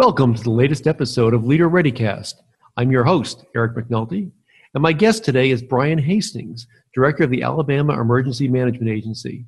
Welcome 0.00 0.34
to 0.34 0.42
the 0.42 0.50
latest 0.50 0.86
episode 0.86 1.34
of 1.34 1.44
Leader 1.44 1.68
ReadyCast. 1.68 2.36
I'm 2.78 2.90
your 2.90 3.04
host, 3.04 3.44
Eric 3.54 3.74
McNulty, 3.74 4.30
and 4.72 4.82
my 4.82 4.94
guest 4.94 5.26
today 5.26 5.50
is 5.50 5.62
Brian 5.62 5.98
Hastings, 5.98 6.66
Director 6.94 7.24
of 7.24 7.30
the 7.30 7.42
Alabama 7.42 8.00
Emergency 8.00 8.48
Management 8.48 8.90
Agency. 8.90 9.44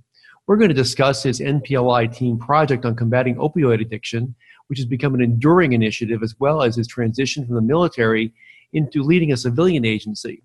We're 0.46 0.58
going 0.58 0.68
to 0.68 0.74
discuss 0.74 1.22
his 1.22 1.40
NPLI 1.40 2.14
team 2.14 2.38
project 2.38 2.84
on 2.84 2.94
combating 2.94 3.36
opioid 3.36 3.80
addiction, 3.80 4.34
which 4.66 4.78
has 4.78 4.84
become 4.84 5.14
an 5.14 5.22
enduring 5.22 5.72
initiative, 5.72 6.22
as 6.22 6.38
well 6.38 6.60
as 6.60 6.76
his 6.76 6.86
transition 6.86 7.46
from 7.46 7.54
the 7.54 7.62
military 7.62 8.34
into 8.74 9.02
leading 9.02 9.32
a 9.32 9.38
civilian 9.38 9.86
agency. 9.86 10.42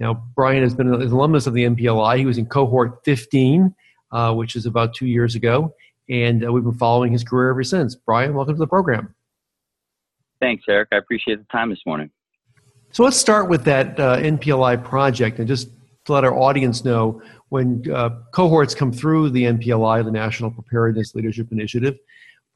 Now, 0.00 0.14
Brian 0.34 0.64
has 0.64 0.74
been 0.74 0.92
an 0.92 1.00
alumnus 1.00 1.46
of 1.46 1.54
the 1.54 1.62
NPLI. 1.64 2.18
He 2.18 2.26
was 2.26 2.38
in 2.38 2.46
cohort 2.46 3.04
15, 3.04 3.72
uh, 4.10 4.34
which 4.34 4.56
is 4.56 4.66
about 4.66 4.94
two 4.94 5.06
years 5.06 5.36
ago, 5.36 5.72
and 6.08 6.44
uh, 6.44 6.52
we've 6.52 6.64
been 6.64 6.74
following 6.74 7.12
his 7.12 7.24
career 7.24 7.50
ever 7.50 7.64
since. 7.64 7.94
Brian, 7.94 8.34
welcome 8.34 8.54
to 8.54 8.58
the 8.58 8.66
program. 8.66 9.14
Thanks, 10.40 10.64
Eric. 10.68 10.88
I 10.92 10.96
appreciate 10.96 11.38
the 11.38 11.46
time 11.50 11.70
this 11.70 11.80
morning. 11.86 12.10
So 12.92 13.02
let's 13.02 13.16
start 13.16 13.48
with 13.48 13.64
that 13.64 13.98
uh, 13.98 14.18
NPLI 14.18 14.82
project 14.84 15.38
and 15.38 15.48
just 15.48 15.68
to 16.06 16.12
let 16.12 16.24
our 16.24 16.34
audience 16.34 16.84
know 16.84 17.20
when 17.48 17.82
uh, 17.92 18.10
cohorts 18.32 18.74
come 18.74 18.92
through 18.92 19.30
the 19.30 19.44
NPLI, 19.44 20.04
the 20.04 20.10
National 20.10 20.50
Preparedness 20.50 21.14
Leadership 21.14 21.52
Initiative, 21.52 21.98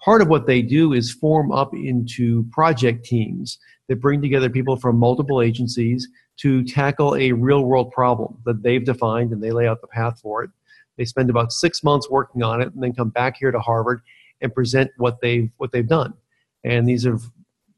part 0.01 0.23
of 0.23 0.29
what 0.29 0.47
they 0.47 0.63
do 0.63 0.93
is 0.93 1.13
form 1.13 1.53
up 1.53 1.75
into 1.75 2.45
project 2.53 3.05
teams 3.05 3.59
that 3.89 4.01
bring 4.01 4.23
together 4.23 4.49
people 4.49 4.77
from 4.77 4.97
multiple 4.97 5.43
agencies 5.43 6.09
to 6.39 6.65
tackle 6.65 7.17
a 7.17 7.33
real 7.33 7.65
world 7.65 7.91
problem 7.93 8.39
that 8.47 8.63
they've 8.63 8.85
defined 8.85 9.33
and 9.33 9.43
they 9.43 9.51
lay 9.51 9.67
out 9.67 9.81
the 9.81 9.87
path 9.87 10.19
for 10.21 10.45
it. 10.45 10.51
They 11.01 11.07
spend 11.07 11.31
about 11.31 11.51
six 11.51 11.83
months 11.83 12.11
working 12.11 12.43
on 12.43 12.61
it 12.61 12.75
and 12.75 12.83
then 12.83 12.93
come 12.93 13.09
back 13.09 13.39
here 13.39 13.51
to 13.51 13.59
Harvard 13.59 14.03
and 14.43 14.55
present 14.55 14.91
what 14.99 15.19
they've 15.23 15.51
what 15.57 15.73
they've 15.73 15.89
done. 15.89 16.13
And 16.63 16.87
these 16.87 17.07
are 17.07 17.19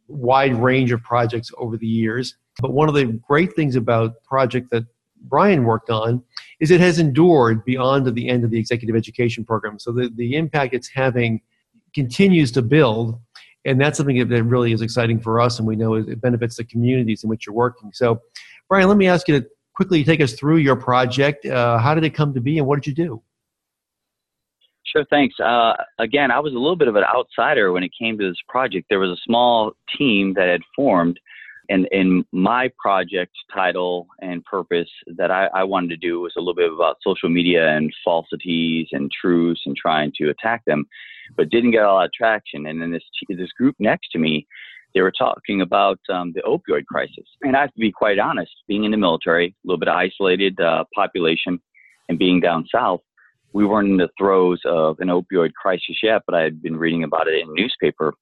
wide 0.08 0.60
range 0.60 0.90
of 0.90 1.04
projects 1.04 1.52
over 1.56 1.76
the 1.76 1.86
years. 1.86 2.34
But 2.60 2.72
one 2.72 2.88
of 2.88 2.96
the 2.96 3.04
great 3.04 3.54
things 3.54 3.76
about 3.76 4.24
project 4.24 4.72
that 4.72 4.86
Brian 5.20 5.62
worked 5.62 5.88
on 5.88 6.24
is 6.58 6.72
it 6.72 6.80
has 6.80 6.98
endured 6.98 7.64
beyond 7.64 8.12
the 8.12 8.28
end 8.28 8.42
of 8.42 8.50
the 8.50 8.58
executive 8.58 8.96
education 8.96 9.44
program. 9.44 9.78
So 9.78 9.92
the, 9.92 10.10
the 10.16 10.34
impact 10.34 10.74
it's 10.74 10.88
having 10.88 11.42
continues 11.94 12.50
to 12.52 12.62
build. 12.62 13.20
And 13.64 13.80
that's 13.80 13.98
something 13.98 14.18
that 14.28 14.42
really 14.42 14.72
is 14.72 14.82
exciting 14.82 15.20
for 15.20 15.40
us, 15.40 15.60
and 15.60 15.68
we 15.68 15.76
know 15.76 15.94
it 15.94 16.20
benefits 16.20 16.56
the 16.56 16.64
communities 16.64 17.22
in 17.22 17.30
which 17.30 17.46
you're 17.46 17.54
working. 17.54 17.92
So, 17.92 18.20
Brian, 18.68 18.88
let 18.88 18.96
me 18.96 19.06
ask 19.06 19.28
you 19.28 19.40
to 19.40 19.46
quickly 19.74 20.04
take 20.04 20.20
us 20.20 20.32
through 20.34 20.58
your 20.58 20.76
project. 20.76 21.46
Uh, 21.46 21.78
how 21.78 21.94
did 21.94 22.04
it 22.04 22.10
come 22.10 22.34
to 22.34 22.40
be, 22.40 22.58
and 22.58 22.66
what 22.66 22.82
did 22.82 22.86
you 22.86 22.94
do? 23.04 23.22
Sure, 24.84 25.04
thanks. 25.08 25.38
Uh, 25.40 25.72
again, 25.98 26.30
I 26.30 26.40
was 26.40 26.52
a 26.52 26.58
little 26.58 26.76
bit 26.76 26.88
of 26.88 26.96
an 26.96 27.04
outsider 27.04 27.72
when 27.72 27.82
it 27.82 27.92
came 27.98 28.18
to 28.18 28.28
this 28.28 28.40
project. 28.48 28.86
There 28.90 28.98
was 28.98 29.10
a 29.10 29.22
small 29.24 29.72
team 29.96 30.34
that 30.34 30.48
had 30.48 30.60
formed, 30.76 31.18
and 31.70 31.88
in 31.92 32.24
my 32.32 32.70
project 32.78 33.32
title 33.54 34.06
and 34.20 34.44
purpose 34.44 34.90
that 35.16 35.30
I, 35.30 35.46
I, 35.54 35.64
wanted 35.64 35.88
to 35.90 35.96
do 35.96 36.20
was 36.20 36.34
a 36.36 36.40
little 36.40 36.54
bit 36.54 36.70
about 36.70 36.96
social 37.02 37.30
media 37.30 37.74
and 37.74 37.94
falsities 38.04 38.88
and 38.92 39.10
truths 39.10 39.62
and 39.64 39.76
trying 39.76 40.12
to 40.18 40.28
attack 40.28 40.62
them, 40.66 40.84
but 41.36 41.48
didn't 41.48 41.70
get 41.70 41.84
a 41.84 41.92
lot 41.92 42.06
of 42.06 42.12
traction. 42.12 42.66
And 42.66 42.82
then 42.82 42.90
this 42.90 43.04
this 43.28 43.52
group 43.52 43.76
next 43.78 44.08
to 44.10 44.18
me 44.18 44.46
they 44.94 45.00
were 45.00 45.12
talking 45.12 45.60
about 45.60 45.98
um, 46.10 46.32
the 46.34 46.42
opioid 46.42 46.84
crisis. 46.86 47.24
And 47.42 47.56
I 47.56 47.62
have 47.62 47.72
to 47.72 47.80
be 47.80 47.92
quite 47.92 48.18
honest, 48.18 48.52
being 48.68 48.84
in 48.84 48.90
the 48.90 48.96
military, 48.96 49.48
a 49.48 49.54
little 49.64 49.78
bit 49.78 49.88
isolated 49.88 50.60
uh, 50.60 50.84
population, 50.94 51.60
and 52.08 52.18
being 52.18 52.40
down 52.40 52.66
south, 52.72 53.00
we 53.52 53.64
weren't 53.64 53.88
in 53.88 53.96
the 53.96 54.08
throes 54.18 54.60
of 54.64 54.96
an 55.00 55.08
opioid 55.08 55.52
crisis 55.54 55.96
yet, 56.02 56.22
but 56.26 56.34
I 56.34 56.42
had 56.42 56.62
been 56.62 56.76
reading 56.76 57.04
about 57.04 57.28
it 57.28 57.40
in 57.40 57.54
newspaper. 57.54 58.14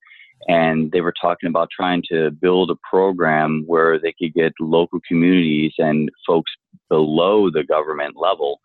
And 0.49 0.91
they 0.91 1.03
were 1.03 1.15
talking 1.21 1.49
about 1.49 1.69
trying 1.75 2.03
to 2.11 2.31
build 2.31 2.71
a 2.71 2.77
program 2.89 3.65
where 3.67 3.99
they 3.99 4.15
could 4.19 4.33
get 4.35 4.53
local 4.59 4.99
communities 5.07 5.73
and 5.79 6.11
folks 6.27 6.51
below 6.89 7.51
the 7.51 7.63
government 7.63 8.17
level 8.17 8.61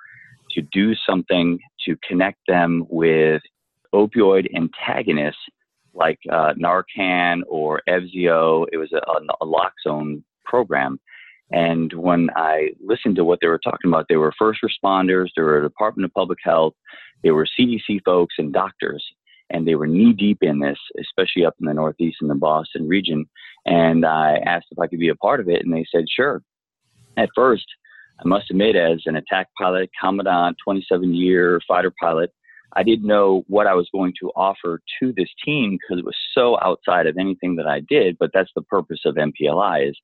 to 0.51 0.61
do 0.61 0.95
something 1.07 1.59
to 1.85 1.97
connect 2.07 2.39
them 2.47 2.85
with 2.89 3.41
opioid 3.93 4.47
antagonists 4.55 5.37
like 5.95 6.19
uh, 6.31 6.53
Narcan 6.53 7.41
or 7.47 7.81
Evzio. 7.89 8.65
It 8.71 8.77
was 8.77 8.91
a, 8.91 9.01
a 9.43 9.45
program. 10.45 10.99
And 11.51 11.93
when 11.93 12.29
I 12.35 12.69
listened 12.83 13.15
to 13.17 13.23
what 13.23 13.39
they 13.41 13.47
were 13.47 13.59
talking 13.59 13.89
about, 13.89 14.07
they 14.09 14.15
were 14.15 14.33
first 14.37 14.61
responders, 14.63 15.29
they 15.35 15.43
were 15.43 15.61
Department 15.61 16.05
of 16.05 16.13
Public 16.13 16.39
Health, 16.43 16.73
they 17.23 17.31
were 17.31 17.47
CDC 17.59 18.01
folks 18.03 18.35
and 18.37 18.51
doctors, 18.51 19.03
and 19.51 19.67
they 19.67 19.75
were 19.75 19.87
knee 19.87 20.13
deep 20.13 20.39
in 20.41 20.59
this, 20.59 20.77
especially 20.99 21.45
up 21.45 21.55
in 21.59 21.67
the 21.67 21.73
Northeast 21.73 22.17
in 22.21 22.27
the 22.27 22.35
Boston 22.35 22.87
region. 22.87 23.25
And 23.65 24.05
I 24.05 24.37
asked 24.45 24.67
if 24.71 24.79
I 24.79 24.87
could 24.87 24.99
be 24.99 25.09
a 25.09 25.15
part 25.15 25.39
of 25.39 25.49
it, 25.49 25.63
and 25.63 25.73
they 25.73 25.85
said, 25.91 26.05
sure. 26.09 26.41
At 27.17 27.29
first, 27.35 27.65
I 28.19 28.27
must 28.27 28.49
admit, 28.49 28.75
as 28.75 29.01
an 29.05 29.15
attack 29.15 29.47
pilot, 29.57 29.89
Commandant, 30.01 30.57
27 30.63 31.13
year 31.13 31.61
fighter 31.67 31.93
pilot, 31.99 32.31
I 32.75 32.83
didn't 32.83 33.07
know 33.07 33.43
what 33.47 33.67
I 33.67 33.73
was 33.73 33.87
going 33.91 34.13
to 34.19 34.31
offer 34.35 34.81
to 34.99 35.13
this 35.15 35.29
team 35.43 35.77
because 35.79 35.99
it 35.99 36.05
was 36.05 36.17
so 36.33 36.57
outside 36.61 37.07
of 37.07 37.17
anything 37.17 37.55
that 37.55 37.67
I 37.67 37.79
did. 37.79 38.17
But 38.19 38.31
that's 38.33 38.51
the 38.55 38.61
purpose 38.63 39.01
of 39.05 39.15
NPLI 39.15 39.89
is 39.89 39.97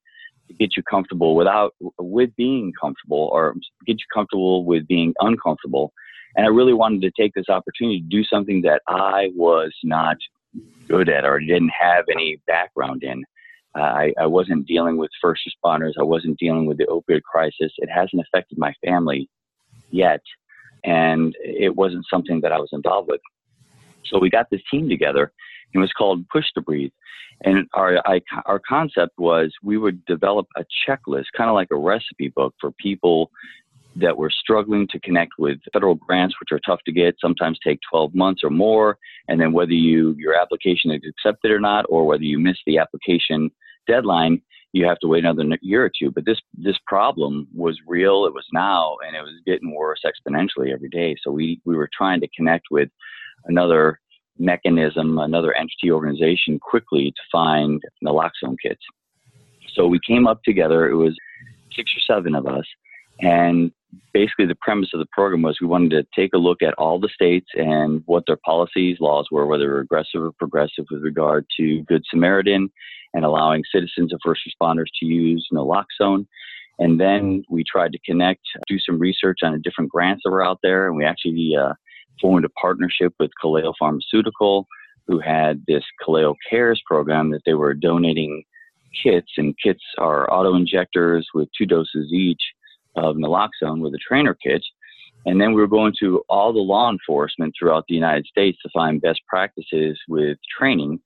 to 0.48 0.54
get 0.54 0.78
you 0.78 0.84
comfortable 0.84 1.36
without 1.36 1.76
with 2.00 2.36
being 2.36 2.72
comfortable 2.80 3.30
or 3.32 3.56
get 3.86 3.94
you 3.94 4.06
comfortable 4.14 4.66
with 4.66 4.88
being 4.88 5.14
uncomfortable. 5.20 5.92
And 6.36 6.46
I 6.46 6.50
really 6.50 6.74
wanted 6.74 7.02
to 7.02 7.12
take 7.20 7.34
this 7.34 7.50
opportunity 7.50 8.00
to 8.00 8.08
do 8.08 8.24
something 8.24 8.62
that 8.62 8.82
I 8.88 9.32
was 9.36 9.74
not 9.84 10.16
good 10.88 11.10
at 11.10 11.26
or 11.26 11.40
didn't 11.40 11.72
have 11.78 12.06
any 12.10 12.42
background 12.48 13.04
in. 13.04 13.24
Uh, 13.78 13.82
I, 13.82 14.14
I 14.20 14.26
wasn't 14.28 14.68
dealing 14.68 14.98
with 14.98 15.10
first 15.22 15.42
responders. 15.48 15.94
I 16.00 16.04
wasn't 16.04 16.40
dealing 16.40 16.66
with 16.66 16.78
the 16.78 16.86
opioid 16.86 17.22
crisis. 17.22 17.72
It 17.78 17.90
hasn't 17.90 18.22
affected 18.22 18.58
my 18.58 18.74
family 18.86 19.30
yet 19.90 20.22
and 20.84 21.36
it 21.44 21.76
wasn't 21.76 22.06
something 22.10 22.42
that 22.42 22.52
I 22.52 22.60
was 22.60 22.70
involved 22.72 23.10
with. 23.10 23.22
So 24.06 24.20
we 24.20 24.30
got 24.30 24.48
this 24.50 24.62
team 24.70 24.90
together. 24.90 25.32
It 25.74 25.78
was 25.78 25.92
called 25.94 26.28
Push 26.30 26.46
to 26.56 26.62
Breathe, 26.62 26.92
and 27.44 27.68
our 27.74 27.98
I, 28.06 28.22
our 28.46 28.60
concept 28.60 29.18
was 29.18 29.54
we 29.64 29.78
would 29.78 30.04
develop 30.06 30.48
a 30.58 30.66
checklist, 30.88 31.26
kind 31.36 31.50
of 31.50 31.54
like 31.54 31.70
a 31.72 31.78
recipe 31.78 32.28
book 32.28 32.54
for 32.60 32.72
people 32.72 33.32
that 33.96 34.16
were 34.16 34.30
struggling 34.30 34.88
to 34.88 35.00
connect 35.02 35.34
with 35.38 35.58
federal 35.74 35.96
grants, 35.96 36.36
which 36.40 36.52
are 36.52 36.60
tough 36.66 36.80
to 36.86 36.92
get, 36.92 37.16
sometimes 37.20 37.60
take 37.64 37.80
12 37.90 38.16
months 38.16 38.42
or 38.44 38.50
more, 38.50 38.98
and 39.28 39.40
then 39.40 39.52
whether 39.52 39.74
you 39.74 40.16
your 40.18 40.34
application 40.34 40.92
is 40.92 41.02
accepted 41.08 41.52
or 41.52 41.60
not, 41.60 41.86
or 41.90 42.06
whether 42.06 42.24
you 42.24 42.40
miss 42.40 42.58
the 42.66 42.78
application 42.78 43.50
deadline, 43.88 44.42
you 44.74 44.86
have 44.86 45.00
to 45.00 45.08
wait 45.08 45.26
another 45.26 45.44
year 45.62 45.86
or 45.86 45.92
two. 45.98 46.12
But 46.12 46.26
this 46.26 46.40
this 46.58 46.78
problem 46.88 47.48
was 47.54 47.78
real. 47.88 48.26
It 48.26 48.34
was 48.34 48.46
now, 48.54 48.98
and 49.06 49.16
it 49.16 49.22
was 49.22 49.34
getting 49.46 49.74
worse 49.74 50.02
exponentially 50.06 50.74
every 50.74 50.90
day. 50.90 51.16
So 51.24 51.32
we 51.32 51.62
we 51.66 51.76
were 51.76 51.90
trying 51.96 52.22
to 52.22 52.28
connect 52.36 52.68
with 52.72 52.90
another 53.46 54.00
mechanism, 54.38 55.18
another 55.20 55.54
entity 55.56 55.92
organization 55.92 56.60
quickly 56.60 57.12
to 57.12 57.22
find 57.32 57.82
naloxone 58.04 58.56
kits. 58.62 58.82
So 59.74 59.88
we 59.88 60.00
came 60.06 60.28
up 60.28 60.42
together. 60.44 60.90
It 60.90 60.96
was 60.96 61.16
six 61.76 61.92
or 61.96 62.16
seven 62.16 62.36
of 62.36 62.48
us, 62.48 62.66
and 63.22 63.72
basically 64.14 64.46
the 64.46 64.56
premise 64.62 64.90
of 64.94 65.00
the 65.00 65.06
program 65.12 65.42
was 65.42 65.58
we 65.62 65.68
wanted 65.68 65.92
to 65.92 66.06
take 66.16 66.34
a 66.34 66.38
look 66.38 66.62
at 66.62 66.74
all 66.76 67.00
the 67.00 67.10
states 67.14 67.48
and 67.56 68.02
what 68.06 68.24
their 68.28 68.40
policies, 68.44 68.98
laws 69.00 69.28
were, 69.32 69.46
whether 69.46 69.74
regressive 69.74 70.22
or 70.22 70.32
progressive 70.34 70.86
with 70.90 71.04
regard 71.04 71.46
to 71.58 71.84
Good 71.84 72.04
Samaritan 72.10 72.72
and 73.14 73.26
allowing 73.26 73.64
citizens 73.72 74.12
and 74.12 74.20
first 74.24 74.42
responders 74.48 74.88
to 75.00 75.06
use 75.06 75.48
naloxone. 75.54 76.26
And 76.80 77.00
then 77.00 77.44
we 77.50 77.64
tried 77.64 77.92
to 77.92 78.00
connect, 78.00 78.42
do 78.68 78.80
some 78.80 78.98
research 78.98 79.40
on 79.44 79.54
the 79.54 79.60
different 79.60 79.92
grants 79.92 80.24
that 80.24 80.32
were 80.32 80.44
out 80.44 80.60
there, 80.64 80.88
and 80.88 80.96
we 80.96 81.06
actually 81.06 81.56
uh, 81.56 81.74
formed 82.20 82.46
a 82.46 82.50
partnership 82.50 83.14
with 83.20 83.30
Kaleo 83.44 83.74
Pharmaceutical, 83.78 84.68
who 85.08 85.20
had 85.20 85.64
this 85.68 85.84
Kaleo 86.02 86.34
Cares 86.50 86.82
program 86.88 87.30
that 87.32 87.42
they 87.46 87.54
were 87.54 87.74
donating 87.74 88.44
kits, 89.04 89.32
and 89.38 89.54
kits 89.64 89.84
are 89.98 90.32
auto 90.34 90.56
injectors 90.56 91.28
with 91.34 91.50
two 91.56 91.66
doses 91.66 92.12
each 92.12 92.42
of 92.96 93.16
naloxone 93.16 93.82
with 93.82 93.94
a 93.94 94.00
trainer 94.00 94.36
kit. 94.36 94.64
And 95.26 95.40
then 95.40 95.54
we 95.54 95.62
were 95.62 95.68
going 95.68 95.94
to 96.00 96.24
all 96.30 96.52
the 96.52 96.60
law 96.60 96.90
enforcement 96.92 97.54
throughout 97.58 97.86
the 97.88 97.96
United 97.96 98.26
States 98.26 98.58
to 98.64 98.70
find 98.74 99.02
best 99.02 99.22
practices 99.28 100.00
with 100.08 100.38
training. 100.58 101.00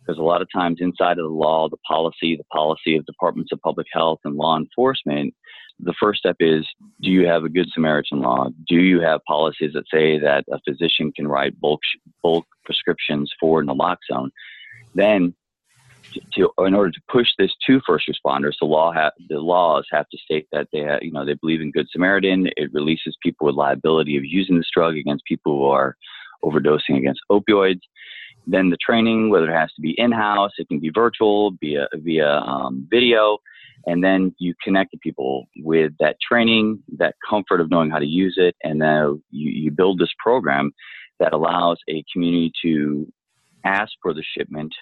Because 0.00 0.18
a 0.18 0.22
lot 0.22 0.42
of 0.42 0.48
times 0.52 0.78
inside 0.80 1.18
of 1.18 1.24
the 1.24 1.34
law, 1.34 1.68
the 1.68 1.76
policy, 1.88 2.36
the 2.36 2.44
policy 2.52 2.96
of 2.96 3.06
departments 3.06 3.52
of 3.52 3.60
public 3.60 3.86
health 3.92 4.18
and 4.24 4.34
law 4.34 4.58
enforcement, 4.58 5.32
the 5.78 5.94
first 5.98 6.18
step 6.18 6.36
is 6.40 6.66
do 7.00 7.10
you 7.10 7.26
have 7.26 7.44
a 7.44 7.48
good 7.48 7.68
Samaritan 7.72 8.20
law? 8.20 8.48
Do 8.68 8.76
you 8.76 9.00
have 9.00 9.20
policies 9.26 9.72
that 9.74 9.84
say 9.92 10.18
that 10.18 10.44
a 10.52 10.60
physician 10.68 11.12
can 11.12 11.28
write 11.28 11.58
bulk, 11.60 11.80
bulk 12.22 12.46
prescriptions 12.64 13.32
for 13.40 13.62
naloxone? 13.62 14.30
Then 14.94 15.34
to, 16.34 16.50
in 16.66 16.74
order 16.74 16.90
to 16.90 17.00
push 17.10 17.28
this 17.38 17.52
to 17.66 17.80
first 17.86 18.08
responders, 18.08 18.54
the 18.60 18.66
law 18.66 18.92
ha- 18.92 19.10
the 19.28 19.38
laws 19.38 19.86
have 19.90 20.08
to 20.10 20.18
state 20.18 20.46
that 20.52 20.68
they 20.72 20.82
ha- 20.82 20.98
you 21.02 21.12
know 21.12 21.24
they 21.24 21.34
believe 21.34 21.60
in 21.60 21.70
Good 21.70 21.88
Samaritan. 21.90 22.48
It 22.56 22.72
releases 22.72 23.16
people 23.22 23.46
with 23.46 23.56
liability 23.56 24.16
of 24.16 24.24
using 24.24 24.56
this 24.56 24.70
drug 24.74 24.96
against 24.96 25.24
people 25.24 25.58
who 25.58 25.64
are 25.66 25.96
overdosing 26.44 26.98
against 26.98 27.20
opioids. 27.30 27.80
Then 28.46 28.70
the 28.70 28.76
training, 28.84 29.30
whether 29.30 29.50
it 29.50 29.56
has 29.56 29.72
to 29.74 29.80
be 29.80 29.94
in 29.98 30.10
house, 30.10 30.50
it 30.58 30.68
can 30.68 30.80
be 30.80 30.90
virtual, 30.90 31.52
via 31.60 31.86
via 31.94 32.28
um, 32.28 32.86
video, 32.90 33.38
and 33.86 34.02
then 34.02 34.34
you 34.38 34.54
connect 34.62 34.92
the 34.92 34.98
people 34.98 35.46
with 35.58 35.92
that 36.00 36.16
training, 36.26 36.82
that 36.98 37.14
comfort 37.28 37.60
of 37.60 37.70
knowing 37.70 37.90
how 37.90 37.98
to 37.98 38.06
use 38.06 38.34
it, 38.36 38.56
and 38.62 38.80
then 38.80 39.22
you, 39.30 39.50
you 39.50 39.70
build 39.70 39.98
this 39.98 40.12
program 40.18 40.72
that 41.20 41.32
allows 41.32 41.78
a 41.88 42.04
community 42.12 42.52
to 42.62 43.06
ask 43.64 43.92
for 44.02 44.12
the 44.12 44.24
shipment 44.36 44.72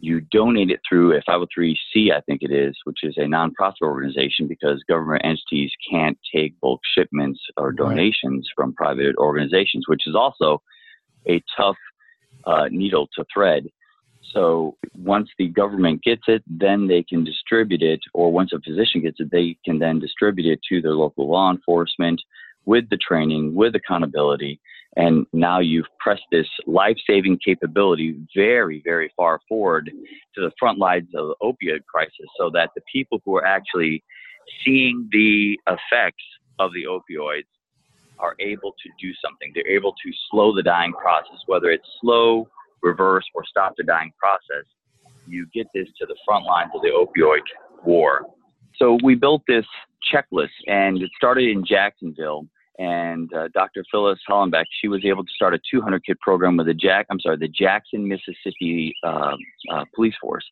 you 0.00 0.20
donate 0.20 0.70
it 0.70 0.80
through 0.88 1.16
a 1.16 1.22
503c, 1.22 2.12
I 2.12 2.20
think 2.22 2.42
it 2.42 2.50
is, 2.50 2.76
which 2.84 2.98
is 3.02 3.16
a 3.18 3.22
nonprofit 3.22 3.82
organization 3.82 4.48
because 4.48 4.82
government 4.88 5.22
entities 5.24 5.70
can't 5.90 6.18
take 6.34 6.58
bulk 6.60 6.80
shipments 6.94 7.40
or 7.56 7.72
donations 7.72 8.48
right. 8.48 8.64
from 8.64 8.74
private 8.74 9.16
organizations, 9.16 9.84
which 9.86 10.06
is 10.06 10.14
also 10.14 10.62
a 11.28 11.42
tough 11.56 11.76
uh, 12.46 12.68
needle 12.70 13.08
to 13.16 13.24
thread. 13.32 13.66
So 14.32 14.76
once 14.94 15.28
the 15.38 15.48
government 15.48 16.02
gets 16.02 16.22
it, 16.28 16.42
then 16.46 16.86
they 16.86 17.02
can 17.02 17.24
distribute 17.24 17.82
it, 17.82 18.00
or 18.14 18.32
once 18.32 18.52
a 18.52 18.60
physician 18.60 19.02
gets 19.02 19.20
it, 19.20 19.30
they 19.30 19.56
can 19.64 19.78
then 19.78 19.98
distribute 19.98 20.50
it 20.50 20.60
to 20.68 20.80
their 20.80 20.94
local 20.94 21.28
law 21.28 21.50
enforcement 21.50 22.20
with 22.64 22.88
the 22.90 22.98
training, 22.98 23.54
with 23.54 23.74
accountability, 23.74 24.60
and 24.96 25.24
now 25.32 25.60
you've 25.60 25.86
pressed 25.98 26.26
this 26.32 26.48
life 26.66 26.96
saving 27.06 27.38
capability 27.44 28.16
very, 28.34 28.82
very 28.84 29.12
far 29.16 29.40
forward 29.48 29.90
to 30.34 30.40
the 30.40 30.50
front 30.58 30.78
lines 30.78 31.08
of 31.14 31.28
the 31.28 31.34
opioid 31.42 31.84
crisis 31.86 32.26
so 32.38 32.50
that 32.50 32.70
the 32.74 32.82
people 32.92 33.20
who 33.24 33.36
are 33.36 33.44
actually 33.44 34.02
seeing 34.64 35.08
the 35.12 35.58
effects 35.68 36.24
of 36.58 36.72
the 36.72 36.84
opioids 36.84 37.44
are 38.18 38.34
able 38.40 38.72
to 38.72 38.90
do 39.00 39.12
something. 39.24 39.52
They're 39.54 39.68
able 39.68 39.92
to 39.92 40.10
slow 40.30 40.54
the 40.54 40.62
dying 40.62 40.92
process, 40.92 41.38
whether 41.46 41.70
it's 41.70 41.88
slow, 42.00 42.48
reverse, 42.82 43.24
or 43.34 43.44
stop 43.46 43.74
the 43.76 43.84
dying 43.84 44.12
process. 44.18 44.66
You 45.26 45.46
get 45.54 45.68
this 45.72 45.86
to 46.00 46.06
the 46.06 46.16
front 46.26 46.44
lines 46.44 46.70
of 46.74 46.82
the 46.82 46.88
opioid 46.88 47.40
war. 47.84 48.26
So 48.76 48.98
we 49.04 49.14
built 49.14 49.42
this 49.46 49.64
checklist, 50.12 50.48
and 50.66 51.00
it 51.00 51.10
started 51.16 51.48
in 51.48 51.64
Jacksonville 51.64 52.46
and 52.80 53.32
uh, 53.34 53.48
Dr. 53.52 53.84
Phyllis 53.90 54.18
Hollenbeck, 54.26 54.64
she 54.80 54.88
was 54.88 55.04
able 55.04 55.22
to 55.22 55.30
start 55.34 55.52
a 55.52 55.60
200 55.70 56.02
kit 56.04 56.18
program 56.20 56.56
with 56.56 56.66
the 56.66 56.74
Jack, 56.74 57.06
I'm 57.10 57.20
sorry, 57.20 57.36
the 57.36 57.46
Jackson, 57.46 58.08
Mississippi 58.08 58.94
uh, 59.04 59.36
uh, 59.70 59.84
Police 59.94 60.14
Force. 60.18 60.44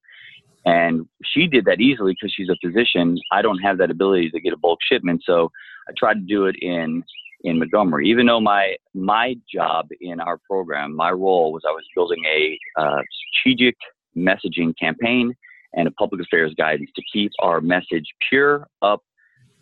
And 0.66 1.06
she 1.24 1.46
did 1.46 1.64
that 1.64 1.80
easily 1.80 2.12
because 2.12 2.34
she's 2.36 2.50
a 2.50 2.56
physician. 2.62 3.18
I 3.32 3.40
don't 3.40 3.58
have 3.60 3.78
that 3.78 3.90
ability 3.90 4.30
to 4.30 4.40
get 4.40 4.52
a 4.52 4.58
bulk 4.58 4.78
shipment, 4.86 5.22
so 5.24 5.50
I 5.88 5.92
tried 5.96 6.14
to 6.14 6.20
do 6.20 6.44
it 6.46 6.56
in 6.60 7.02
in 7.44 7.58
Montgomery. 7.58 8.10
Even 8.10 8.26
though 8.26 8.40
my 8.40 8.76
my 8.92 9.34
job 9.50 9.86
in 10.02 10.20
our 10.20 10.38
program, 10.50 10.94
my 10.94 11.10
role 11.10 11.52
was 11.52 11.62
I 11.66 11.70
was 11.70 11.84
building 11.94 12.22
a 12.26 12.58
uh, 12.78 13.00
strategic 13.40 13.76
messaging 14.14 14.74
campaign 14.78 15.32
and 15.72 15.88
a 15.88 15.92
public 15.92 16.20
affairs 16.20 16.52
guidance 16.58 16.90
to 16.96 17.02
keep 17.10 17.30
our 17.40 17.62
message 17.62 18.04
pure, 18.28 18.66
up, 18.82 19.00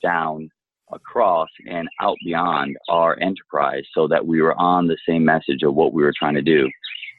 down, 0.03 0.49
across 0.93 1.49
and 1.69 1.89
out 2.01 2.17
beyond 2.25 2.77
our 2.89 3.19
enterprise 3.21 3.85
so 3.95 4.07
that 4.09 4.27
we 4.27 4.41
were 4.41 4.59
on 4.61 4.87
the 4.87 4.97
same 5.09 5.25
message 5.25 5.63
of 5.63 5.75
what 5.75 5.93
we 5.93 6.03
were 6.03 6.15
trying 6.17 6.35
to 6.35 6.43
do. 6.43 6.69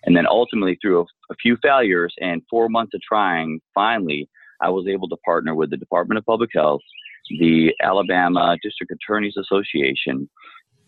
And 0.05 0.15
then 0.15 0.27
ultimately, 0.27 0.77
through 0.81 1.01
a, 1.01 1.05
a 1.31 1.35
few 1.41 1.57
failures 1.61 2.13
and 2.19 2.41
four 2.49 2.69
months 2.69 2.93
of 2.93 3.01
trying, 3.01 3.59
finally, 3.73 4.29
I 4.61 4.69
was 4.69 4.87
able 4.87 5.09
to 5.09 5.17
partner 5.17 5.53
with 5.53 5.69
the 5.69 5.77
Department 5.77 6.17
of 6.17 6.25
Public 6.25 6.51
Health, 6.53 6.81
the 7.39 7.73
Alabama 7.83 8.57
District 8.63 8.91
Attorneys 8.91 9.35
Association, 9.37 10.29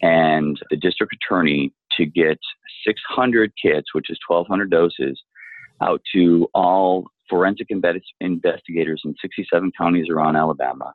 and 0.01 0.57
the 0.69 0.77
district 0.77 1.13
attorney 1.13 1.73
to 1.97 2.05
get 2.05 2.39
600 2.87 3.51
kits, 3.61 3.93
which 3.93 4.09
is 4.09 4.17
1,200 4.27 4.69
doses, 4.69 5.21
out 5.81 6.01
to 6.13 6.47
all 6.53 7.05
forensic 7.29 7.67
investigators 7.69 9.01
in 9.05 9.13
67 9.21 9.71
counties 9.77 10.09
around 10.09 10.35
Alabama 10.35 10.93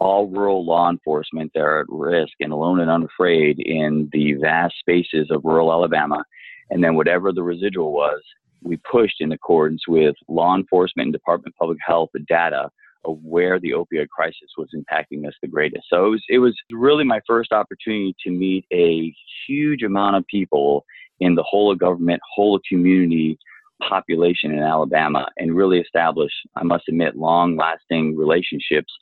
all 0.00 0.26
rural 0.26 0.64
law 0.64 0.90
enforcement 0.90 1.52
are 1.56 1.80
at 1.80 1.86
risk 1.88 2.32
and 2.40 2.52
alone 2.52 2.80
and 2.80 2.90
unafraid 2.90 3.58
in 3.60 4.08
the 4.12 4.34
vast 4.34 4.74
spaces 4.78 5.28
of 5.30 5.44
rural 5.44 5.72
Alabama. 5.72 6.24
And 6.70 6.82
then 6.82 6.94
whatever 6.94 7.32
the 7.32 7.42
residual 7.42 7.92
was, 7.92 8.20
we 8.62 8.78
pushed 8.90 9.20
in 9.20 9.32
accordance 9.32 9.82
with 9.86 10.14
law 10.28 10.56
enforcement 10.56 11.06
and 11.06 11.12
Department 11.12 11.54
of 11.54 11.58
Public 11.58 11.78
Health 11.86 12.10
data 12.26 12.70
of 13.04 13.18
where 13.22 13.58
the 13.58 13.70
opioid 13.70 14.08
crisis 14.08 14.50
was 14.58 14.68
impacting 14.74 15.26
us 15.26 15.34
the 15.40 15.48
greatest. 15.48 15.84
So 15.88 16.06
it 16.06 16.10
was, 16.10 16.22
it 16.28 16.38
was 16.38 16.54
really 16.70 17.04
my 17.04 17.20
first 17.26 17.52
opportunity 17.52 18.14
to 18.24 18.30
meet 18.30 18.66
a 18.72 19.14
huge 19.46 19.82
amount 19.82 20.16
of 20.16 20.26
people 20.26 20.84
in 21.20 21.34
the 21.34 21.42
whole 21.42 21.72
of 21.72 21.78
government, 21.78 22.20
whole 22.34 22.56
of 22.56 22.62
community 22.68 23.38
population 23.86 24.52
in 24.52 24.58
Alabama 24.58 25.26
and 25.38 25.56
really 25.56 25.78
establish, 25.78 26.32
I 26.56 26.62
must 26.62 26.88
admit, 26.88 27.16
long 27.16 27.56
lasting 27.56 28.16
relationships 28.16 28.92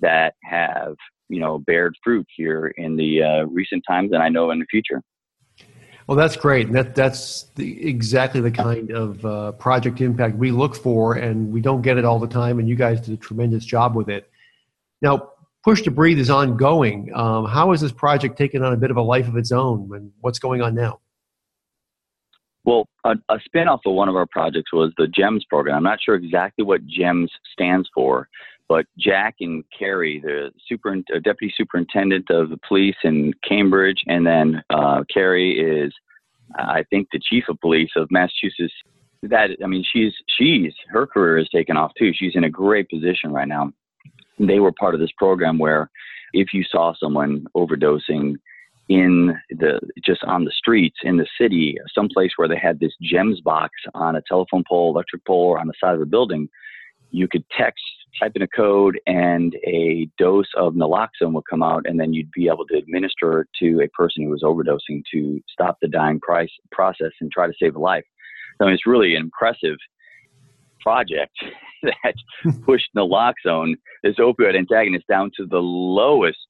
that 0.00 0.34
have 0.42 0.96
you 1.28 1.40
know 1.40 1.58
bared 1.58 1.94
fruit 2.02 2.26
here 2.36 2.68
in 2.76 2.96
the 2.96 3.22
uh, 3.22 3.44
recent 3.44 3.84
times, 3.88 4.12
and 4.12 4.22
I 4.22 4.28
know 4.28 4.50
in 4.50 4.58
the 4.58 4.66
future. 4.70 5.02
Well, 6.06 6.18
that's 6.18 6.36
great. 6.36 6.70
That 6.72 6.94
that's 6.94 7.44
the, 7.54 7.88
exactly 7.88 8.40
the 8.40 8.50
kind 8.50 8.90
of 8.90 9.24
uh, 9.24 9.52
project 9.52 10.00
impact 10.00 10.36
we 10.36 10.50
look 10.50 10.76
for, 10.76 11.14
and 11.14 11.50
we 11.50 11.60
don't 11.60 11.80
get 11.80 11.96
it 11.96 12.04
all 12.04 12.18
the 12.18 12.28
time. 12.28 12.58
And 12.58 12.68
you 12.68 12.74
guys 12.74 13.00
did 13.00 13.14
a 13.14 13.16
tremendous 13.16 13.64
job 13.64 13.96
with 13.96 14.10
it. 14.10 14.30
Now, 15.00 15.30
Push 15.64 15.80
to 15.82 15.90
Breathe 15.90 16.18
is 16.18 16.28
ongoing. 16.28 17.10
Um, 17.14 17.46
how 17.46 17.72
is 17.72 17.80
this 17.80 17.92
project 17.92 18.36
taking 18.36 18.62
on 18.62 18.74
a 18.74 18.76
bit 18.76 18.90
of 18.90 18.98
a 18.98 19.02
life 19.02 19.28
of 19.28 19.36
its 19.36 19.50
own, 19.50 19.90
and 19.94 20.12
what's 20.20 20.38
going 20.38 20.60
on 20.60 20.74
now? 20.74 21.00
Well, 22.64 22.86
a, 23.04 23.14
a 23.30 23.38
spinoff 23.38 23.80
of 23.86 23.94
one 23.94 24.10
of 24.10 24.16
our 24.16 24.26
projects 24.26 24.72
was 24.72 24.92
the 24.98 25.06
GEMS 25.06 25.44
program. 25.48 25.76
I'm 25.76 25.82
not 25.82 26.00
sure 26.02 26.14
exactly 26.14 26.64
what 26.64 26.86
GEMS 26.86 27.30
stands 27.50 27.88
for, 27.94 28.28
but 28.68 28.86
Jack 28.98 29.36
and 29.40 29.64
Kerry, 29.76 30.20
the 30.20 30.50
super, 30.68 30.92
uh, 30.92 31.18
deputy 31.22 31.52
superintendent 31.56 32.30
of 32.30 32.50
the 32.50 32.58
police 32.66 32.96
in 33.04 33.32
Cambridge, 33.46 34.02
and 34.06 34.26
then 34.26 34.62
uh, 34.70 35.04
Kerry 35.12 35.58
is, 35.58 35.92
I 36.56 36.84
think, 36.90 37.08
the 37.12 37.20
chief 37.20 37.44
of 37.48 37.60
police 37.60 37.90
of 37.96 38.10
Massachusetts. 38.10 38.72
That 39.22 39.50
I 39.62 39.66
mean, 39.66 39.84
she's 39.90 40.12
she's 40.36 40.74
her 40.88 41.06
career 41.06 41.38
is 41.38 41.48
taken 41.48 41.78
off 41.78 41.92
too. 41.98 42.12
She's 42.14 42.34
in 42.34 42.44
a 42.44 42.50
great 42.50 42.90
position 42.90 43.32
right 43.32 43.48
now. 43.48 43.72
They 44.38 44.60
were 44.60 44.72
part 44.72 44.94
of 44.94 45.00
this 45.00 45.12
program 45.16 45.58
where, 45.58 45.90
if 46.34 46.52
you 46.52 46.62
saw 46.62 46.92
someone 46.94 47.46
overdosing 47.56 48.34
in 48.90 49.34
the 49.48 49.80
just 50.04 50.22
on 50.24 50.44
the 50.44 50.52
streets 50.52 50.98
in 51.04 51.16
the 51.16 51.26
city, 51.40 51.76
someplace 51.94 52.32
where 52.36 52.48
they 52.48 52.58
had 52.58 52.80
this 52.80 52.92
GEMS 53.00 53.40
box 53.40 53.72
on 53.94 54.16
a 54.16 54.22
telephone 54.28 54.64
pole, 54.68 54.90
electric 54.90 55.24
pole, 55.24 55.52
or 55.52 55.58
on 55.58 55.68
the 55.68 55.74
side 55.80 55.94
of 55.94 56.02
a 56.02 56.06
building, 56.06 56.48
you 57.10 57.26
could 57.26 57.44
text 57.56 57.82
type 58.18 58.32
in 58.34 58.42
a 58.42 58.48
code 58.48 58.98
and 59.06 59.54
a 59.66 60.08
dose 60.18 60.48
of 60.56 60.74
naloxone 60.74 61.32
would 61.32 61.44
come 61.48 61.62
out, 61.62 61.84
and 61.86 61.98
then 61.98 62.12
you'd 62.12 62.30
be 62.32 62.48
able 62.48 62.66
to 62.66 62.76
administer 62.76 63.46
to 63.60 63.80
a 63.80 63.88
person 63.88 64.24
who 64.24 64.30
was 64.30 64.42
overdosing 64.42 65.02
to 65.12 65.40
stop 65.48 65.78
the 65.80 65.88
dying 65.88 66.20
price, 66.20 66.50
process 66.70 67.12
and 67.20 67.30
try 67.30 67.46
to 67.46 67.52
save 67.60 67.76
a 67.76 67.78
life. 67.78 68.04
So 68.60 68.68
it's 68.68 68.86
really 68.86 69.14
an 69.14 69.22
impressive 69.22 69.76
project 70.80 71.36
that 71.82 72.14
pushed 72.64 72.90
naloxone, 72.96 73.74
this 74.02 74.16
opioid 74.16 74.56
antagonist, 74.56 75.06
down 75.08 75.30
to 75.36 75.46
the 75.46 75.58
lowest 75.58 76.46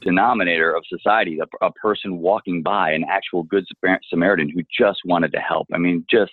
denominator 0.00 0.74
of 0.74 0.84
society, 0.88 1.38
a, 1.38 1.66
a 1.66 1.72
person 1.72 2.18
walking 2.18 2.62
by, 2.62 2.90
an 2.92 3.04
actual 3.08 3.44
good 3.44 3.64
Samaritan 4.08 4.50
who 4.50 4.62
just 4.76 5.00
wanted 5.04 5.32
to 5.32 5.38
help. 5.38 5.68
I 5.72 5.78
mean, 5.78 6.04
just 6.10 6.32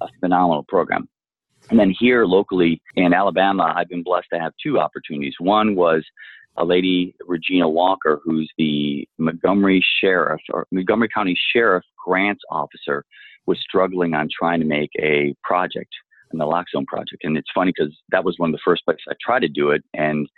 a 0.00 0.06
phenomenal 0.20 0.64
program. 0.64 1.08
And 1.72 1.80
then 1.80 1.94
here 1.98 2.26
locally 2.26 2.82
in 2.96 3.14
Alabama, 3.14 3.72
I've 3.74 3.88
been 3.88 4.02
blessed 4.02 4.26
to 4.34 4.38
have 4.38 4.52
two 4.62 4.78
opportunities. 4.78 5.32
One 5.38 5.74
was 5.74 6.04
a 6.58 6.64
lady, 6.66 7.14
Regina 7.26 7.66
Walker, 7.66 8.20
who's 8.22 8.52
the 8.58 9.08
Montgomery 9.16 9.82
Sheriff 9.98 10.42
or 10.52 10.66
Montgomery 10.70 11.08
County 11.08 11.34
Sheriff 11.50 11.82
Grants 12.04 12.42
Officer, 12.50 13.06
was 13.46 13.58
struggling 13.58 14.12
on 14.12 14.28
trying 14.38 14.60
to 14.60 14.66
make 14.66 14.90
a 15.00 15.34
project, 15.42 15.88
a 16.34 16.36
naloxone 16.36 16.84
project. 16.86 17.24
And 17.24 17.38
it's 17.38 17.48
funny 17.54 17.72
because 17.74 17.96
that 18.10 18.22
was 18.22 18.34
one 18.36 18.50
of 18.50 18.52
the 18.52 18.60
first 18.62 18.84
places 18.84 19.04
I 19.08 19.14
tried 19.18 19.40
to 19.40 19.48
do 19.48 19.70
it, 19.70 19.82
and 19.94 20.28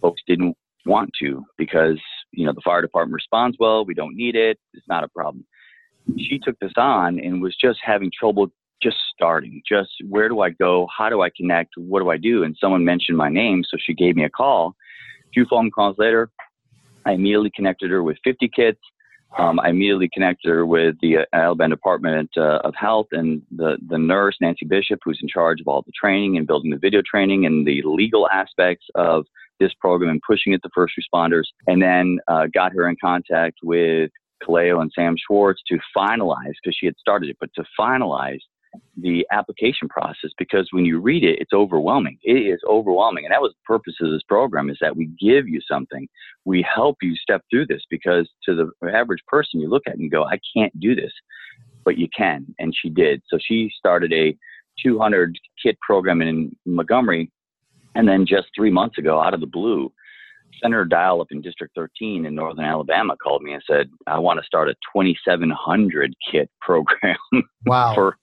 folks 0.00 0.22
didn't 0.26 0.56
want 0.86 1.10
to 1.20 1.44
because 1.58 2.00
you 2.32 2.46
know, 2.46 2.54
the 2.54 2.62
fire 2.64 2.80
department 2.80 3.12
responds 3.12 3.58
well, 3.60 3.84
we 3.84 3.92
don't 3.92 4.16
need 4.16 4.36
it, 4.36 4.58
it's 4.72 4.88
not 4.88 5.04
a 5.04 5.08
problem. 5.08 5.44
She 6.16 6.38
took 6.42 6.58
this 6.60 6.72
on 6.78 7.18
and 7.18 7.42
was 7.42 7.54
just 7.62 7.78
having 7.84 8.10
trouble 8.18 8.50
just 8.82 8.96
starting. 9.14 9.62
Just 9.68 9.90
where 10.08 10.28
do 10.28 10.40
I 10.40 10.50
go? 10.50 10.88
How 10.96 11.08
do 11.08 11.22
I 11.22 11.30
connect? 11.36 11.74
What 11.76 12.00
do 12.00 12.10
I 12.10 12.16
do? 12.16 12.44
And 12.44 12.56
someone 12.60 12.84
mentioned 12.84 13.16
my 13.16 13.28
name, 13.28 13.64
so 13.68 13.76
she 13.80 13.94
gave 13.94 14.16
me 14.16 14.24
a 14.24 14.30
call. 14.30 14.74
A 15.26 15.30
few 15.32 15.46
phone 15.46 15.70
calls 15.70 15.96
later, 15.98 16.30
I 17.04 17.12
immediately 17.12 17.50
connected 17.54 17.90
her 17.90 18.02
with 18.02 18.18
50 18.24 18.48
kits. 18.54 18.80
Um, 19.36 19.60
I 19.60 19.68
immediately 19.68 20.08
connected 20.12 20.48
her 20.48 20.64
with 20.64 20.96
the 21.02 21.18
uh, 21.18 21.24
Alabama 21.34 21.74
Department 21.74 22.30
uh, 22.36 22.60
of 22.64 22.74
Health 22.74 23.08
and 23.12 23.42
the, 23.54 23.76
the 23.86 23.98
nurse, 23.98 24.36
Nancy 24.40 24.64
Bishop, 24.64 25.00
who's 25.04 25.18
in 25.20 25.28
charge 25.28 25.60
of 25.60 25.68
all 25.68 25.82
the 25.82 25.92
training 25.92 26.38
and 26.38 26.46
building 26.46 26.70
the 26.70 26.78
video 26.78 27.02
training 27.02 27.44
and 27.44 27.66
the 27.66 27.82
legal 27.84 28.28
aspects 28.30 28.86
of 28.94 29.26
this 29.60 29.72
program 29.80 30.10
and 30.10 30.22
pushing 30.26 30.54
it 30.54 30.62
to 30.62 30.70
first 30.74 30.94
responders. 30.98 31.44
And 31.66 31.82
then 31.82 32.18
uh, 32.26 32.46
got 32.54 32.72
her 32.72 32.88
in 32.88 32.96
contact 33.02 33.58
with 33.62 34.10
Kaleo 34.42 34.80
and 34.80 34.90
Sam 34.94 35.14
Schwartz 35.18 35.60
to 35.68 35.78
finalize, 35.96 36.54
because 36.62 36.76
she 36.78 36.86
had 36.86 36.96
started 36.96 37.28
it, 37.28 37.36
but 37.38 37.50
to 37.56 37.64
finalize 37.78 38.40
the 38.96 39.26
application 39.30 39.88
process 39.88 40.30
because 40.38 40.68
when 40.72 40.84
you 40.84 41.00
read 41.00 41.24
it, 41.24 41.38
it's 41.40 41.52
overwhelming. 41.52 42.18
It 42.22 42.32
is 42.32 42.60
overwhelming. 42.68 43.24
And 43.24 43.32
that 43.32 43.40
was 43.40 43.52
the 43.52 43.66
purpose 43.66 43.94
of 44.00 44.10
this 44.10 44.22
program 44.28 44.70
is 44.70 44.78
that 44.80 44.96
we 44.96 45.06
give 45.20 45.48
you 45.48 45.60
something. 45.70 46.08
We 46.44 46.62
help 46.62 46.96
you 47.02 47.14
step 47.16 47.42
through 47.50 47.66
this 47.66 47.82
because 47.90 48.28
to 48.44 48.54
the 48.80 48.88
average 48.92 49.22
person, 49.26 49.60
you 49.60 49.68
look 49.68 49.84
at 49.86 49.96
and 49.96 50.10
go, 50.10 50.24
I 50.24 50.40
can't 50.56 50.78
do 50.80 50.94
this, 50.94 51.12
but 51.84 51.98
you 51.98 52.08
can. 52.16 52.46
And 52.58 52.74
she 52.74 52.88
did. 52.88 53.22
So 53.28 53.38
she 53.40 53.70
started 53.76 54.12
a 54.12 54.36
200 54.82 55.36
kit 55.62 55.78
program 55.80 56.22
in 56.22 56.54
Montgomery. 56.66 57.30
And 57.94 58.06
then 58.06 58.26
just 58.26 58.48
three 58.54 58.70
months 58.70 58.98
ago, 58.98 59.20
out 59.20 59.34
of 59.34 59.40
the 59.40 59.46
blue, 59.46 59.92
Senator 60.62 60.84
Dial 60.84 61.20
up 61.20 61.28
in 61.30 61.40
District 61.40 61.74
13 61.74 62.26
in 62.26 62.34
Northern 62.34 62.64
Alabama 62.64 63.16
called 63.22 63.42
me 63.42 63.52
and 63.52 63.62
said, 63.68 63.88
I 64.06 64.18
want 64.18 64.40
to 64.40 64.46
start 64.46 64.68
a 64.68 64.74
2,700 64.94 66.14
kit 66.30 66.50
program 66.60 67.16
wow. 67.66 67.94
for 67.94 68.16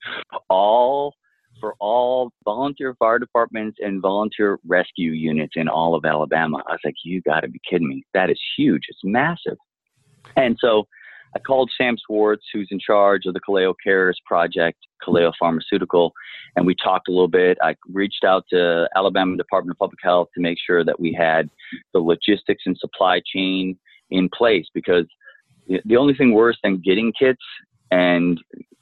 all 0.50 1.14
for 1.60 1.74
all 1.80 2.32
volunteer 2.44 2.94
fire 3.00 3.18
departments 3.18 3.78
and 3.82 4.02
volunteer 4.02 4.60
rescue 4.68 5.12
units 5.12 5.54
in 5.56 5.70
all 5.70 5.96
of 5.96 6.04
Alabama. 6.04 6.62
I 6.68 6.74
was 6.74 6.80
like, 6.84 6.96
you 7.04 7.22
got 7.22 7.42
to 7.42 7.48
be 7.48 7.62
kidding 7.70 7.88
me. 7.88 8.04
That 8.14 8.30
is 8.30 8.40
huge. 8.58 8.84
It's 8.90 9.00
massive. 9.04 9.58
And 10.36 10.58
so 10.60 10.86
I 11.36 11.40
called 11.40 11.70
Sam 11.78 11.98
Schwartz, 12.06 12.46
who's 12.54 12.70
in 12.72 12.80
charge 12.80 13.26
of 13.26 13.34
the 13.34 13.42
Kaleo 13.42 13.74
Cares 13.84 14.20
Project, 14.26 14.80
Kaleo 15.06 15.34
Pharmaceutical, 15.38 16.14
and 16.56 16.66
we 16.66 16.76
talked 16.82 17.10
a 17.10 17.12
little 17.12 17.28
bit. 17.28 17.58
I 17.62 17.76
reached 17.92 18.24
out 18.24 18.46
to 18.52 18.88
Alabama 18.96 19.36
Department 19.36 19.76
of 19.76 19.80
Public 19.80 20.00
Health 20.02 20.30
to 20.36 20.42
make 20.42 20.58
sure 20.66 20.86
that 20.86 21.00
we 21.00 21.14
had 21.14 21.50
the 21.94 22.00
logistics 22.00 22.64
and 22.66 22.78
supply 22.78 23.22
chain 23.34 23.78
in 24.12 24.30
place 24.30 24.66
because 24.74 25.06
the 25.68 25.98
only 25.98 26.14
thing 26.14 26.34
worse 26.34 26.58
than 26.64 26.82
getting 26.82 27.12
kits 27.20 27.42
and 27.92 28.40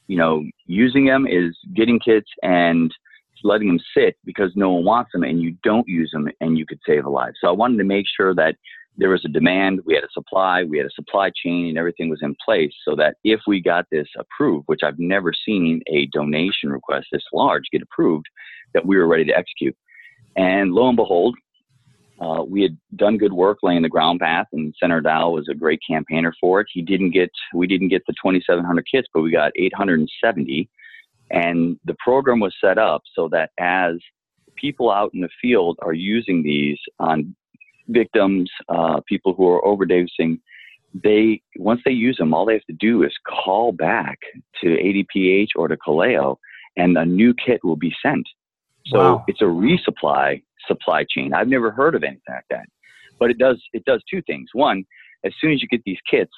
you 0.07 0.17
know 0.17 0.43
using 0.65 1.05
them 1.05 1.25
is 1.25 1.57
getting 1.73 1.99
kits 1.99 2.29
and 2.43 2.93
letting 3.43 3.67
them 3.67 3.79
sit 3.95 4.15
because 4.25 4.51
no 4.55 4.71
one 4.71 4.85
wants 4.85 5.11
them 5.11 5.23
and 5.23 5.41
you 5.41 5.55
don't 5.63 5.87
use 5.87 6.09
them 6.13 6.29
and 6.39 6.57
you 6.57 6.65
could 6.65 6.79
save 6.85 7.05
a 7.05 7.09
life. 7.09 7.33
So 7.41 7.47
I 7.47 7.51
wanted 7.51 7.77
to 7.77 7.83
make 7.83 8.05
sure 8.15 8.33
that 8.35 8.55
there 8.97 9.09
was 9.09 9.23
a 9.25 9.29
demand, 9.29 9.81
we 9.85 9.95
had 9.95 10.03
a 10.03 10.11
supply, 10.11 10.63
we 10.63 10.77
had 10.77 10.85
a 10.85 10.91
supply 10.91 11.31
chain, 11.43 11.69
and 11.69 11.77
everything 11.77 12.09
was 12.09 12.21
in 12.21 12.35
place 12.43 12.71
so 12.87 12.95
that 12.95 13.15
if 13.23 13.39
we 13.47 13.59
got 13.59 13.85
this 13.91 14.07
approved, 14.17 14.65
which 14.67 14.81
I've 14.83 14.99
never 14.99 15.33
seen 15.45 15.81
a 15.87 16.07
donation 16.07 16.69
request 16.69 17.07
this 17.11 17.23
large 17.33 17.63
get 17.71 17.81
approved, 17.81 18.25
that 18.73 18.85
we 18.85 18.97
were 18.97 19.07
ready 19.07 19.25
to 19.25 19.37
execute. 19.37 19.75
And 20.35 20.73
lo 20.73 20.87
and 20.87 20.95
behold, 20.95 21.35
uh, 22.21 22.43
we 22.43 22.61
had 22.61 22.77
done 22.95 23.17
good 23.17 23.33
work 23.33 23.59
laying 23.63 23.81
the 23.81 23.89
ground 23.89 24.19
path, 24.19 24.47
and 24.53 24.73
Senator 24.79 25.01
Dial 25.01 25.33
was 25.33 25.47
a 25.49 25.55
great 25.55 25.79
campaigner 25.87 26.33
for 26.39 26.61
it. 26.61 26.67
He 26.71 26.81
didn't 26.81 27.11
get, 27.11 27.31
we 27.53 27.65
didn't 27.65 27.89
get 27.89 28.03
the 28.05 28.13
2,700 28.13 28.85
kits, 28.89 29.07
but 29.13 29.21
we 29.21 29.31
got 29.31 29.51
870. 29.55 30.69
And 31.31 31.79
the 31.85 31.95
program 31.99 32.39
was 32.39 32.53
set 32.61 32.77
up 32.77 33.01
so 33.15 33.27
that 33.29 33.49
as 33.59 33.95
people 34.55 34.91
out 34.91 35.11
in 35.15 35.21
the 35.21 35.29
field 35.41 35.79
are 35.81 35.93
using 35.93 36.43
these 36.43 36.77
on 36.99 37.35
victims, 37.87 38.49
uh, 38.69 39.01
people 39.07 39.33
who 39.33 39.47
are 39.49 39.61
overdosing, 39.61 40.39
they 41.03 41.41
once 41.57 41.81
they 41.85 41.91
use 41.91 42.17
them, 42.17 42.33
all 42.33 42.45
they 42.45 42.53
have 42.53 42.65
to 42.65 42.73
do 42.73 43.03
is 43.03 43.11
call 43.27 43.71
back 43.71 44.19
to 44.61 44.67
ADPH 44.67 45.49
or 45.55 45.67
to 45.67 45.77
Kaleo, 45.77 46.37
and 46.77 46.97
a 46.97 47.05
new 47.05 47.33
kit 47.33 47.61
will 47.63 47.75
be 47.75 47.93
sent. 48.01 48.27
So 48.87 48.97
wow. 48.97 49.25
it's 49.27 49.41
a 49.41 49.45
resupply 49.45 50.43
supply 50.67 51.05
chain. 51.09 51.33
I've 51.33 51.47
never 51.47 51.71
heard 51.71 51.95
of 51.95 52.03
anything 52.03 52.21
like 52.27 52.45
that, 52.49 52.65
but 53.19 53.31
it 53.31 53.37
does 53.37 53.61
it 53.73 53.85
does 53.85 54.03
two 54.09 54.21
things. 54.23 54.49
One, 54.53 54.85
as 55.23 55.33
soon 55.39 55.51
as 55.51 55.61
you 55.61 55.67
get 55.67 55.81
these 55.85 55.97
kits, 56.09 56.31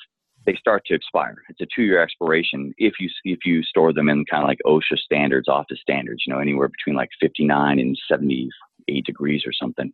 they 0.46 0.56
start 0.56 0.84
to 0.86 0.94
expire. 0.94 1.36
It's 1.50 1.62
a 1.62 1.68
two-year 1.76 2.02
expiration 2.02 2.74
if 2.78 2.94
you 3.00 3.10
if 3.24 3.40
you 3.46 3.64
store 3.64 3.94
them 3.94 4.10
in 4.10 4.26
kind 4.26 4.44
of 4.44 4.48
like 4.48 4.60
OSHA 4.66 4.98
standards, 5.00 5.48
office 5.50 5.80
standards. 5.82 6.24
You 6.26 6.34
know, 6.34 6.40
anywhere 6.40 6.70
between 6.70 6.96
like 6.96 7.10
59 7.20 7.80
and 7.80 7.98
78 8.10 9.06
degrees 9.06 9.44
or 9.46 9.54
something. 9.54 9.92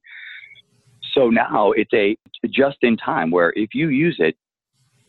So 1.14 1.30
now 1.30 1.72
it's 1.72 1.94
a 1.94 2.16
just 2.50 2.78
in 2.82 2.98
time 2.98 3.32
where 3.32 3.54
if 3.56 3.70
you 3.74 3.90
use 3.90 4.18
it 4.20 4.36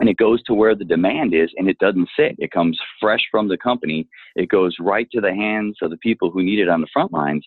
and 0.00 0.08
it 0.08 0.16
goes 0.16 0.42
to 0.44 0.54
where 0.54 0.74
the 0.74 0.84
demand 0.84 1.34
is 1.34 1.50
and 1.56 1.68
it 1.68 1.78
doesn't 1.78 2.08
sit, 2.18 2.34
it 2.38 2.50
comes 2.50 2.78
fresh 3.00 3.20
from 3.30 3.48
the 3.48 3.56
company, 3.56 4.08
it 4.34 4.48
goes 4.48 4.74
right 4.80 5.08
to 5.12 5.20
the 5.20 5.34
hands 5.34 5.76
of 5.82 5.90
the 5.90 5.96
people 5.98 6.30
who 6.30 6.42
need 6.42 6.58
it 6.58 6.68
on 6.68 6.80
the 6.80 6.88
front 6.92 7.12
lines. 7.12 7.46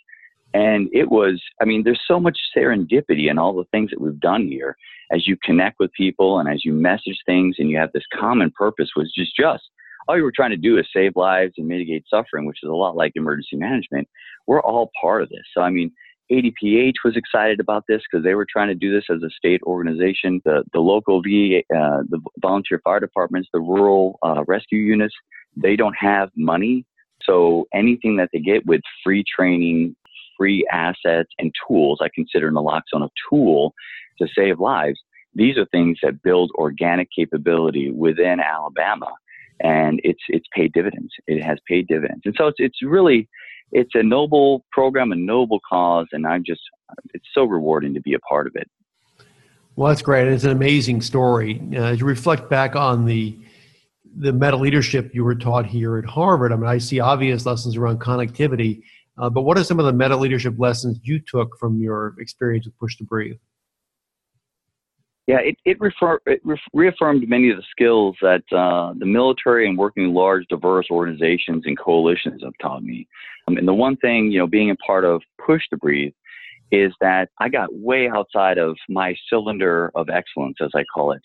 And 0.53 0.88
it 0.93 1.09
was, 1.09 1.41
I 1.62 1.65
mean, 1.65 1.83
there's 1.83 2.01
so 2.07 2.17
much 2.17 2.38
serendipity 2.55 3.29
in 3.29 3.38
all 3.38 3.53
the 3.53 3.65
things 3.71 3.89
that 3.89 4.00
we've 4.00 4.19
done 4.21 4.47
here 4.47 4.77
as 5.12 5.27
you 5.27 5.35
connect 5.43 5.79
with 5.79 5.91
people 5.91 6.39
and 6.39 6.47
as 6.47 6.63
you 6.63 6.71
message 6.71 7.19
things 7.25 7.57
and 7.59 7.69
you 7.69 7.77
have 7.77 7.91
this 7.93 8.05
common 8.17 8.51
purpose, 8.51 8.89
which 8.95 9.09
is 9.17 9.31
just 9.38 9.63
all 10.07 10.15
you 10.15 10.24
were 10.24 10.31
trying 10.33 10.51
to 10.51 10.57
do 10.57 10.77
is 10.77 10.85
save 10.93 11.15
lives 11.15 11.53
and 11.57 11.67
mitigate 11.67 12.05
suffering, 12.09 12.45
which 12.45 12.59
is 12.63 12.69
a 12.69 12.74
lot 12.74 12.95
like 12.95 13.12
emergency 13.15 13.57
management. 13.57 14.07
We're 14.47 14.62
all 14.62 14.91
part 15.01 15.24
of 15.24 15.29
this. 15.29 15.43
So, 15.53 15.62
I 15.62 15.69
mean, 15.69 15.91
ADPH 16.32 16.96
was 17.03 17.15
excited 17.15 17.60
about 17.60 17.86
this 17.88 18.01
because 18.10 18.24
they 18.24 18.34
were 18.34 18.48
trying 18.50 18.67
to 18.70 18.75
do 18.75 18.91
this 18.91 19.05
as 19.10 19.22
a 19.22 19.29
state 19.29 19.62
organization. 19.63 20.41
The, 20.44 20.63
the 20.74 20.79
local 20.79 21.22
VA, 21.22 21.60
uh, 21.75 22.01
the 22.10 22.20
volunteer 22.41 22.82
fire 22.84 23.00
departments, 23.00 23.50
the 23.53 23.60
rural 23.60 24.17
uh, 24.24 24.44
rescue 24.48 24.79
units, 24.79 25.13
they 25.55 25.75
don't 25.75 25.96
have 26.00 26.29
money. 26.36 26.86
So 27.24 27.67
anything 27.74 28.17
that 28.17 28.29
they 28.34 28.39
get 28.39 28.65
with 28.65 28.82
free 29.03 29.24
training, 29.24 29.96
free 30.38 30.67
assets, 30.72 31.29
and 31.38 31.53
tools, 31.67 32.00
I 32.01 32.10
consider 32.13 32.51
naloxone 32.51 33.03
a 33.03 33.10
tool 33.29 33.74
to 34.20 34.27
save 34.36 34.60
lives. 34.60 35.00
These 35.34 35.58
are 35.58 35.65
things 35.65 36.00
that 36.01 36.24
build 36.24 36.51
organic 36.55 37.10
capability 37.15 37.91
within 37.91 38.39
Alabama, 38.39 39.12
and 39.60 40.00
it's 40.03 40.22
it's 40.29 40.48
paid 40.55 40.72
dividends. 40.74 41.12
It 41.27 41.44
has 41.44 41.58
paid 41.67 41.88
dividends, 41.88 42.22
and 42.25 42.34
so 42.38 42.48
it's 42.48 42.60
it's 42.60 42.82
really 42.82 43.27
it's 43.72 43.91
a 43.93 44.03
noble 44.03 44.65
program, 44.72 45.12
a 45.12 45.15
noble 45.15 45.60
cause, 45.67 46.07
and 46.12 46.25
I'm 46.25 46.43
just, 46.45 46.62
it's 47.13 47.25
so 47.34 47.43
rewarding 47.43 47.93
to 47.93 48.01
be 48.01 48.13
a 48.13 48.19
part 48.19 48.48
of 48.48 48.55
it. 48.55 48.69
Well, 49.75 49.89
that's 49.89 50.01
great. 50.01 50.27
It's 50.27 50.45
an 50.45 50.51
amazing 50.51 51.01
story. 51.01 51.62
Uh, 51.74 51.84
as 51.84 52.00
you 52.00 52.05
reflect 52.05 52.50
back 52.50 52.75
on 52.75 53.05
the 53.05 53.38
the 54.17 54.31
meta 54.31 54.55
leadership 54.55 55.13
you 55.13 55.25
were 55.25 55.36
taught 55.36 55.65
here 55.65 55.98
at 55.98 56.05
Harvard, 56.05 56.53
I 56.53 56.55
mean, 56.55 56.69
I 56.69 56.77
see 56.77 57.01
obvious 57.01 57.45
lessons 57.45 57.75
around 57.75 58.00
connectivity, 58.00 58.81
uh, 59.17 59.29
but 59.29 59.41
what 59.41 59.57
are 59.57 59.63
some 59.65 59.77
of 59.77 59.86
the 59.86 59.91
meta 59.91 60.15
leadership 60.15 60.55
lessons 60.57 61.00
you 61.03 61.19
took 61.19 61.57
from 61.60 61.81
your 61.81 62.15
experience 62.17 62.65
with 62.65 62.77
Push 62.79 62.95
to 62.98 63.03
Breathe? 63.03 63.36
Yeah, 65.27 65.39
it 65.39 65.58
it, 65.65 65.79
refer, 65.79 66.20
it 66.27 66.39
re- 66.44 66.62
reaffirmed 66.74 67.27
many 67.27 67.50
of 67.50 67.58
the 67.58 67.63
skills 67.72 68.15
that 68.22 68.44
uh, 68.55 68.94
the 69.00 69.08
military 69.08 69.67
and 69.67 69.77
working 69.77 70.03
in 70.03 70.13
large, 70.13 70.46
diverse 70.48 70.86
organizations 70.91 71.63
and 71.65 71.77
coalitions 71.79 72.44
have 72.44 72.53
taught 72.62 72.84
me. 72.84 73.08
Um, 73.48 73.58
and 73.58 73.67
the 73.67 73.74
one 73.74 73.98
thing, 73.98 74.32
you 74.32 74.38
know, 74.38 74.48
being 74.48 74.70
a 74.70 74.75
part 74.75 75.03
of 75.03 75.22
Push 75.44 75.63
to 75.72 75.77
Breathe, 75.77 76.13
is 76.72 76.94
that 77.01 77.29
I 77.39 77.50
got 77.50 77.74
way 77.74 78.08
outside 78.08 78.60
of 78.60 78.75
my 78.88 79.15
cylinder 79.29 79.91
of 79.96 80.10
excellence, 80.10 80.58
as 80.62 80.72
I 80.75 80.84
call 80.94 81.12
it, 81.12 81.22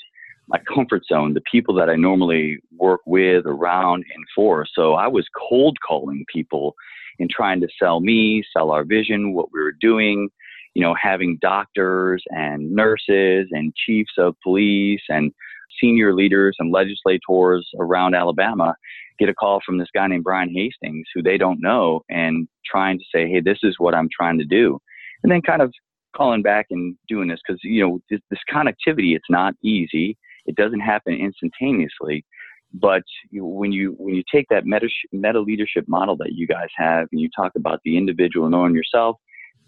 my 0.49 0.61
comfort 0.73 1.03
zone, 1.07 1.35
the 1.35 1.43
people 1.51 1.75
that 1.75 1.91
I 1.91 1.97
normally 1.97 2.59
work 2.77 3.01
with, 3.07 3.45
around, 3.47 4.05
and 4.15 4.25
for. 4.35 4.67
So 4.75 4.95
I 4.95 5.09
was 5.09 5.27
cold 5.49 5.77
calling 5.87 6.25
people 6.33 6.75
and 7.19 7.29
trying 7.29 7.61
to 7.61 7.69
sell 7.79 8.01
me, 8.01 8.43
sell 8.57 8.71
our 8.71 8.85
vision, 8.85 9.35
what 9.35 9.53
we 9.53 9.61
were 9.61 9.77
doing 9.79 10.31
you 10.75 10.83
know, 10.83 10.95
having 11.01 11.39
doctors 11.41 12.23
and 12.29 12.71
nurses 12.73 13.49
and 13.51 13.75
chiefs 13.75 14.13
of 14.19 14.37
police 14.43 15.03
and 15.09 15.33
senior 15.81 16.15
leaders 16.15 16.57
and 16.59 16.73
legislators 16.73 17.69
around 17.79 18.15
Alabama 18.15 18.75
get 19.19 19.29
a 19.29 19.35
call 19.35 19.61
from 19.65 19.79
this 19.79 19.89
guy 19.95 20.07
named 20.07 20.25
Brian 20.25 20.51
Hastings 20.53 21.07
who 21.15 21.23
they 21.23 21.37
don't 21.37 21.61
know 21.61 22.03
and 22.09 22.49
trying 22.65 22.99
to 22.99 23.05
say, 23.15 23.29
hey, 23.29 23.41
this 23.41 23.59
is 23.63 23.77
what 23.79 23.95
I'm 23.95 24.09
trying 24.11 24.39
to 24.39 24.45
do. 24.45 24.79
And 25.23 25.31
then 25.31 25.43
kind 25.43 25.63
of 25.63 25.73
calling 26.17 26.43
back 26.43 26.67
and 26.71 26.97
doing 27.09 27.29
this 27.29 27.41
because, 27.47 27.61
you 27.63 27.83
know, 27.83 28.01
this, 28.11 28.21
this 28.31 28.41
connectivity, 28.53 29.15
it's 29.15 29.31
not 29.31 29.55
easy. 29.63 30.17
It 30.47 30.57
doesn't 30.57 30.81
happen 30.81 31.15
instantaneously. 31.15 32.25
But 32.73 33.03
when 33.33 33.73
you 33.73 33.97
when 33.99 34.15
you 34.15 34.23
take 34.33 34.47
that 34.49 34.65
meta, 34.65 34.89
meta 35.13 35.41
leadership 35.41 35.87
model 35.89 36.17
that 36.19 36.33
you 36.33 36.47
guys 36.47 36.69
have 36.77 37.09
and 37.11 37.21
you 37.21 37.29
talk 37.35 37.53
about 37.57 37.81
the 37.85 37.97
individual 37.97 38.49
knowing 38.49 38.75
yourself 38.75 39.17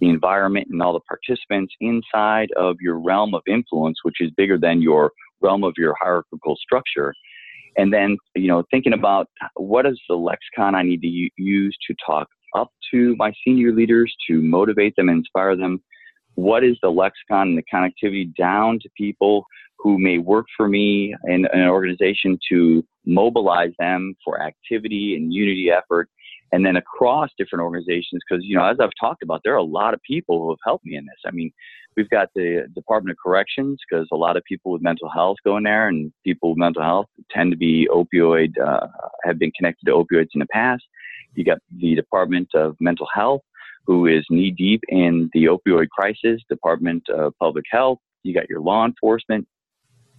the 0.03 0.09
environment 0.09 0.67
and 0.69 0.83
all 0.83 0.93
the 0.93 1.01
participants 1.01 1.73
inside 1.81 2.49
of 2.57 2.77
your 2.81 2.99
realm 2.99 3.35
of 3.35 3.43
influence, 3.47 3.99
which 4.03 4.17
is 4.21 4.31
bigger 4.37 4.59
than 4.59 4.83
your 4.83 5.13
realm 5.41 5.63
of 5.63 5.75
your 5.79 5.95
hierarchical 6.01 6.57
structure. 6.57 7.15
And 7.77 7.93
then, 7.93 8.19
you 8.35 8.49
know, 8.49 8.65
thinking 8.73 8.95
about 8.95 9.29
what 9.55 9.87
is 9.87 9.99
the 10.09 10.17
lexicon 10.17 10.75
I 10.75 10.83
need 10.83 11.03
to 11.03 11.31
use 11.37 11.77
to 11.87 11.95
talk 12.05 12.27
up 12.57 12.73
to 12.91 13.15
my 13.17 13.33
senior 13.47 13.73
leaders 13.73 14.13
to 14.29 14.43
motivate 14.43 14.95
them, 14.97 15.09
inspire 15.09 15.57
them. 15.57 15.81
What 16.35 16.65
is 16.65 16.77
the 16.83 16.91
lexicon 16.91 17.49
and 17.49 17.59
the 17.59 17.63
connectivity 17.73 18.35
down 18.35 18.81
to 18.83 18.91
people 18.97 19.47
who 19.79 19.99
may 19.99 20.19
work 20.19 20.47
for 20.57 20.69
me 20.69 21.15
in, 21.29 21.47
in 21.53 21.61
an 21.61 21.69
organization 21.69 22.39
to 22.51 22.85
mobilize 23.07 23.73
them 23.79 24.17
for 24.25 24.43
activity 24.43 25.15
and 25.15 25.33
unity 25.33 25.71
effort? 25.71 26.09
And 26.53 26.65
then 26.65 26.77
across 26.77 27.31
different 27.39 27.63
organizations 27.63 28.21
because 28.29 28.45
you 28.45 28.57
know 28.57 28.65
as 28.65 28.77
i've 28.81 28.91
talked 29.01 29.23
about 29.23 29.41
there 29.43 29.55
are 29.55 29.57
a 29.57 29.63
lot 29.63 29.95
of 29.95 30.01
people 30.03 30.41
who 30.41 30.51
have 30.51 30.59
helped 30.65 30.85
me 30.85 30.97
in 30.97 31.05
this. 31.05 31.19
I 31.27 31.31
mean 31.31 31.51
we've 31.97 32.09
got 32.11 32.29
the 32.35 32.67
department 32.75 33.13
of 33.13 33.19
corrections 33.23 33.79
because 33.89 34.07
a 34.13 34.17
lot 34.17 34.37
of 34.37 34.45
people 34.45 34.73
with 34.73 34.83
mental 34.83 35.09
health 35.11 35.37
go 35.45 35.57
in 35.57 35.65
there 35.65 35.89
and 35.89 36.13
people 36.25 36.51
with 36.51 36.59
mental 36.59 36.83
health 36.83 37.07
tend 37.31 37.51
to 37.53 37.57
be 37.57 37.89
opioid 37.91 38.59
uh, 38.59 38.87
have 39.25 39.39
been 39.39 39.53
connected 39.53 39.87
to 39.87 39.93
opioids 39.93 40.29
in 40.35 40.41
the 40.41 40.47
past. 40.47 40.83
You 41.35 41.45
got 41.45 41.59
the 41.77 41.95
department 41.95 42.49
of 42.55 42.77
mental 42.81 43.07
health 43.15 43.43
who 43.87 44.07
is 44.07 44.25
knee 44.31 44.51
deep 44.51 44.83
in 44.89 45.29
the 45.33 45.47
opioid 45.47 45.89
crisis 45.89 46.41
department 46.49 47.03
of 47.09 47.35
public 47.39 47.65
health. 47.71 47.99
You 48.23 48.35
got 48.35 48.49
your 48.49 48.61
law 48.61 48.85
enforcement 48.85 49.47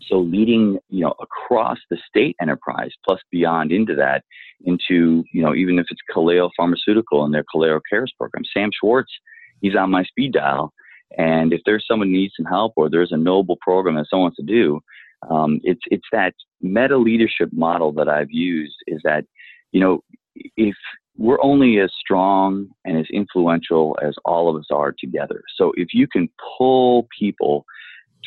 so 0.07 0.19
leading, 0.19 0.79
you 0.89 1.01
know, 1.01 1.13
across 1.22 1.77
the 1.89 1.98
state 2.07 2.36
enterprise 2.41 2.91
plus 3.05 3.19
beyond 3.31 3.72
into 3.72 3.95
that, 3.95 4.24
into, 4.65 5.24
you 5.33 5.41
know, 5.41 5.53
even 5.55 5.79
if 5.79 5.86
it's 5.89 6.01
Kaleo 6.13 6.50
Pharmaceutical 6.55 7.25
and 7.25 7.33
their 7.33 7.45
Kaleo 7.53 7.79
Cares 7.89 8.13
program, 8.17 8.43
Sam 8.53 8.69
Schwartz, 8.74 9.12
he's 9.62 9.75
on 9.75 9.91
my 9.91 10.03
speed 10.03 10.33
dial. 10.33 10.74
And 11.17 11.53
if 11.53 11.62
there's 11.65 11.86
someone 11.88 12.10
who 12.10 12.15
needs 12.15 12.33
some 12.36 12.45
help 12.45 12.74
or 12.75 12.89
there's 12.89 13.12
a 13.12 13.17
noble 13.17 13.57
program 13.62 13.95
that 13.95 14.07
someone 14.10 14.25
wants 14.25 14.38
to 14.38 14.43
do, 14.43 14.79
um, 15.29 15.60
it's 15.63 15.81
it's 15.91 16.07
that 16.12 16.33
meta 16.62 16.98
leadership 16.98 17.50
model 17.53 17.91
that 17.93 18.10
I've 18.10 18.31
used 18.31 18.75
is 18.88 19.00
that, 19.03 19.25
you 19.72 19.79
know, 19.79 20.03
if 20.57 20.75
we're 21.17 21.41
only 21.43 21.79
as 21.79 21.91
strong 22.00 22.67
and 22.86 22.98
as 22.98 23.05
influential 23.13 23.98
as 24.01 24.15
all 24.25 24.50
of 24.50 24.60
us 24.60 24.67
are 24.72 24.93
together. 24.98 25.41
So 25.55 25.72
if 25.77 25.89
you 25.93 26.07
can 26.07 26.27
pull 26.57 27.07
people 27.17 27.65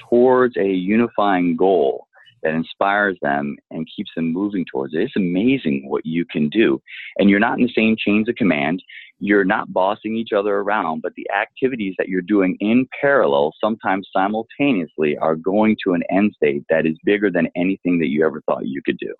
towards 0.09 0.57
a 0.57 0.67
unifying 0.67 1.57
goal 1.57 2.07
that 2.43 2.55
inspires 2.55 3.19
them 3.23 3.57
and 3.71 3.89
keeps 3.95 4.11
them 4.15 4.33
moving 4.33 4.65
towards 4.71 4.95
it. 4.95 5.01
It's 5.01 5.17
amazing 5.17 5.89
what 5.89 6.07
you 6.07 6.25
can 6.25 6.49
do. 6.49 6.81
And 7.19 7.29
you're 7.29 7.41
not 7.41 7.59
in 7.59 7.65
the 7.65 7.73
same 7.75 7.97
chains 7.99 8.29
of 8.29 8.37
command. 8.37 8.83
You're 9.19 9.45
not 9.45 9.73
bossing 9.73 10.15
each 10.15 10.33
other 10.37 10.57
around, 10.57 11.03
but 11.03 11.13
the 11.17 11.27
activities 11.31 11.95
that 11.99 12.09
you're 12.09 12.23
doing 12.23 12.57
in 12.61 12.87
parallel, 13.01 13.53
sometimes 13.61 14.09
simultaneously, 14.13 15.17
are 15.19 15.35
going 15.35 15.77
to 15.85 15.95
an 15.95 16.03
end 16.11 16.33
state 16.37 16.65
that 16.69 16.87
is 16.87 16.97
bigger 17.05 17.31
than 17.31 17.49
anything 17.57 17.99
that 17.99 18.09
you 18.09 18.25
ever 18.25 18.43
thought 18.43 18.67
you 18.67 18.83
could 18.85 18.99
do. 18.99 19.13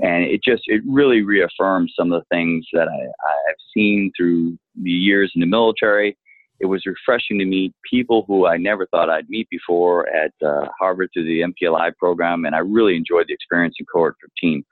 And 0.00 0.24
it 0.24 0.40
just, 0.44 0.62
it 0.66 0.82
really 0.86 1.22
reaffirms 1.22 1.92
some 1.96 2.12
of 2.12 2.20
the 2.20 2.36
things 2.36 2.66
that 2.72 2.88
I, 2.88 3.02
I've 3.48 3.56
seen 3.72 4.12
through 4.16 4.58
the 4.80 4.90
years 4.90 5.32
in 5.34 5.40
the 5.40 5.46
military 5.46 6.16
it 6.64 6.68
was 6.68 6.86
refreshing 6.86 7.38
to 7.38 7.44
meet 7.44 7.74
people 7.88 8.24
who 8.26 8.46
I 8.46 8.56
never 8.56 8.86
thought 8.86 9.10
I'd 9.10 9.28
meet 9.28 9.46
before 9.50 10.08
at 10.08 10.32
uh, 10.42 10.66
Harvard 10.80 11.10
through 11.12 11.26
the 11.26 11.42
NPLI 11.42 11.94
program, 11.96 12.46
and 12.46 12.54
I 12.54 12.60
really 12.60 12.96
enjoyed 12.96 13.26
the 13.28 13.34
experience 13.34 13.74
in 13.78 13.84
cohort 13.84 14.16
15. 14.22 14.64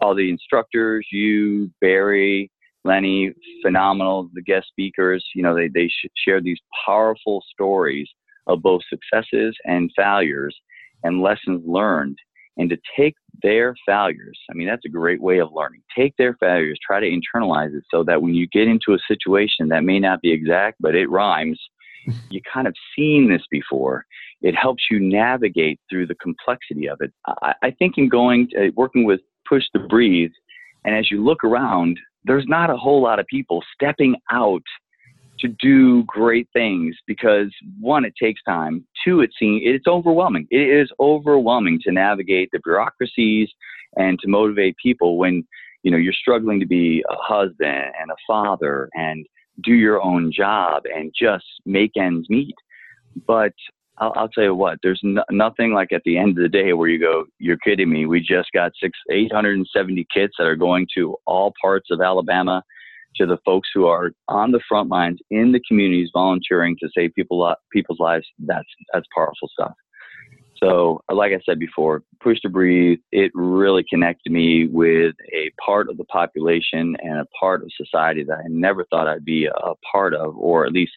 All 0.00 0.14
the 0.14 0.30
instructors, 0.30 1.06
you, 1.12 1.70
Barry, 1.82 2.50
Lenny, 2.82 3.30
phenomenal. 3.62 4.30
The 4.32 4.40
guest 4.40 4.68
speakers, 4.68 5.22
you 5.34 5.42
know, 5.42 5.54
they 5.54 5.68
they 5.68 5.90
shared 6.16 6.44
these 6.44 6.60
powerful 6.86 7.44
stories 7.52 8.08
of 8.46 8.62
both 8.62 8.80
successes 8.88 9.54
and 9.66 9.90
failures 9.94 10.56
and 11.02 11.20
lessons 11.20 11.62
learned 11.66 12.16
and 12.56 12.70
to 12.70 12.78
take 12.96 13.16
their 13.42 13.74
failures. 13.86 14.38
I 14.50 14.54
mean, 14.54 14.66
that's 14.66 14.84
a 14.84 14.90
great 14.90 15.20
way 15.20 15.38
of 15.38 15.52
learning. 15.52 15.82
Take 15.96 16.16
their 16.16 16.34
failures, 16.34 16.78
try 16.84 17.00
to 17.00 17.06
internalize 17.06 17.74
it 17.76 17.84
so 17.90 18.04
that 18.04 18.22
when 18.22 18.34
you 18.34 18.46
get 18.48 18.68
into 18.68 18.94
a 18.94 18.98
situation 19.08 19.68
that 19.68 19.84
may 19.84 19.98
not 19.98 20.20
be 20.20 20.32
exact, 20.32 20.76
but 20.80 20.94
it 20.94 21.10
rhymes, 21.10 21.60
you 22.30 22.40
kind 22.52 22.66
of 22.66 22.74
seen 22.96 23.30
this 23.30 23.42
before. 23.50 24.04
It 24.42 24.54
helps 24.54 24.84
you 24.90 25.00
navigate 25.00 25.80
through 25.88 26.06
the 26.06 26.14
complexity 26.16 26.88
of 26.88 27.00
it. 27.00 27.12
I, 27.42 27.54
I 27.62 27.70
think 27.70 27.94
in 27.96 28.08
going, 28.08 28.48
to, 28.50 28.70
working 28.76 29.04
with 29.04 29.20
Push 29.48 29.64
to 29.74 29.80
Breathe, 29.80 30.32
and 30.84 30.94
as 30.94 31.10
you 31.10 31.24
look 31.24 31.44
around, 31.44 31.98
there's 32.24 32.44
not 32.46 32.70
a 32.70 32.76
whole 32.76 33.02
lot 33.02 33.18
of 33.18 33.26
people 33.26 33.62
stepping 33.74 34.16
out 34.30 34.62
to 35.40 35.48
do 35.60 36.04
great 36.04 36.48
things 36.52 36.96
because 37.06 37.52
one, 37.80 38.04
it 38.04 38.14
takes 38.20 38.42
time. 38.44 38.84
Two, 39.04 39.20
it 39.20 39.30
seems 39.38 39.62
it's 39.64 39.86
overwhelming. 39.86 40.46
It 40.50 40.80
is 40.80 40.90
overwhelming 41.00 41.80
to 41.84 41.92
navigate 41.92 42.50
the 42.52 42.60
bureaucracies 42.60 43.48
and 43.96 44.18
to 44.20 44.28
motivate 44.28 44.76
people 44.82 45.18
when 45.18 45.46
you 45.82 45.90
know 45.90 45.96
you're 45.96 46.12
struggling 46.12 46.60
to 46.60 46.66
be 46.66 47.04
a 47.08 47.16
husband 47.16 47.92
and 48.00 48.10
a 48.10 48.16
father 48.26 48.88
and 48.94 49.26
do 49.62 49.72
your 49.72 50.02
own 50.02 50.32
job 50.32 50.82
and 50.92 51.12
just 51.18 51.44
make 51.64 51.92
ends 51.96 52.28
meet. 52.28 52.54
But 53.26 53.52
I'll, 53.98 54.12
I'll 54.16 54.28
tell 54.28 54.44
you 54.44 54.54
what, 54.54 54.78
there's 54.82 55.00
no, 55.02 55.22
nothing 55.30 55.72
like 55.72 55.92
at 55.92 56.02
the 56.04 56.18
end 56.18 56.30
of 56.30 56.42
the 56.42 56.48
day 56.48 56.72
where 56.72 56.88
you 56.88 56.98
go, 56.98 57.26
you're 57.38 57.58
kidding 57.58 57.90
me. 57.90 58.06
We 58.06 58.20
just 58.20 58.50
got 58.52 58.72
six, 58.80 58.98
870 59.10 60.06
kits 60.12 60.34
that 60.38 60.46
are 60.46 60.56
going 60.56 60.88
to 60.96 61.16
all 61.26 61.52
parts 61.62 61.90
of 61.90 62.00
Alabama 62.00 62.62
to 63.16 63.26
the 63.26 63.38
folks 63.44 63.68
who 63.74 63.86
are 63.86 64.12
on 64.28 64.50
the 64.50 64.60
front 64.68 64.88
lines 64.88 65.18
in 65.30 65.52
the 65.52 65.60
communities 65.66 66.10
volunteering 66.12 66.76
to 66.80 66.88
save 66.96 67.14
people 67.14 67.54
people's 67.72 68.00
lives 68.00 68.26
that's 68.40 68.68
that's 68.92 69.06
powerful 69.14 69.48
stuff. 69.48 69.72
So 70.62 71.00
like 71.10 71.32
i 71.32 71.40
said 71.44 71.58
before 71.58 72.02
push 72.20 72.40
to 72.40 72.48
breathe 72.48 72.98
it 73.12 73.30
really 73.34 73.84
connected 73.88 74.32
me 74.32 74.66
with 74.66 75.14
a 75.32 75.50
part 75.64 75.88
of 75.88 75.96
the 75.96 76.04
population 76.04 76.96
and 77.02 77.18
a 77.18 77.26
part 77.38 77.62
of 77.62 77.70
society 77.76 78.24
that 78.24 78.38
i 78.38 78.48
never 78.48 78.84
thought 78.84 79.08
i'd 79.08 79.24
be 79.24 79.46
a 79.46 79.72
part 79.90 80.14
of 80.14 80.36
or 80.36 80.64
at 80.64 80.72
least 80.72 80.92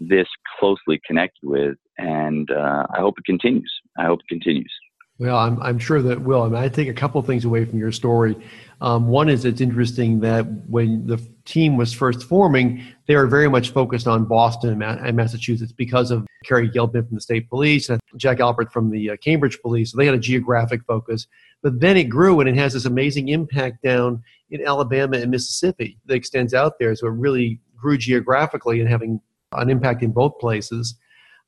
this 0.00 0.26
closely 0.58 1.00
connected 1.06 1.44
with 1.44 1.76
and 1.98 2.50
uh, 2.50 2.86
i 2.94 3.00
hope 3.00 3.14
it 3.18 3.24
continues. 3.24 3.72
I 3.98 4.06
hope 4.06 4.20
it 4.20 4.28
continues 4.28 4.72
well, 5.18 5.38
I'm, 5.38 5.60
I'm 5.62 5.78
sure 5.78 6.02
that 6.02 6.20
will. 6.20 6.42
I 6.42 6.48
mean, 6.48 6.62
I 6.62 6.68
take 6.68 6.88
a 6.88 6.94
couple 6.94 7.22
things 7.22 7.44
away 7.44 7.64
from 7.64 7.78
your 7.78 7.92
story. 7.92 8.36
Um, 8.82 9.08
one 9.08 9.30
is 9.30 9.46
it's 9.46 9.62
interesting 9.62 10.20
that 10.20 10.42
when 10.68 11.06
the 11.06 11.16
team 11.46 11.78
was 11.78 11.92
first 11.94 12.24
forming, 12.24 12.84
they 13.06 13.16
were 13.16 13.26
very 13.26 13.48
much 13.48 13.70
focused 13.70 14.06
on 14.06 14.26
Boston 14.26 14.82
and 14.82 15.16
Massachusetts 15.16 15.72
because 15.72 16.10
of 16.10 16.26
Kerry 16.44 16.68
Gilpin 16.68 17.06
from 17.06 17.14
the 17.14 17.20
state 17.20 17.48
police 17.48 17.88
and 17.88 18.00
Jack 18.18 18.40
Albert 18.40 18.72
from 18.72 18.90
the 18.90 19.10
uh, 19.10 19.16
Cambridge 19.16 19.58
police. 19.62 19.92
So 19.92 19.96
they 19.96 20.04
had 20.04 20.14
a 20.14 20.18
geographic 20.18 20.82
focus. 20.86 21.26
But 21.62 21.80
then 21.80 21.96
it 21.96 22.04
grew 22.04 22.40
and 22.40 22.48
it 22.48 22.56
has 22.56 22.74
this 22.74 22.84
amazing 22.84 23.28
impact 23.28 23.82
down 23.82 24.22
in 24.50 24.66
Alabama 24.66 25.16
and 25.16 25.30
Mississippi 25.30 25.98
that 26.04 26.14
extends 26.14 26.52
out 26.52 26.78
there. 26.78 26.94
So 26.94 27.06
it 27.06 27.12
really 27.12 27.58
grew 27.74 27.96
geographically 27.96 28.80
and 28.80 28.88
having 28.88 29.20
an 29.52 29.70
impact 29.70 30.02
in 30.02 30.12
both 30.12 30.38
places. 30.38 30.94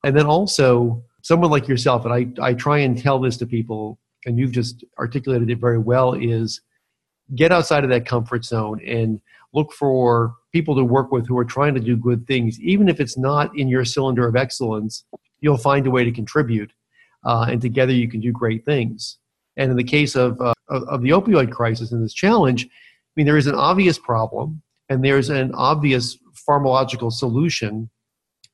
And 0.04 0.16
then 0.16 0.26
also, 0.26 1.02
someone 1.28 1.50
like 1.50 1.68
yourself, 1.68 2.06
and 2.06 2.14
I, 2.14 2.42
I 2.42 2.54
try 2.54 2.78
and 2.78 2.96
tell 2.96 3.20
this 3.20 3.36
to 3.36 3.46
people, 3.46 3.98
and 4.24 4.38
you've 4.38 4.50
just 4.50 4.82
articulated 4.98 5.50
it 5.50 5.58
very 5.58 5.76
well, 5.76 6.14
is 6.14 6.62
get 7.34 7.52
outside 7.52 7.84
of 7.84 7.90
that 7.90 8.06
comfort 8.06 8.46
zone 8.46 8.80
and 8.82 9.20
look 9.52 9.74
for 9.74 10.34
people 10.52 10.74
to 10.74 10.82
work 10.82 11.12
with 11.12 11.26
who 11.28 11.36
are 11.36 11.44
trying 11.44 11.74
to 11.74 11.80
do 11.80 11.98
good 11.98 12.26
things. 12.26 12.58
Even 12.60 12.88
if 12.88 12.98
it's 12.98 13.18
not 13.18 13.54
in 13.58 13.68
your 13.68 13.84
cylinder 13.84 14.26
of 14.26 14.36
excellence, 14.36 15.04
you'll 15.40 15.58
find 15.58 15.86
a 15.86 15.90
way 15.90 16.02
to 16.02 16.10
contribute, 16.10 16.72
uh, 17.26 17.44
and 17.50 17.60
together 17.60 17.92
you 17.92 18.08
can 18.08 18.20
do 18.20 18.32
great 18.32 18.64
things. 18.64 19.18
And 19.58 19.70
in 19.70 19.76
the 19.76 19.84
case 19.84 20.16
of, 20.16 20.40
uh, 20.40 20.54
of, 20.70 21.02
the 21.02 21.10
opioid 21.10 21.50
crisis 21.52 21.92
and 21.92 22.02
this 22.02 22.14
challenge, 22.14 22.64
I 22.64 23.12
mean, 23.16 23.26
there 23.26 23.36
is 23.36 23.46
an 23.46 23.54
obvious 23.54 23.98
problem, 23.98 24.62
and 24.88 25.04
there's 25.04 25.28
an 25.28 25.52
obvious 25.52 26.16
pharmacological 26.48 27.12
solution 27.12 27.90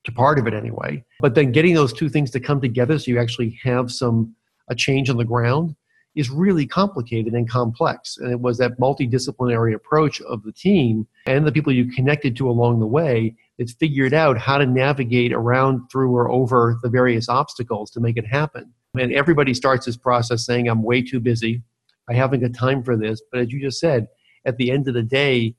to 0.05 0.13
part 0.13 0.39
of 0.39 0.47
it 0.47 0.55
anyway. 0.55 1.05
But 1.21 1.35
then 1.35 1.53
getting 1.53 1.75
those 1.75 1.93
two 1.93 2.09
things 2.09 2.31
to 2.33 2.41
come 2.41 2.61
together 2.61 2.99
so 2.99 3.11
you 3.11 3.19
actually 3.19 3.59
have 3.63 3.91
some 3.91 4.35
a 4.69 4.75
change 4.75 5.11
on 5.11 5.17
the 5.17 5.25
ground 5.25 5.77
is 6.15 6.31
really 6.31 6.67
complicated 6.67 7.35
and 7.35 7.51
complex. 7.51 8.17
And 8.19 8.31
it 8.31 8.41
was 8.41 8.59
that 8.59 8.79
multidisciplinary 8.79 9.75
approach 9.75 10.21
of 10.23 10.43
the 10.45 10.53
team 10.53 11.07
and 11.27 11.47
the 11.47 11.53
people 11.53 11.73
you 11.73 11.87
connected 11.91 12.37
to 12.37 12.49
along 12.49 12.79
the 12.79 12.87
way 12.87 13.35
that 13.59 13.71
figured 13.71 14.15
out 14.15 14.39
how 14.39 14.59
to 14.59 14.67
navigate 14.67 15.33
around 15.33 15.89
through 15.91 16.15
or 16.15 16.31
over 16.31 16.79
the 16.83 16.89
various 16.89 17.29
obstacles 17.29 17.91
to 17.91 18.01
make 18.01 18.17
it 18.17 18.27
happen. 18.27 18.73
And 18.99 19.13
everybody 19.13 19.55
starts 19.55 19.87
this 19.87 19.97
process 19.97 20.47
saying, 20.47 20.69
I'm 20.69 20.83
way 20.83 21.03
too 21.03 21.19
busy. 21.19 21.63
I 22.09 22.15
haven't 22.15 22.41
got 22.41 22.55
time 22.55 22.83
for 22.85 22.97
this. 22.97 23.21
But 23.33 23.41
as 23.41 23.53
you 23.53 23.61
just 23.61 23.81
said, 23.81 24.07
at 24.45 24.57
the 24.57 24.71
end 24.71 24.87
of 24.87 24.95
the 24.95 25.03
day, 25.03 25.57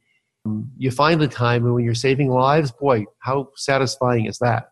you 0.77 0.91
find 0.91 1.21
the 1.21 1.27
time 1.27 1.65
and 1.65 1.73
when 1.73 1.83
you're 1.83 1.95
saving 1.95 2.29
lives 2.29 2.71
boy 2.71 3.03
how 3.19 3.49
satisfying 3.55 4.25
is 4.25 4.37
that 4.39 4.69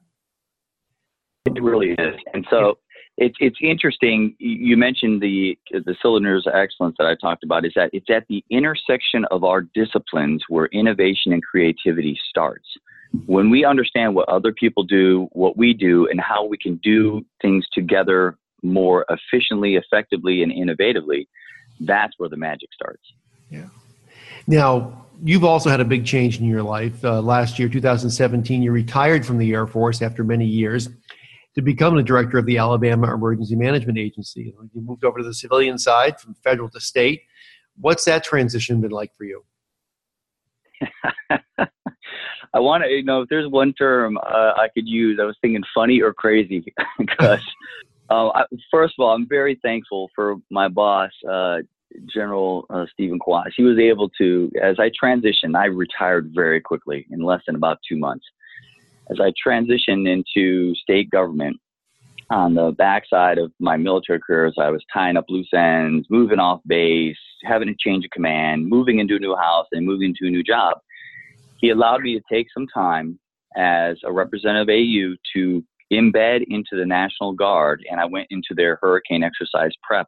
it 1.45 1.61
really 1.61 1.91
is 1.91 2.15
and 2.33 2.45
so 2.49 2.77
it's 3.17 3.35
it's 3.39 3.57
interesting 3.61 4.35
you 4.39 4.77
mentioned 4.77 5.21
the 5.21 5.57
the 5.71 5.95
cylinders 6.01 6.45
of 6.47 6.53
excellence 6.53 6.95
that 6.97 7.07
i 7.07 7.15
talked 7.15 7.43
about 7.43 7.65
is 7.65 7.71
that 7.75 7.89
it's 7.93 8.09
at 8.09 8.25
the 8.29 8.43
intersection 8.49 9.25
of 9.31 9.43
our 9.43 9.61
disciplines 9.73 10.43
where 10.49 10.65
innovation 10.67 11.33
and 11.33 11.43
creativity 11.43 12.19
starts 12.29 12.65
when 13.27 13.51
we 13.51 13.63
understand 13.63 14.15
what 14.15 14.27
other 14.29 14.51
people 14.51 14.83
do 14.83 15.27
what 15.31 15.57
we 15.57 15.73
do 15.73 16.07
and 16.07 16.19
how 16.19 16.45
we 16.45 16.57
can 16.57 16.77
do 16.77 17.23
things 17.41 17.65
together 17.73 18.37
more 18.63 19.05
efficiently, 19.09 19.75
effectively, 19.75 20.41
and 20.41 20.51
innovatively, 20.51 21.27
that's 21.81 22.13
where 22.17 22.29
the 22.29 22.37
magic 22.37 22.69
starts. 22.73 23.03
Yeah. 23.49 23.67
Now, 24.47 25.02
you've 25.23 25.43
also 25.43 25.69
had 25.69 25.79
a 25.79 25.85
big 25.85 26.05
change 26.05 26.39
in 26.39 26.45
your 26.45 26.63
life. 26.63 27.03
Uh, 27.03 27.21
last 27.21 27.59
year, 27.59 27.67
2017, 27.67 28.61
you 28.61 28.71
retired 28.71 29.25
from 29.25 29.37
the 29.37 29.53
Air 29.53 29.67
Force 29.67 30.01
after 30.01 30.23
many 30.23 30.45
years 30.45 30.89
to 31.55 31.61
become 31.61 31.95
the 31.95 32.03
director 32.03 32.37
of 32.37 32.45
the 32.45 32.57
Alabama 32.57 33.13
Emergency 33.13 33.55
Management 33.55 33.97
Agency. 33.97 34.53
You 34.73 34.81
moved 34.81 35.03
over 35.03 35.19
to 35.19 35.23
the 35.23 35.33
civilian 35.33 35.77
side 35.77 36.19
from 36.19 36.33
federal 36.35 36.69
to 36.69 36.79
state. 36.79 37.21
What's 37.79 38.05
that 38.05 38.23
transition 38.23 38.81
been 38.81 38.91
like 38.91 39.13
for 39.15 39.25
you? 39.25 39.43
I 42.55 42.59
want 42.59 42.83
to, 42.83 42.89
you 42.89 43.03
know, 43.03 43.21
if 43.21 43.29
there's 43.29 43.49
one 43.49 43.73
term 43.73 44.17
uh, 44.17 44.53
I 44.55 44.67
could 44.73 44.87
use, 44.87 45.19
I 45.19 45.25
was 45.25 45.35
thinking 45.41 45.63
funny 45.73 46.01
or 46.01 46.13
crazy 46.13 46.63
because, 46.99 47.39
uh, 48.09 48.29
I, 48.29 48.45
first 48.69 48.93
of 48.97 49.03
all, 49.03 49.15
I'm 49.15 49.27
very 49.27 49.59
thankful 49.63 50.09
for 50.15 50.35
my 50.51 50.67
boss, 50.67 51.11
uh, 51.29 51.57
General 52.13 52.65
uh, 52.69 52.85
Steven 52.91 53.19
Kwast. 53.19 53.51
He 53.55 53.63
was 53.63 53.77
able 53.77 54.09
to, 54.17 54.51
as 54.61 54.77
I 54.79 54.89
transitioned, 54.89 55.55
I 55.55 55.65
retired 55.65 56.31
very 56.33 56.61
quickly 56.61 57.05
in 57.11 57.21
less 57.21 57.41
than 57.45 57.55
about 57.55 57.79
two 57.87 57.97
months. 57.97 58.25
As 59.09 59.19
I 59.19 59.31
transitioned 59.45 60.07
into 60.07 60.73
state 60.75 61.09
government, 61.09 61.57
on 62.29 62.55
the 62.55 62.71
backside 62.71 63.37
of 63.37 63.51
my 63.59 63.77
military 63.77 64.19
career, 64.19 64.45
as 64.45 64.55
I 64.57 64.69
was 64.69 64.83
tying 64.91 65.17
up 65.17 65.25
loose 65.27 65.49
ends, 65.53 66.07
moving 66.09 66.39
off 66.39 66.61
base, 66.65 67.17
having 67.43 67.69
a 67.69 67.75
change 67.77 68.05
of 68.05 68.11
command, 68.11 68.67
moving 68.67 68.99
into 68.99 69.17
a 69.17 69.19
new 69.19 69.35
house, 69.35 69.67
and 69.71 69.85
moving 69.85 70.09
into 70.09 70.27
a 70.27 70.31
new 70.31 70.43
job 70.43 70.77
he 71.63 71.69
allowed 71.69 72.01
me 72.01 72.13
to 72.13 72.21
take 72.29 72.47
some 72.53 72.67
time 72.67 73.17
as 73.55 73.95
a 74.03 74.11
representative 74.11 74.67
AU 74.67 75.15
to 75.33 75.63
embed 75.93 76.43
into 76.49 76.75
the 76.75 76.85
National 76.85 77.31
Guard, 77.31 77.81
and 77.89 78.01
I 78.01 78.05
went 78.05 78.27
into 78.31 78.53
their 78.53 78.77
hurricane 78.81 79.23
exercise 79.23 79.71
prep 79.81 80.07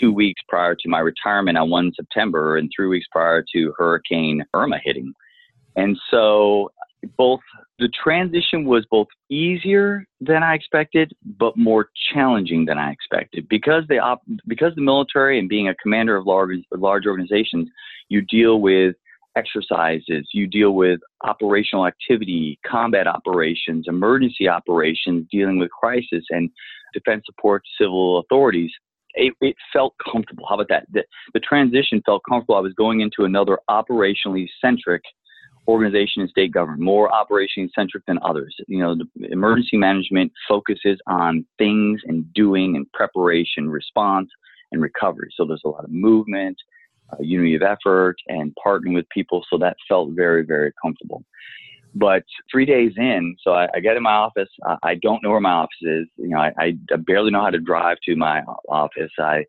two 0.00 0.12
weeks 0.12 0.40
prior 0.48 0.74
to 0.74 0.88
my 0.88 1.00
retirement 1.00 1.58
on 1.58 1.70
1 1.70 1.92
September 1.94 2.56
and 2.56 2.70
three 2.74 2.88
weeks 2.88 3.06
prior 3.10 3.44
to 3.54 3.72
Hurricane 3.76 4.44
Irma 4.54 4.78
hitting. 4.82 5.12
And 5.76 5.96
so 6.10 6.70
both 7.16 7.40
the 7.78 7.88
transition 7.88 8.64
was 8.64 8.86
both 8.90 9.08
easier 9.30 10.04
than 10.20 10.42
I 10.42 10.54
expected, 10.54 11.12
but 11.38 11.56
more 11.56 11.88
challenging 12.12 12.64
than 12.64 12.78
I 12.78 12.92
expected 12.92 13.48
because 13.48 13.84
they 13.88 13.98
op- 13.98 14.22
because 14.46 14.72
the 14.76 14.82
military 14.82 15.38
and 15.38 15.48
being 15.48 15.68
a 15.68 15.74
commander 15.76 16.16
of 16.16 16.26
large 16.26 16.58
large 16.70 17.06
organizations, 17.06 17.68
you 18.08 18.22
deal 18.22 18.60
with 18.60 18.94
exercises, 19.36 20.28
you 20.32 20.46
deal 20.46 20.72
with 20.72 21.00
operational 21.24 21.86
activity, 21.86 22.58
combat 22.66 23.06
operations, 23.06 23.86
emergency 23.88 24.48
operations, 24.48 25.26
dealing 25.30 25.58
with 25.58 25.70
crisis, 25.70 26.24
and 26.30 26.50
defense 26.92 27.24
support 27.26 27.62
civil 27.80 28.18
authorities. 28.18 28.70
It, 29.14 29.34
it 29.40 29.56
felt 29.72 29.94
comfortable. 30.10 30.46
How 30.48 30.54
about 30.54 30.68
that? 30.68 30.86
The, 30.92 31.04
the 31.34 31.40
transition 31.40 32.02
felt 32.04 32.22
comfortable. 32.28 32.56
I 32.56 32.60
was 32.60 32.74
going 32.74 33.00
into 33.00 33.24
another 33.24 33.58
operationally 33.68 34.48
centric 34.60 35.02
organization 35.68 36.22
and 36.22 36.30
state 36.30 36.52
government, 36.52 36.80
more 36.80 37.10
operationally 37.10 37.68
centric 37.74 38.04
than 38.06 38.18
others. 38.24 38.54
You 38.66 38.78
know, 38.78 38.96
the 38.96 39.28
emergency 39.30 39.76
management 39.76 40.32
focuses 40.48 40.98
on 41.06 41.46
things 41.58 42.00
and 42.04 42.32
doing 42.34 42.76
and 42.76 42.90
preparation, 42.92 43.70
response, 43.70 44.28
and 44.72 44.82
recovery. 44.82 45.32
So 45.36 45.44
there's 45.44 45.62
a 45.64 45.68
lot 45.68 45.84
of 45.84 45.90
movement, 45.90 46.56
uh, 47.12 47.16
unity 47.20 47.54
of 47.54 47.62
effort 47.62 48.16
and 48.28 48.52
partnering 48.64 48.94
with 48.94 49.08
people. 49.10 49.44
So 49.50 49.58
that 49.58 49.76
felt 49.88 50.10
very, 50.12 50.44
very 50.44 50.72
comfortable. 50.82 51.24
But 51.94 52.22
three 52.50 52.64
days 52.64 52.92
in, 52.96 53.36
so 53.42 53.52
I, 53.52 53.68
I 53.74 53.80
get 53.80 53.96
in 53.96 54.02
my 54.02 54.12
office. 54.12 54.48
I, 54.64 54.76
I 54.82 54.94
don't 54.96 55.22
know 55.22 55.30
where 55.30 55.40
my 55.40 55.52
office 55.52 55.82
is. 55.82 56.06
You 56.16 56.28
know, 56.28 56.38
I, 56.38 56.52
I 56.58 56.96
barely 56.96 57.30
know 57.30 57.42
how 57.42 57.50
to 57.50 57.58
drive 57.58 57.98
to 58.04 58.16
my 58.16 58.42
office. 58.68 59.10
I 59.18 59.44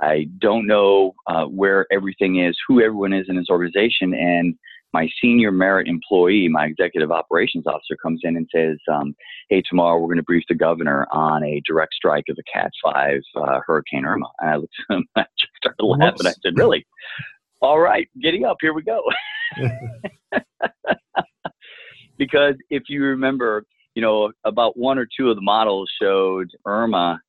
I 0.00 0.28
don't 0.38 0.66
know 0.66 1.14
uh, 1.26 1.44
where 1.44 1.86
everything 1.90 2.44
is, 2.44 2.56
who 2.66 2.80
everyone 2.80 3.12
is 3.12 3.26
in 3.28 3.36
this 3.36 3.50
organization, 3.50 4.14
and 4.14 4.54
my 4.94 5.08
senior 5.20 5.52
merit 5.52 5.86
employee, 5.86 6.48
my 6.48 6.64
executive 6.66 7.10
operations 7.10 7.66
officer, 7.66 7.96
comes 8.02 8.20
in 8.22 8.36
and 8.36 8.48
says, 8.54 8.78
um, 8.92 9.14
"Hey, 9.48 9.62
tomorrow 9.68 9.98
we're 9.98 10.06
going 10.06 10.18
to 10.18 10.22
brief 10.22 10.44
the 10.48 10.54
governor 10.54 11.06
on 11.10 11.44
a 11.44 11.60
direct 11.66 11.94
strike 11.94 12.24
of 12.28 12.38
a 12.38 12.42
Cat 12.50 12.70
Five 12.82 13.20
uh, 13.36 13.60
Hurricane 13.66 14.06
Irma." 14.06 14.28
And 14.40 14.50
I 14.50 14.56
looked 14.56 14.74
at 14.88 14.96
him, 14.96 15.06
I 15.16 15.24
just 15.38 15.52
started 15.56 15.82
laughing. 15.84 16.16
And 16.20 16.28
I 16.28 16.34
said, 16.42 16.56
"Really? 16.56 16.86
All 17.60 17.80
right, 17.80 18.08
getting 18.22 18.44
up. 18.44 18.58
Here 18.60 18.72
we 18.72 18.82
go." 18.82 19.02
because 22.18 22.54
if 22.70 22.84
you 22.88 23.02
remember, 23.04 23.64
you 23.94 24.02
know, 24.02 24.32
about 24.44 24.76
one 24.76 24.98
or 24.98 25.06
two 25.18 25.30
of 25.30 25.36
the 25.36 25.42
models 25.42 25.90
showed 26.00 26.48
Irma 26.66 27.20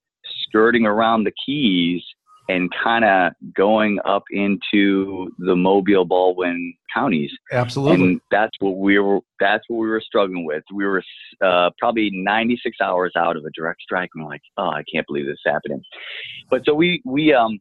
skirting 0.48 0.86
around 0.86 1.24
the 1.24 1.34
Keys 1.46 2.04
and 2.50 2.70
kind 2.84 3.06
of 3.06 3.32
going 3.56 4.00
up 4.06 4.24
into 4.32 5.30
the 5.38 5.56
Mobile 5.56 6.04
Baldwin 6.04 6.74
counties. 6.94 7.32
Absolutely. 7.52 8.04
And 8.04 8.22
that's 8.32 8.56
what 8.60 8.78
we 8.78 8.98
were. 8.98 9.20
That's 9.40 9.64
what 9.68 9.78
we 9.78 9.88
were 9.88 10.02
struggling 10.02 10.46
with. 10.46 10.64
We 10.74 10.86
were 10.86 11.04
uh, 11.44 11.70
probably 11.78 12.10
96 12.12 12.78
hours 12.82 13.14
out 13.16 13.38
of 13.38 13.46
a 13.46 13.52
direct 13.52 13.82
strike, 13.82 14.10
and 14.16 14.24
we're 14.24 14.32
like, 14.32 14.42
oh, 14.58 14.70
I 14.70 14.84
can't 14.92 15.06
believe 15.06 15.28
this 15.28 15.34
is 15.34 15.42
happening. 15.46 15.82
But 16.50 16.66
so 16.66 16.74
we 16.74 17.02
we 17.06 17.34
um 17.34 17.60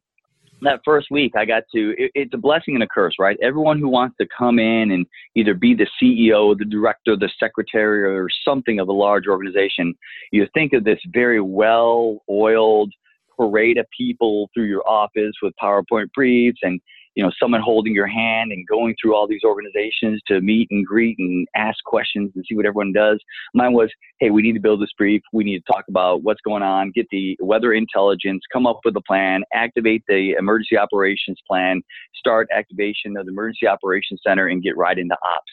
that 0.63 0.81
first 0.85 1.09
week 1.11 1.33
I 1.37 1.45
got 1.45 1.65
to. 1.75 1.95
It, 1.99 2.11
it's 2.15 2.35
a 2.35 2.39
blessing 2.39 2.75
and 2.75 2.83
a 2.83 2.87
curse, 2.87 3.15
right? 3.19 3.37
Everyone 3.43 3.79
who 3.79 3.89
wants 3.89 4.17
to 4.21 4.27
come 4.37 4.59
in 4.59 4.91
and 4.91 5.07
either 5.35 5.55
be 5.55 5.75
the 5.75 5.87
CEO, 6.01 6.57
the 6.57 6.65
director, 6.65 7.17
the 7.17 7.31
secretary, 7.39 8.05
or 8.05 8.29
something 8.45 8.81
of 8.81 8.89
a 8.89 8.93
large 8.93 9.27
organization, 9.27 9.95
you 10.33 10.47
think 10.55 10.73
of 10.73 10.85
this 10.85 11.01
very 11.13 11.41
well-oiled 11.41 12.93
parade 13.37 13.79
of 13.79 13.87
people 13.97 14.51
through 14.53 14.65
your 14.65 14.87
office 14.89 15.33
with 15.43 15.55
PowerPoint 15.63 16.13
briefs 16.13 16.59
and 16.63 16.81
you 17.15 17.23
know 17.25 17.31
someone 17.41 17.61
holding 17.61 17.95
your 17.95 18.07
hand 18.07 18.53
and 18.53 18.67
going 18.67 18.95
through 19.01 19.15
all 19.15 19.27
these 19.27 19.45
organizations 19.45 20.21
to 20.29 20.41
meet 20.41 20.69
and 20.71 20.87
greet 20.87 21.19
and 21.19 21.47
ask 21.57 21.83
questions 21.85 22.31
and 22.35 22.45
see 22.49 22.55
what 22.55 22.67
everyone 22.67 22.93
does. 22.93 23.19
Mine 23.55 23.73
was, 23.73 23.91
hey, 24.21 24.31
we 24.31 24.43
need 24.43 24.55
to 24.55 24.61
build 24.61 24.81
this 24.81 24.93
brief. 24.97 25.23
We 25.33 25.45
need 25.45 25.59
to 25.59 25.73
talk 25.73 25.85
about 25.89 26.23
what's 26.23 26.41
going 26.41 26.63
on, 26.63 26.93
get 26.95 27.07
the 27.11 27.37
weather 27.41 27.73
intelligence, 27.73 28.43
come 28.53 28.67
up 28.67 28.81
with 28.85 28.97
a 28.97 29.03
plan, 29.03 29.43
activate 29.53 30.03
the 30.09 30.35
emergency 30.39 30.79
operations 30.79 31.39
plan, 31.49 31.83
start 32.15 32.49
activation 32.55 33.17
of 33.17 33.27
the 33.27 33.33
emergency 33.33 33.67
operations 33.67 34.21
center, 34.27 34.49
and 34.49 34.63
get 34.63 34.77
right 34.77 34.99
into 34.99 35.15
ops. 35.15 35.53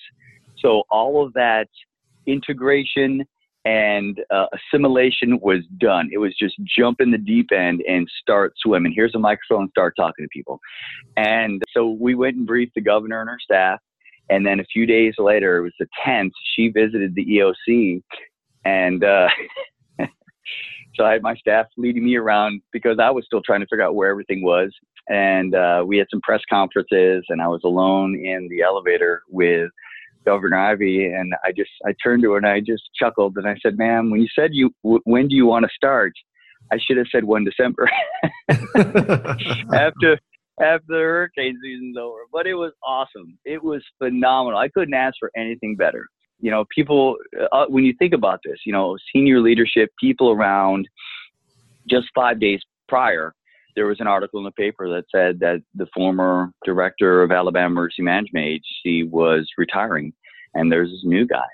So 0.57 0.83
all 0.89 1.25
of 1.25 1.33
that 1.33 1.67
integration 2.27 3.23
and 3.65 4.21
uh, 4.29 4.45
assimilation 4.53 5.39
was 5.41 5.61
done. 5.79 6.09
It 6.13 6.19
was 6.19 6.35
just 6.37 6.55
jump 6.77 7.01
in 7.01 7.09
the 7.09 7.17
deep 7.17 7.51
end 7.51 7.81
and 7.87 8.07
start 8.21 8.53
swimming. 8.57 8.93
Here's 8.95 9.15
a 9.15 9.19
microphone, 9.19 9.69
start 9.71 9.95
talking 9.97 10.23
to 10.23 10.29
people. 10.29 10.59
And 11.17 11.63
so 11.73 11.97
we 11.99 12.13
went 12.13 12.37
and 12.37 12.45
briefed 12.45 12.75
the 12.75 12.81
governor 12.81 13.21
and 13.21 13.29
her 13.29 13.39
staff. 13.43 13.79
And 14.29 14.45
then 14.45 14.59
a 14.59 14.65
few 14.65 14.85
days 14.85 15.15
later, 15.17 15.57
it 15.57 15.63
was 15.63 15.73
the 15.79 15.87
10th, 16.05 16.31
she 16.55 16.69
visited 16.69 17.15
the 17.15 17.25
EOC. 17.25 18.01
And 18.65 19.03
uh, 19.03 19.29
so 20.95 21.03
I 21.03 21.13
had 21.13 21.23
my 21.23 21.35
staff 21.35 21.65
leading 21.75 22.05
me 22.05 22.15
around 22.17 22.61
because 22.71 22.97
I 23.01 23.09
was 23.09 23.25
still 23.25 23.41
trying 23.43 23.61
to 23.61 23.67
figure 23.67 23.83
out 23.83 23.95
where 23.95 24.09
everything 24.09 24.43
was. 24.43 24.71
And 25.07 25.53
uh, 25.53 25.83
we 25.85 25.97
had 25.97 26.07
some 26.09 26.21
press 26.21 26.41
conferences, 26.49 27.23
and 27.29 27.39
I 27.39 27.47
was 27.47 27.61
alone 27.63 28.15
in 28.15 28.47
the 28.49 28.61
elevator 28.61 29.21
with 29.29 29.69
Governor 30.25 30.57
Ivey, 30.57 31.05
and 31.05 31.33
I 31.43 31.51
just 31.51 31.71
I 31.85 31.93
turned 32.03 32.23
to 32.23 32.31
her 32.31 32.37
and 32.37 32.47
I 32.47 32.59
just 32.59 32.83
chuckled 32.99 33.37
and 33.37 33.47
I 33.47 33.55
said, 33.61 33.77
"Ma'am, 33.77 34.09
when 34.09 34.21
you 34.21 34.27
said 34.33 34.51
you 34.53 34.71
w- 34.83 35.01
when 35.05 35.27
do 35.27 35.35
you 35.35 35.45
want 35.45 35.63
to 35.63 35.69
start?" 35.75 36.13
I 36.71 36.77
should 36.79 36.97
have 36.97 37.05
said 37.11 37.23
one 37.23 37.45
December 37.45 37.89
after 38.49 40.17
after 40.59 40.85
the 40.87 40.95
hurricane 40.95 41.57
season's 41.61 41.97
over. 41.97 42.19
But 42.31 42.47
it 42.47 42.55
was 42.55 42.71
awesome. 42.83 43.37
It 43.45 43.63
was 43.63 43.83
phenomenal. 43.99 44.59
I 44.59 44.69
couldn't 44.69 44.93
ask 44.93 45.15
for 45.19 45.31
anything 45.35 45.75
better. 45.75 46.07
You 46.39 46.51
know, 46.51 46.65
people 46.73 47.17
uh, 47.51 47.65
when 47.67 47.85
you 47.85 47.93
think 47.97 48.13
about 48.13 48.39
this, 48.43 48.57
you 48.65 48.73
know, 48.73 48.97
senior 49.13 49.39
leadership, 49.41 49.89
people 49.99 50.31
around. 50.31 50.87
Just 51.87 52.07
five 52.15 52.39
days 52.39 52.59
prior, 52.89 53.35
there 53.75 53.87
was 53.87 53.99
an 53.99 54.07
article 54.07 54.39
in 54.39 54.45
the 54.45 54.51
paper 54.51 54.89
that 54.89 55.05
said 55.13 55.39
that 55.39 55.61
the 55.73 55.87
former 55.93 56.51
director 56.63 57.21
of 57.21 57.31
Alabama 57.31 57.67
Emergency 57.67 58.03
Management 58.03 58.45
Agency 58.45 59.03
was 59.03 59.47
retiring, 59.57 60.13
and 60.53 60.71
there's 60.71 60.89
this 60.89 61.03
new 61.03 61.27
guy. 61.27 61.45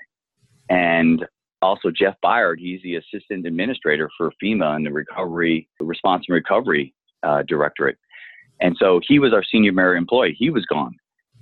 And 0.68 1.26
also 1.60 1.90
Jeff 1.90 2.14
Byard, 2.24 2.56
he's 2.58 2.82
the 2.82 2.96
assistant 2.96 3.46
administrator 3.46 4.08
for 4.16 4.32
FEMA 4.42 4.76
and 4.76 4.86
the 4.86 4.92
recovery 4.92 5.68
response 5.80 6.24
and 6.28 6.34
recovery 6.34 6.94
uh, 7.22 7.42
directorate. 7.42 7.98
And 8.60 8.76
so 8.78 9.00
he 9.06 9.18
was 9.18 9.32
our 9.32 9.44
senior 9.44 9.72
merit 9.72 9.98
employee. 9.98 10.36
He 10.38 10.50
was 10.50 10.64
gone. 10.66 10.94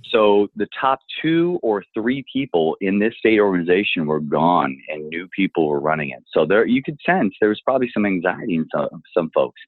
So 0.09 0.47
the 0.55 0.67
top 0.79 0.99
two 1.21 1.59
or 1.61 1.83
three 1.93 2.25
people 2.31 2.75
in 2.81 2.99
this 2.99 3.13
state 3.19 3.39
organization 3.39 4.05
were 4.05 4.19
gone, 4.19 4.77
and 4.89 5.07
new 5.07 5.27
people 5.35 5.67
were 5.67 5.79
running 5.79 6.09
it. 6.09 6.23
So 6.33 6.45
there, 6.45 6.65
you 6.65 6.81
could 6.83 6.97
sense 7.05 7.33
there 7.39 7.49
was 7.49 7.61
probably 7.61 7.89
some 7.93 8.05
anxiety 8.05 8.55
in 8.55 8.67
some 8.73 8.89
some 9.15 9.29
folks. 9.33 9.61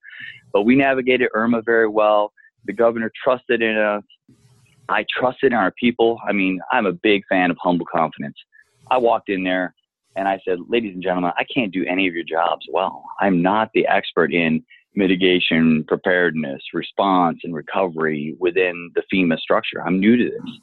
But 0.52 0.64
we 0.64 0.76
navigated 0.76 1.30
Irma 1.34 1.62
very 1.62 1.88
well. 1.88 2.34
The 2.66 2.74
governor 2.74 3.12
trusted 3.24 3.62
in 3.62 3.78
us. 3.78 4.04
I 4.90 5.06
trusted 5.18 5.54
in 5.54 5.58
our 5.58 5.72
people. 5.72 6.20
I 6.28 6.34
mean, 6.34 6.60
I'm 6.72 6.86
a 6.86 6.92
big 6.92 7.24
fan 7.30 7.52
of 7.52 7.58
humble 7.62 7.86
confidence. 7.86 8.36
I 8.92 8.98
walked 8.98 9.30
in 9.30 9.44
there 9.44 9.74
and 10.16 10.28
I 10.28 10.40
said, 10.46 10.60
ladies 10.68 10.94
and 10.94 11.02
gentlemen, 11.02 11.32
I 11.38 11.46
can't 11.46 11.72
do 11.72 11.86
any 11.86 12.08
of 12.08 12.14
your 12.14 12.24
jobs 12.24 12.66
well. 12.72 13.04
I'm 13.20 13.42
not 13.42 13.70
the 13.74 13.88
expert 13.88 14.34
in 14.34 14.64
mitigation, 14.96 15.84
preparedness, 15.88 16.62
response, 16.74 17.40
and 17.44 17.54
recovery 17.54 18.36
within 18.40 18.92
the 18.96 19.04
FEMA 19.14 19.38
structure. 19.40 19.86
I'm 19.86 20.00
new 20.00 20.18
to 20.18 20.24
this. 20.26 20.60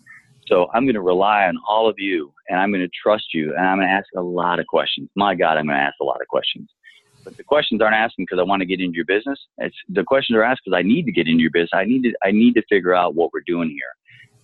So 0.46 0.68
I'm 0.74 0.84
going 0.84 0.94
to 0.94 1.00
rely 1.00 1.44
on 1.44 1.56
all 1.68 1.88
of 1.88 1.94
you 1.98 2.32
and 2.48 2.58
I'm 2.58 2.72
going 2.72 2.82
to 2.82 2.90
trust 3.02 3.32
you 3.32 3.54
and 3.56 3.64
I'm 3.64 3.78
going 3.78 3.88
to 3.88 3.94
ask 3.94 4.06
a 4.16 4.22
lot 4.22 4.58
of 4.58 4.66
questions. 4.66 5.08
My 5.14 5.34
God, 5.34 5.56
I'm 5.56 5.66
going 5.66 5.78
to 5.78 5.82
ask 5.82 5.94
a 6.00 6.04
lot 6.04 6.20
of 6.20 6.26
questions. 6.26 6.68
But 7.24 7.36
the 7.36 7.44
questions 7.44 7.80
aren't 7.82 7.94
asking 7.94 8.24
because 8.24 8.40
I 8.40 8.42
want 8.42 8.60
to 8.60 8.66
get 8.66 8.80
into 8.80 8.96
your 8.96 9.04
business. 9.04 9.38
It's 9.58 9.76
the 9.88 10.02
questions 10.02 10.36
are 10.36 10.42
asked 10.42 10.62
because 10.64 10.76
I 10.76 10.82
need 10.82 11.04
to 11.04 11.12
get 11.12 11.28
into 11.28 11.42
your 11.42 11.50
business. 11.50 11.70
I 11.74 11.84
need 11.84 12.02
to 12.02 12.12
I 12.24 12.30
need 12.30 12.54
to 12.54 12.62
figure 12.68 12.94
out 12.94 13.14
what 13.14 13.30
we're 13.32 13.42
doing 13.46 13.68
here. 13.68 13.92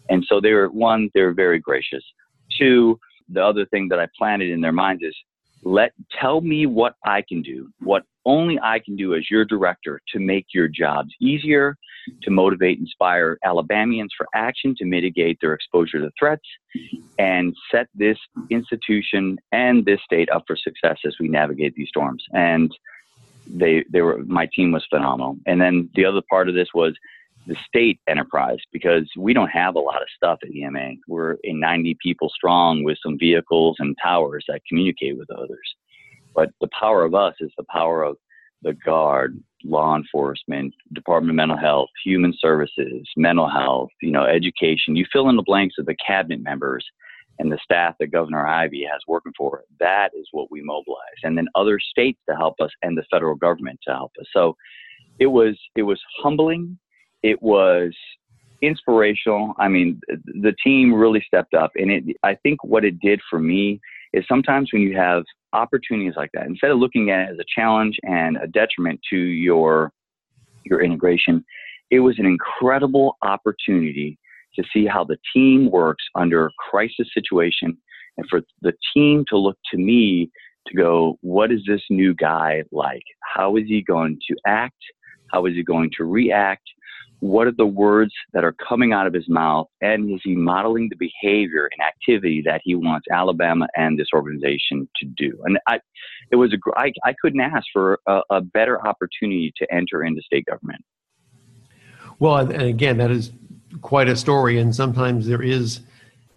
And 0.08 0.24
so 0.28 0.40
they're 0.40 0.68
one, 0.68 1.10
they're 1.14 1.32
very 1.32 1.58
gracious. 1.58 2.04
Two, 2.58 3.00
the 3.28 3.42
other 3.42 3.66
thing 3.66 3.88
that 3.88 3.98
I 3.98 4.06
planted 4.16 4.50
in 4.50 4.60
their 4.60 4.72
minds 4.72 5.02
is 5.02 5.16
let 5.62 5.92
tell 6.20 6.40
me 6.40 6.66
what 6.66 6.94
I 7.04 7.22
can 7.22 7.42
do, 7.42 7.70
what 7.80 8.04
only 8.24 8.58
I 8.62 8.80
can 8.80 8.96
do 8.96 9.14
as 9.14 9.30
your 9.30 9.44
director 9.44 10.00
to 10.12 10.18
make 10.18 10.46
your 10.52 10.68
jobs 10.68 11.14
easier, 11.20 11.76
to 12.22 12.30
motivate, 12.30 12.78
inspire 12.78 13.38
Alabamians 13.44 14.12
for 14.16 14.26
action 14.34 14.74
to 14.78 14.84
mitigate 14.84 15.38
their 15.40 15.54
exposure 15.54 16.00
to 16.00 16.10
threats, 16.18 16.46
and 17.18 17.54
set 17.70 17.88
this 17.94 18.18
institution 18.50 19.38
and 19.52 19.84
this 19.84 20.00
state 20.04 20.28
up 20.30 20.44
for 20.46 20.56
success 20.56 20.98
as 21.04 21.16
we 21.18 21.28
navigate 21.28 21.74
these 21.74 21.88
storms. 21.88 22.24
And 22.32 22.70
they, 23.48 23.84
they 23.90 24.02
were, 24.02 24.24
my 24.24 24.48
team 24.54 24.72
was 24.72 24.84
phenomenal. 24.90 25.38
And 25.46 25.60
then 25.60 25.88
the 25.94 26.04
other 26.04 26.22
part 26.28 26.48
of 26.48 26.54
this 26.54 26.68
was 26.74 26.94
the 27.46 27.56
state 27.66 28.00
enterprise 28.08 28.58
because 28.72 29.08
we 29.16 29.32
don't 29.32 29.48
have 29.48 29.76
a 29.76 29.80
lot 29.80 30.02
of 30.02 30.08
stuff 30.14 30.38
at 30.42 30.54
EMA. 30.54 30.92
We're 31.06 31.36
in 31.44 31.60
90 31.60 31.96
people 32.02 32.28
strong 32.34 32.82
with 32.84 32.98
some 33.02 33.18
vehicles 33.18 33.76
and 33.78 33.96
towers 34.02 34.44
that 34.48 34.62
communicate 34.68 35.16
with 35.16 35.30
others. 35.30 35.74
But 36.34 36.50
the 36.60 36.68
power 36.78 37.04
of 37.04 37.14
us 37.14 37.34
is 37.40 37.50
the 37.56 37.64
power 37.70 38.02
of 38.02 38.16
the 38.62 38.74
Guard, 38.84 39.40
law 39.64 39.96
enforcement, 39.96 40.74
Department 40.92 41.30
of 41.30 41.36
Mental 41.36 41.56
Health, 41.56 41.88
Human 42.04 42.34
Services, 42.38 43.06
mental 43.16 43.48
health, 43.48 43.90
you 44.02 44.10
know, 44.10 44.24
education. 44.24 44.96
You 44.96 45.06
fill 45.12 45.28
in 45.28 45.36
the 45.36 45.42
blanks 45.42 45.76
of 45.78 45.86
the 45.86 45.96
cabinet 46.04 46.42
members 46.42 46.84
and 47.38 47.52
the 47.52 47.58
staff 47.62 47.94
that 48.00 48.12
Governor 48.12 48.46
Ivey 48.46 48.86
has 48.90 49.00
working 49.06 49.32
for. 49.36 49.62
That 49.78 50.10
is 50.18 50.26
what 50.32 50.50
we 50.50 50.62
mobilize, 50.62 51.20
and 51.22 51.36
then 51.36 51.48
other 51.54 51.78
states 51.78 52.18
to 52.28 52.34
help 52.34 52.54
us, 52.60 52.70
and 52.82 52.96
the 52.96 53.04
federal 53.10 53.36
government 53.36 53.78
to 53.86 53.94
help 53.94 54.12
us. 54.18 54.26
So 54.32 54.56
it 55.18 55.26
was 55.26 55.58
it 55.76 55.82
was 55.82 56.00
humbling 56.22 56.78
it 57.26 57.42
was 57.42 57.92
inspirational. 58.62 59.54
I 59.58 59.68
mean, 59.68 60.00
the 60.08 60.54
team 60.62 60.94
really 60.94 61.22
stepped 61.26 61.54
up, 61.54 61.72
and 61.74 61.90
it. 61.90 62.04
I 62.22 62.36
think 62.36 62.62
what 62.62 62.84
it 62.84 63.00
did 63.00 63.20
for 63.28 63.40
me 63.40 63.80
is 64.12 64.24
sometimes 64.28 64.72
when 64.72 64.82
you 64.82 64.96
have 64.96 65.24
opportunities 65.52 66.14
like 66.16 66.30
that, 66.34 66.46
instead 66.46 66.70
of 66.70 66.78
looking 66.78 67.10
at 67.10 67.28
it 67.28 67.32
as 67.32 67.38
a 67.38 67.60
challenge 67.60 67.96
and 68.04 68.36
a 68.36 68.46
detriment 68.46 69.00
to 69.10 69.16
your 69.16 69.92
your 70.64 70.80
integration, 70.82 71.44
it 71.90 72.00
was 72.00 72.18
an 72.18 72.26
incredible 72.26 73.16
opportunity 73.22 74.18
to 74.54 74.62
see 74.72 74.86
how 74.86 75.04
the 75.04 75.18
team 75.34 75.70
works 75.70 76.04
under 76.14 76.46
a 76.46 76.50
crisis 76.70 77.08
situation, 77.12 77.76
and 78.16 78.26
for 78.30 78.40
the 78.62 78.72
team 78.94 79.24
to 79.28 79.36
look 79.36 79.58
to 79.72 79.78
me 79.78 80.30
to 80.68 80.74
go, 80.74 81.18
what 81.22 81.50
is 81.50 81.60
this 81.66 81.82
new 81.90 82.14
guy 82.14 82.62
like? 82.70 83.06
How 83.34 83.56
is 83.56 83.64
he 83.66 83.82
going 83.82 84.18
to 84.28 84.36
act? 84.46 84.82
How 85.32 85.46
is 85.46 85.54
he 85.54 85.62
going 85.62 85.90
to 85.96 86.04
react? 86.04 86.66
What 87.20 87.46
are 87.46 87.52
the 87.52 87.66
words 87.66 88.12
that 88.32 88.44
are 88.44 88.54
coming 88.68 88.92
out 88.92 89.06
of 89.06 89.14
his 89.14 89.28
mouth 89.28 89.66
and 89.80 90.12
is 90.12 90.20
he 90.22 90.34
modeling 90.34 90.88
the 90.90 90.96
behavior 90.96 91.68
and 91.72 91.86
activity 91.86 92.42
that 92.44 92.60
he 92.62 92.74
wants 92.74 93.06
alabama 93.10 93.66
and 93.76 93.98
this 93.98 94.08
organization 94.14 94.88
to 94.96 95.06
do? 95.16 95.38
And 95.44 95.58
i 95.66 95.80
it 96.30 96.36
was 96.36 96.52
a 96.52 96.58
i, 96.76 96.92
I 97.04 97.14
couldn't 97.20 97.40
ask 97.40 97.64
for 97.72 97.98
a, 98.06 98.20
a 98.30 98.40
better 98.40 98.84
opportunity 98.86 99.52
to 99.56 99.74
enter 99.74 100.04
into 100.04 100.20
state 100.22 100.44
government. 100.46 100.84
Well 102.18 102.36
and 102.36 102.62
again 102.62 102.98
that 102.98 103.10
is 103.10 103.32
quite 103.80 104.08
a 104.08 104.16
story 104.16 104.58
and 104.58 104.74
sometimes 104.74 105.26
there 105.26 105.42
is 105.42 105.80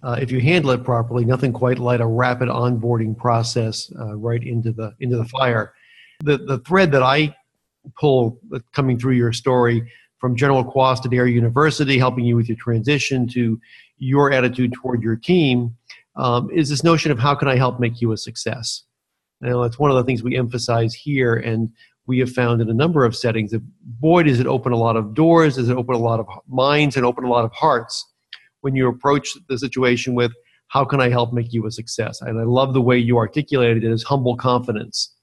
uh, 0.02 0.18
if 0.22 0.32
you 0.32 0.40
handle 0.40 0.72
it 0.72 0.84
properly 0.84 1.26
nothing 1.26 1.52
quite 1.52 1.78
like 1.78 2.00
a 2.00 2.08
rapid 2.08 2.48
onboarding 2.48 3.18
process 3.18 3.92
uh, 4.00 4.16
right 4.16 4.44
into 4.44 4.72
the 4.72 4.94
into 5.02 5.18
the 5.18 5.26
fire. 5.26 5.74
The 6.24 6.38
the 6.38 6.60
thread 6.60 6.92
that 6.94 7.04
i 7.04 7.36
pull 8.00 8.40
uh, 8.54 8.60
coming 8.74 8.98
through 8.98 9.16
your 9.16 9.34
story 9.34 9.90
from 10.20 10.36
General 10.36 10.64
Kwast 10.64 11.06
at 11.06 11.14
Air 11.14 11.28
University, 11.28 11.98
helping 11.98 12.26
you 12.26 12.36
with 12.36 12.48
your 12.48 12.58
transition 12.58 13.28
to 13.30 13.60
your 13.98 14.32
attitude 14.32 14.74
toward 14.74 15.02
your 15.02 15.16
team, 15.16 15.76
um, 16.16 16.50
is 16.52 16.70
this 16.70 16.84
notion 16.84 17.12
of 17.12 17.20
how 17.20 17.36
can 17.36 17.48
I 17.48 17.56
help 17.56 17.80
make 17.80 18.02
you 18.02 18.12
a 18.12 18.18
success? 18.18 18.84
You 19.42 19.62
that's 19.62 19.80
one 19.80 19.90
of 19.90 19.98
the 19.98 20.04
things 20.04 20.22
we 20.22 20.38
emphasize 20.38 20.94
here, 20.94 21.36
and 21.36 21.70
we 22.06 22.20
have 22.20 22.32
found 22.32 22.62
in 22.62 22.70
a 22.70 22.74
number 22.74 23.06
of 23.06 23.16
settings 23.16 23.52
that 23.52 23.62
boy, 23.82 24.24
does 24.24 24.40
it 24.40 24.48
open 24.48 24.74
a 24.74 24.78
lot 24.78 24.98
of 24.98 25.14
doors, 25.14 25.56
does 25.56 25.70
it 25.70 25.78
open 25.78 25.96
a 25.96 26.00
lot 26.00 26.20
of 26.20 26.28
minds, 26.48 26.98
and 26.98 27.06
open 27.06 27.24
a 27.24 27.30
lot 27.30 27.46
of 27.46 27.52
hearts 27.54 28.06
when 28.62 28.76
you 28.76 28.90
approach 28.90 29.30
the 29.48 29.58
situation 29.58 30.14
with 30.14 30.34
how 30.68 30.84
can 30.84 31.00
I 31.02 31.10
help 31.10 31.34
make 31.34 31.54
you 31.54 31.66
a 31.66 31.72
success? 31.72 32.22
And 32.22 32.40
I 32.40 32.44
love 32.44 32.74
the 32.74 32.82
way 32.82 32.98
you 32.98 33.18
articulated 33.18 33.84
it 33.84 33.92
as 33.92 34.04
humble 34.04 34.36
confidence 34.36 35.16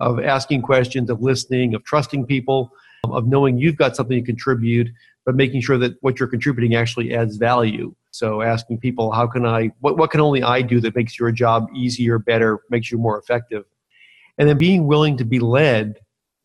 of 0.00 0.20
asking 0.20 0.62
questions, 0.62 1.10
of 1.10 1.20
listening, 1.20 1.74
of 1.74 1.84
trusting 1.84 2.26
people, 2.26 2.70
of 3.04 3.26
knowing 3.26 3.58
you've 3.58 3.76
got 3.76 3.96
something 3.96 4.18
to 4.18 4.24
contribute, 4.24 4.88
but 5.24 5.34
making 5.34 5.60
sure 5.60 5.78
that 5.78 5.94
what 6.00 6.18
you're 6.18 6.28
contributing 6.28 6.74
actually 6.74 7.14
adds 7.14 7.36
value. 7.36 7.94
So 8.10 8.42
asking 8.42 8.78
people, 8.78 9.12
how 9.12 9.26
can 9.26 9.46
I, 9.46 9.70
what, 9.80 9.96
what 9.96 10.10
can 10.10 10.20
only 10.20 10.42
I 10.42 10.62
do 10.62 10.80
that 10.80 10.96
makes 10.96 11.18
your 11.18 11.30
job 11.30 11.66
easier, 11.74 12.18
better, 12.18 12.60
makes 12.70 12.90
you 12.90 12.98
more 12.98 13.18
effective? 13.18 13.64
And 14.38 14.48
then 14.48 14.58
being 14.58 14.86
willing 14.86 15.16
to 15.18 15.24
be 15.24 15.38
led 15.40 15.98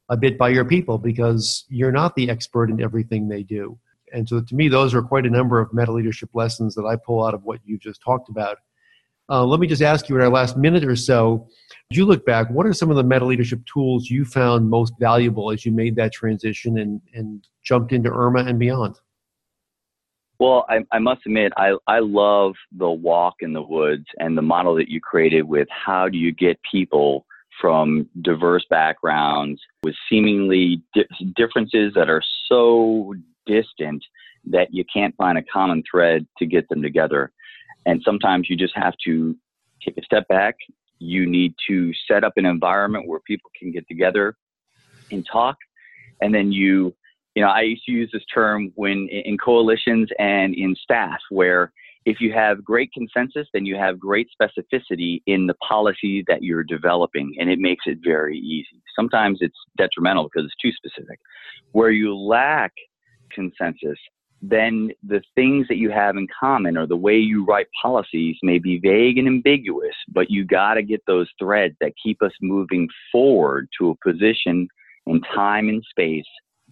a 0.09 0.17
bit 0.17 0.37
by 0.37 0.49
your 0.49 0.65
people 0.65 0.97
because 0.97 1.65
you're 1.69 1.91
not 1.91 2.15
the 2.15 2.29
expert 2.29 2.69
in 2.69 2.81
everything 2.81 3.27
they 3.27 3.43
do. 3.43 3.79
And 4.11 4.27
so 4.27 4.41
to 4.41 4.55
me, 4.55 4.67
those 4.67 4.93
are 4.93 5.01
quite 5.01 5.25
a 5.25 5.29
number 5.29 5.59
of 5.59 5.73
meta 5.73 5.91
leadership 5.91 6.29
lessons 6.33 6.75
that 6.75 6.85
I 6.85 6.95
pull 6.95 7.25
out 7.25 7.33
of 7.33 7.43
what 7.43 7.59
you 7.65 7.77
just 7.77 8.01
talked 8.01 8.29
about. 8.29 8.57
Uh, 9.33 9.43
let 9.43 9.59
me 9.59 9.65
just 9.65 9.81
ask 9.81 10.09
you 10.09 10.15
in 10.15 10.21
our 10.21 10.29
last 10.29 10.57
minute 10.57 10.85
or 10.85 10.95
so, 10.95 11.47
as 11.89 11.97
you 11.97 12.05
look 12.05 12.23
back, 12.23 12.47
what 12.51 12.67
are 12.67 12.73
some 12.73 12.91
of 12.91 12.97
the 12.97 13.03
meta 13.03 13.25
leadership 13.25 13.59
tools 13.65 14.07
you 14.07 14.23
found 14.23 14.69
most 14.69 14.93
valuable 14.99 15.51
as 15.51 15.65
you 15.65 15.71
made 15.71 15.95
that 15.95 16.13
transition 16.13 16.77
and, 16.77 17.01
and 17.15 17.47
jumped 17.63 17.91
into 17.91 18.11
IRMA 18.11 18.41
and 18.47 18.59
beyond? 18.59 18.99
Well, 20.39 20.67
I, 20.69 20.85
I, 20.91 20.99
must 20.99 21.21
admit, 21.25 21.51
I, 21.57 21.75
I 21.87 21.97
love 21.97 22.53
the 22.77 22.91
walk 22.91 23.37
in 23.39 23.53
the 23.53 23.61
woods 23.63 24.05
and 24.19 24.37
the 24.37 24.43
model 24.43 24.75
that 24.75 24.87
you 24.87 25.01
created 25.01 25.41
with 25.41 25.67
how 25.71 26.09
do 26.09 26.17
you 26.19 26.31
get 26.31 26.59
people 26.71 27.25
from 27.59 28.07
diverse 28.21 28.65
backgrounds 28.69 29.59
with 29.81 29.95
seemingly 30.11 30.83
di- 30.93 31.07
differences 31.35 31.91
that 31.95 32.07
are 32.07 32.21
so 32.47 33.15
distant 33.47 34.03
that 34.45 34.71
you 34.71 34.83
can't 34.93 35.15
find 35.15 35.39
a 35.39 35.43
common 35.43 35.81
thread 35.89 36.27
to 36.37 36.45
get 36.45 36.69
them 36.69 36.83
together. 36.83 37.31
And 37.85 38.01
sometimes 38.03 38.49
you 38.49 38.55
just 38.55 38.75
have 38.75 38.93
to 39.05 39.35
take 39.83 39.97
a 39.97 40.03
step 40.03 40.27
back. 40.27 40.55
You 40.99 41.25
need 41.25 41.53
to 41.67 41.91
set 42.07 42.23
up 42.23 42.33
an 42.37 42.45
environment 42.45 43.07
where 43.07 43.19
people 43.27 43.51
can 43.59 43.71
get 43.71 43.87
together 43.87 44.35
and 45.11 45.25
talk. 45.29 45.57
And 46.21 46.33
then 46.33 46.51
you, 46.51 46.95
you 47.35 47.41
know, 47.41 47.49
I 47.49 47.61
used 47.61 47.83
to 47.85 47.91
use 47.91 48.09
this 48.13 48.23
term 48.33 48.71
when 48.75 49.09
in 49.09 49.37
coalitions 49.37 50.09
and 50.19 50.53
in 50.55 50.75
staff, 50.81 51.19
where 51.29 51.73
if 52.05 52.19
you 52.19 52.33
have 52.33 52.63
great 52.63 52.91
consensus, 52.93 53.47
then 53.53 53.65
you 53.65 53.75
have 53.75 53.99
great 53.99 54.27
specificity 54.39 55.21
in 55.25 55.47
the 55.47 55.53
policy 55.55 56.23
that 56.27 56.43
you're 56.43 56.63
developing, 56.63 57.33
and 57.39 57.49
it 57.49 57.59
makes 57.59 57.85
it 57.87 57.99
very 58.03 58.37
easy. 58.37 58.81
Sometimes 58.95 59.39
it's 59.41 59.57
detrimental 59.77 60.25
because 60.25 60.45
it's 60.45 60.55
too 60.61 60.71
specific. 60.73 61.19
Where 61.71 61.91
you 61.91 62.15
lack 62.15 62.73
consensus, 63.31 63.97
then 64.45 64.91
the 65.07 65.21
things 65.35 65.65
that 65.69 65.77
you 65.77 65.89
have 65.89 66.17
in 66.17 66.27
common 66.37 66.77
or 66.77 66.85
the 66.85 66.97
way 66.97 67.15
you 67.15 67.45
write 67.45 67.67
policies 67.81 68.35
may 68.43 68.59
be 68.59 68.77
vague 68.77 69.17
and 69.17 69.25
ambiguous, 69.25 69.95
but 70.09 70.29
you 70.29 70.43
got 70.43 70.73
to 70.73 70.83
get 70.83 71.01
those 71.07 71.29
threads 71.39 71.75
that 71.79 71.93
keep 72.03 72.21
us 72.21 72.33
moving 72.41 72.89
forward 73.09 73.69
to 73.79 73.91
a 73.91 74.09
position 74.09 74.67
in 75.07 75.21
time 75.33 75.69
and 75.69 75.81
space 75.89 76.25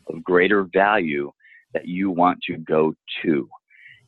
of 0.08 0.22
greater 0.22 0.68
value 0.74 1.32
that 1.74 1.88
you 1.88 2.12
want 2.12 2.40
to 2.46 2.58
go 2.58 2.94
to. 3.24 3.48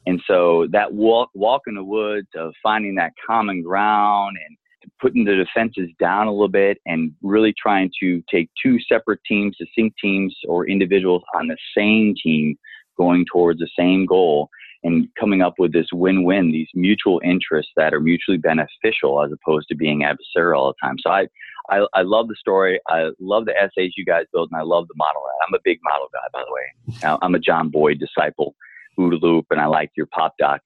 And 0.06 0.22
so 0.28 0.68
that 0.74 0.94
walk, 0.94 1.30
walk 1.34 1.62
in 1.66 1.76
the 1.76 1.84
woods 1.86 2.28
of 2.36 2.52
finding 2.62 2.96
that 2.96 3.14
common 3.26 3.62
ground 3.62 4.36
and 4.46 4.58
putting 5.02 5.24
the 5.24 5.36
defenses 5.36 5.90
down 6.02 6.28
a 6.28 6.32
little 6.32 6.50
bit 6.50 6.80
and 6.86 7.14
really 7.22 7.54
trying 7.58 7.90
to 8.02 8.22
take 8.30 8.50
two 8.62 8.78
separate 8.92 9.22
teams, 9.26 9.56
distinct 9.58 9.98
teams 10.02 10.36
or 10.50 10.68
individuals 10.68 11.24
on 11.34 11.48
the 11.48 11.56
same 11.78 12.14
team 12.22 12.58
going 12.98 13.26
towards 13.32 13.60
the 13.60 13.70
same 13.78 14.06
goal 14.06 14.50
and 14.84 15.08
coming 15.18 15.42
up 15.42 15.56
with 15.58 15.72
this 15.72 15.88
win-win, 15.94 16.52
these 16.52 16.68
mutual 16.74 17.22
interests 17.24 17.72
that 17.78 17.94
are 17.94 18.02
mutually 18.02 18.38
beneficial 18.38 19.24
as 19.24 19.32
opposed 19.32 19.68
to 19.70 19.76
being 19.76 20.02
adversarial 20.02 20.58
all 20.58 20.74
the 20.74 20.88
time. 20.88 20.98
So 21.00 21.10
I, 21.10 21.28
I, 21.70 21.86
I 21.94 22.02
love 22.02 22.28
the 22.28 22.36
story. 22.36 22.80
I 22.90 23.12
love 23.20 23.46
the 23.46 23.56
essays 23.58 23.94
you 23.96 24.06
guys 24.06 24.26
build, 24.34 24.50
and 24.52 24.60
I 24.60 24.64
love 24.64 24.88
the 24.90 24.96
model. 24.98 25.22
I'm 25.48 25.54
a 25.54 25.60
big 25.64 25.80
model 25.84 26.08
guy, 26.14 26.28
by 26.34 26.44
the 26.46 26.54
way. 26.54 27.18
I'm 27.22 27.36
a 27.36 27.40
John 27.40 27.70
Boyd 27.70 28.00
disciple, 28.00 28.56
OODA 29.00 29.22
Loop, 29.22 29.46
and 29.52 29.62
I 29.62 29.68
like 29.68 29.92
your 29.96 30.08
pop 30.08 30.36
doc. 30.38 30.62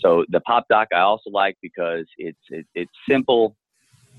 So 0.00 0.24
the 0.28 0.40
pop 0.40 0.66
doc 0.68 0.88
I 0.92 1.00
also 1.00 1.30
like 1.30 1.56
because 1.60 2.06
it's 2.18 2.38
it, 2.50 2.66
it's 2.74 2.92
simple. 3.08 3.56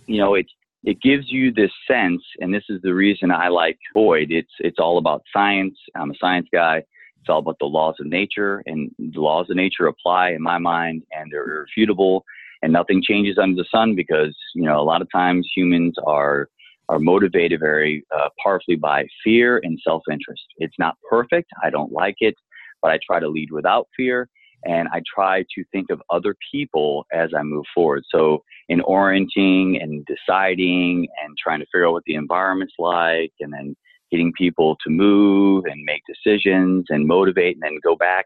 You 0.08 0.17
know, 0.17 0.36
it's 0.36 0.52
it 0.84 1.02
gives 1.02 1.32
you 1.32 1.52
this 1.52 1.72
sense, 1.88 2.22
and 2.39 2.54
this 2.54 2.63
is 2.69 2.82
the 2.82 2.93
reason 2.93 3.32
I 3.32 3.48
like 3.48 3.78
Boyd. 3.93 4.28
It's 4.30 4.52
it's 4.60 4.80
all 4.80 4.98
about 4.98 5.24
science. 5.34 5.78
I'm 5.95 6.12
a 6.12 6.15
science 6.19 6.48
guy. 6.52 6.84
It's 7.19 7.29
all 7.29 7.39
about 7.39 7.58
the 7.60 7.65
laws 7.65 7.95
of 7.99 8.08
nature, 8.08 8.63
and 8.65 8.91
the 8.97 9.19
laws 9.19 9.47
of 9.49 9.55
nature 9.55 9.88
apply 9.88 10.32
in 10.32 10.41
my 10.41 10.58
mind, 10.58 11.03
and 11.12 11.32
they're 11.32 11.49
irrefutable, 11.49 12.23
and 12.62 12.73
nothing 12.73 13.03
changes 13.03 13.38
under 13.38 13.55
the 13.55 13.67
sun 13.73 13.95
because 13.95 14.36
you 14.55 14.63
know 14.63 14.79
a 14.79 14.84
lot 14.84 15.01
of 15.01 15.10
times 15.12 15.49
humans 15.55 15.95
are 16.05 16.47
are 16.88 16.99
motivated 16.99 17.60
very 17.60 18.03
uh, 18.17 18.29
powerfully 18.43 18.75
by 18.75 19.05
fear 19.23 19.60
and 19.63 19.79
self-interest. 19.84 20.41
It's 20.58 20.73
not 20.79 20.95
perfect. 21.08 21.49
I 21.63 21.69
don't 21.69 21.91
like 21.91 22.15
it, 22.19 22.34
but 22.82 22.89
I 22.89 22.97
try 23.05 23.19
to 23.19 23.27
lead 23.27 23.51
without 23.51 23.88
fear 23.95 24.27
and 24.65 24.88
I 24.89 25.01
try 25.13 25.43
to 25.55 25.63
think 25.71 25.89
of 25.89 26.01
other 26.10 26.36
people 26.51 27.05
as 27.12 27.29
I 27.38 27.43
move 27.43 27.65
forward. 27.73 28.03
So 28.13 28.43
in 28.67 28.82
orienting 28.82 29.79
and 29.82 30.05
deciding 30.05 31.08
and 31.23 31.38
trying 31.41 31.60
to 31.60 31.65
figure 31.67 31.88
out 31.88 31.93
what 31.93 32.03
the 32.05 32.15
environment's 32.15 32.73
like 32.77 33.32
and 33.39 33.53
then 33.53 33.75
getting 34.12 34.32
people 34.38 34.78
to 34.84 34.89
move 34.89 35.65
and 35.65 35.84
make 35.84 36.02
decisions 36.08 36.86
and 36.89 37.08
motivate 37.08 37.56
and 37.56 37.63
then 37.63 37.80
go 37.84 37.95
back. 37.95 38.26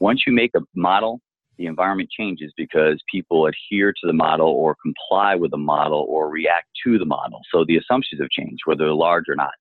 Once 0.00 0.22
you 0.26 0.32
make 0.32 0.50
a 0.56 0.60
model, 0.74 1.20
the 1.58 1.66
environment 1.66 2.10
changes 2.10 2.52
because 2.56 3.00
people 3.10 3.46
adhere 3.46 3.92
to 3.92 4.06
the 4.06 4.12
model 4.12 4.48
or 4.48 4.76
comply 4.82 5.34
with 5.34 5.50
the 5.52 5.56
model 5.56 6.04
or 6.08 6.28
react 6.28 6.66
to 6.84 6.98
the 6.98 7.04
model. 7.04 7.40
So 7.52 7.64
the 7.64 7.76
assumptions 7.76 8.20
have 8.20 8.30
changed, 8.30 8.62
whether 8.64 8.84
they're 8.84 8.94
large 8.94 9.24
or 9.28 9.36
not. 9.36 9.52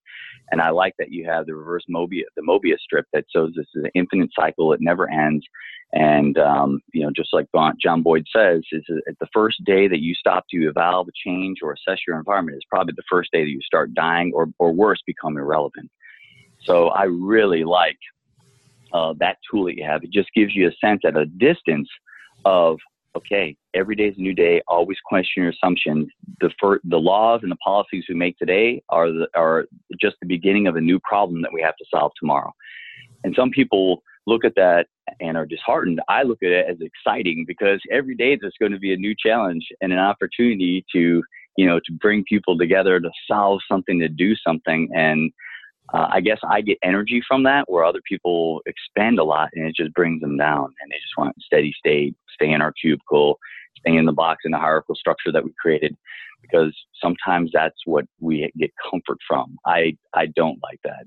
And 0.52 0.62
I 0.62 0.70
like 0.70 0.94
that 1.00 1.12
you 1.12 1.26
have 1.26 1.46
the 1.46 1.56
reverse 1.56 1.84
Mobius, 1.90 2.26
the 2.36 2.42
Mobius 2.42 2.80
strip 2.80 3.06
that 3.14 3.26
shows 3.34 3.54
this 3.56 3.66
is 3.76 3.86
an 3.86 3.92
infinite 3.96 4.30
cycle; 4.38 4.74
it 4.74 4.82
never 4.82 5.10
ends. 5.10 5.46
And 5.94 6.38
um, 6.38 6.80
you 6.94 7.04
know, 7.04 7.12
just 7.16 7.34
like 7.34 7.48
John 7.82 8.02
Boyd 8.02 8.26
says, 8.36 8.62
is 8.72 8.84
the 8.88 9.28
first 9.34 9.64
day 9.64 9.88
that 9.88 10.02
you 10.02 10.14
stop 10.16 10.46
to 10.52 10.68
evolve, 10.68 11.08
change, 11.26 11.60
or 11.62 11.74
assess 11.74 12.00
your 12.08 12.18
environment 12.18 12.58
is 12.58 12.64
probably 12.70 12.94
the 12.96 13.04
first 13.10 13.32
day 13.32 13.44
that 13.44 13.50
you 13.50 13.62
start 13.62 13.94
dying, 13.94 14.32
or 14.36 14.48
or 14.60 14.74
worse, 14.74 15.02
become 15.06 15.38
irrelevant. 15.38 15.90
So 16.66 16.90
I 16.90 17.04
really 17.04 17.64
like 17.64 17.98
uh, 18.94 19.14
that 19.20 19.38
tool 19.50 19.66
that 19.66 19.76
you 19.76 19.84
have. 19.84 20.04
It 20.04 20.12
just 20.12 20.30
gives 20.36 20.56
you 20.56 20.68
a 20.68 20.72
sense 20.86 21.02
at 21.06 21.18
a 21.18 21.26
distance 21.26 21.90
of 22.46 22.78
okay, 23.16 23.56
every 23.74 23.96
day 23.96 24.06
is 24.06 24.18
a 24.18 24.22
new 24.22 24.34
day. 24.34 24.62
Always 24.68 24.98
question 25.06 25.44
your 25.44 25.52
assumptions. 25.52 26.08
The 26.42 26.50
for, 26.60 26.80
the 26.84 26.98
laws 26.98 27.42
and 27.44 27.52
the 27.52 27.58
policies 27.58 28.06
we 28.10 28.16
make 28.16 28.38
today 28.38 28.82
are 28.90 29.12
the, 29.12 29.28
are 29.36 29.66
just 30.00 30.16
the 30.22 30.28
beginning 30.28 30.68
of 30.68 30.76
a 30.76 30.82
new 30.82 31.00
problem 31.00 31.42
that 31.42 31.52
we 31.54 31.62
have 31.62 31.76
to 31.78 31.86
solve 31.94 32.12
tomorrow. 32.20 32.52
And 33.24 33.34
some 33.38 33.52
people 33.52 34.04
look 34.26 34.46
at 34.46 34.56
that 34.56 34.88
and 35.20 35.38
are 35.38 35.46
disheartened. 35.46 36.02
I 36.08 36.24
look 36.24 36.40
at 36.44 36.52
it 36.52 36.66
as 36.70 36.78
exciting 36.82 37.46
because 37.48 37.80
every 37.92 38.16
day 38.16 38.38
there's 38.40 38.56
going 38.60 38.72
to 38.72 38.80
be 38.80 38.94
a 38.94 38.98
new 38.98 39.14
challenge 39.18 39.68
and 39.82 39.92
an 39.92 40.00
opportunity 40.00 40.86
to 40.94 41.24
you 41.58 41.68
know 41.68 41.80
to 41.86 41.94
bring 41.94 42.24
people 42.28 42.58
together 42.58 43.00
to 43.00 43.12
solve 43.28 43.62
something 43.70 44.00
to 44.00 44.10
do 44.10 44.36
something 44.36 44.90
and 44.96 45.32
uh, 45.94 46.08
I 46.10 46.22
guess 46.22 46.40
I 46.50 46.62
get 46.62 46.78
energy 46.84 47.22
from 47.28 47.44
that 47.44 47.66
where 47.68 47.84
other 47.84 48.02
people 48.08 48.62
expend 48.66 49.20
a 49.20 49.24
lot 49.24 49.50
and 49.54 49.68
it 49.68 49.76
just 49.76 49.94
brings 49.94 50.22
them 50.22 50.38
down 50.38 50.66
and 50.82 50.92
they 50.92 50.96
just 50.96 51.18
want 51.18 51.36
steady 51.44 51.74
state, 51.78 52.16
stay 52.34 52.52
in 52.52 52.62
our 52.62 52.74
cubicle, 52.74 53.38
stay 53.80 53.96
in 53.96 54.06
the 54.06 54.14
box 54.14 54.44
in 54.46 54.52
the 54.52 54.58
hierarchical 54.58 54.96
structure 54.96 55.32
that 55.32 55.44
we 55.44 55.54
created 55.60 55.96
because 56.42 56.76
sometimes 57.02 57.52
that's 57.54 57.80
what 57.86 58.06
we 58.20 58.52
get 58.58 58.72
comfort 58.90 59.18
from. 59.28 59.58
I, 59.66 59.98
I 60.14 60.28
don't 60.28 60.60
like 60.64 60.80
that. 60.84 61.06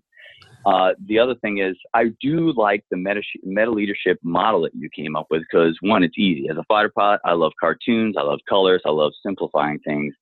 Uh, 0.67 0.95
the 1.07 1.19
other 1.19 1.35
thing 1.37 1.59
is, 1.59 1.77
I 1.95 2.07
do 2.21 2.53
like 2.57 2.85
the 2.91 2.97
meta, 2.97 3.23
meta 3.45 3.71
leadership 3.71 4.19
model 4.23 4.63
that 4.63 4.75
you 4.75 4.91
came 4.95 5.15
up 5.15 5.27
with 5.31 5.43
because 5.43 5.77
one, 5.81 6.03
it's 6.03 6.19
easy. 6.19 6.49
As 6.51 6.57
a 6.57 6.65
fighter 6.67 6.91
pilot, 6.95 7.21
I 7.25 7.33
love 7.33 7.53
cartoons, 7.61 8.17
I 8.19 8.23
love 8.23 8.41
colors, 8.49 8.83
I 8.85 8.91
love 8.91 9.13
simplifying 9.25 9.79
things. 9.81 10.13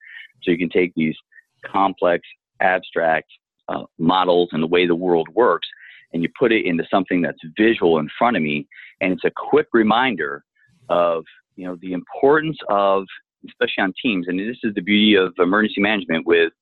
So 0.42 0.50
you 0.50 0.58
can 0.58 0.68
take 0.68 0.92
these 0.94 1.16
complex, 1.64 2.26
abstract, 2.60 3.28
uh, 3.68 3.84
models 3.98 4.50
and 4.52 4.62
the 4.62 4.66
way 4.66 4.86
the 4.86 4.94
world 4.94 5.28
works, 5.34 5.68
and 6.12 6.22
you 6.22 6.28
put 6.38 6.52
it 6.52 6.64
into 6.64 6.84
something 6.90 7.22
that's 7.22 7.38
visual 7.56 7.98
in 7.98 8.08
front 8.18 8.36
of 8.36 8.42
me, 8.42 8.66
and 9.00 9.12
it's 9.12 9.24
a 9.24 9.32
quick 9.34 9.68
reminder 9.72 10.44
of 10.88 11.24
you 11.56 11.66
know 11.66 11.76
the 11.80 11.92
importance 11.92 12.58
of, 12.68 13.04
especially 13.46 13.82
on 13.82 13.92
teams, 14.02 14.28
and 14.28 14.38
this 14.38 14.58
is 14.62 14.74
the 14.74 14.82
beauty 14.82 15.14
of 15.14 15.32
emergency 15.38 15.80
management 15.80 16.26
with 16.26 16.52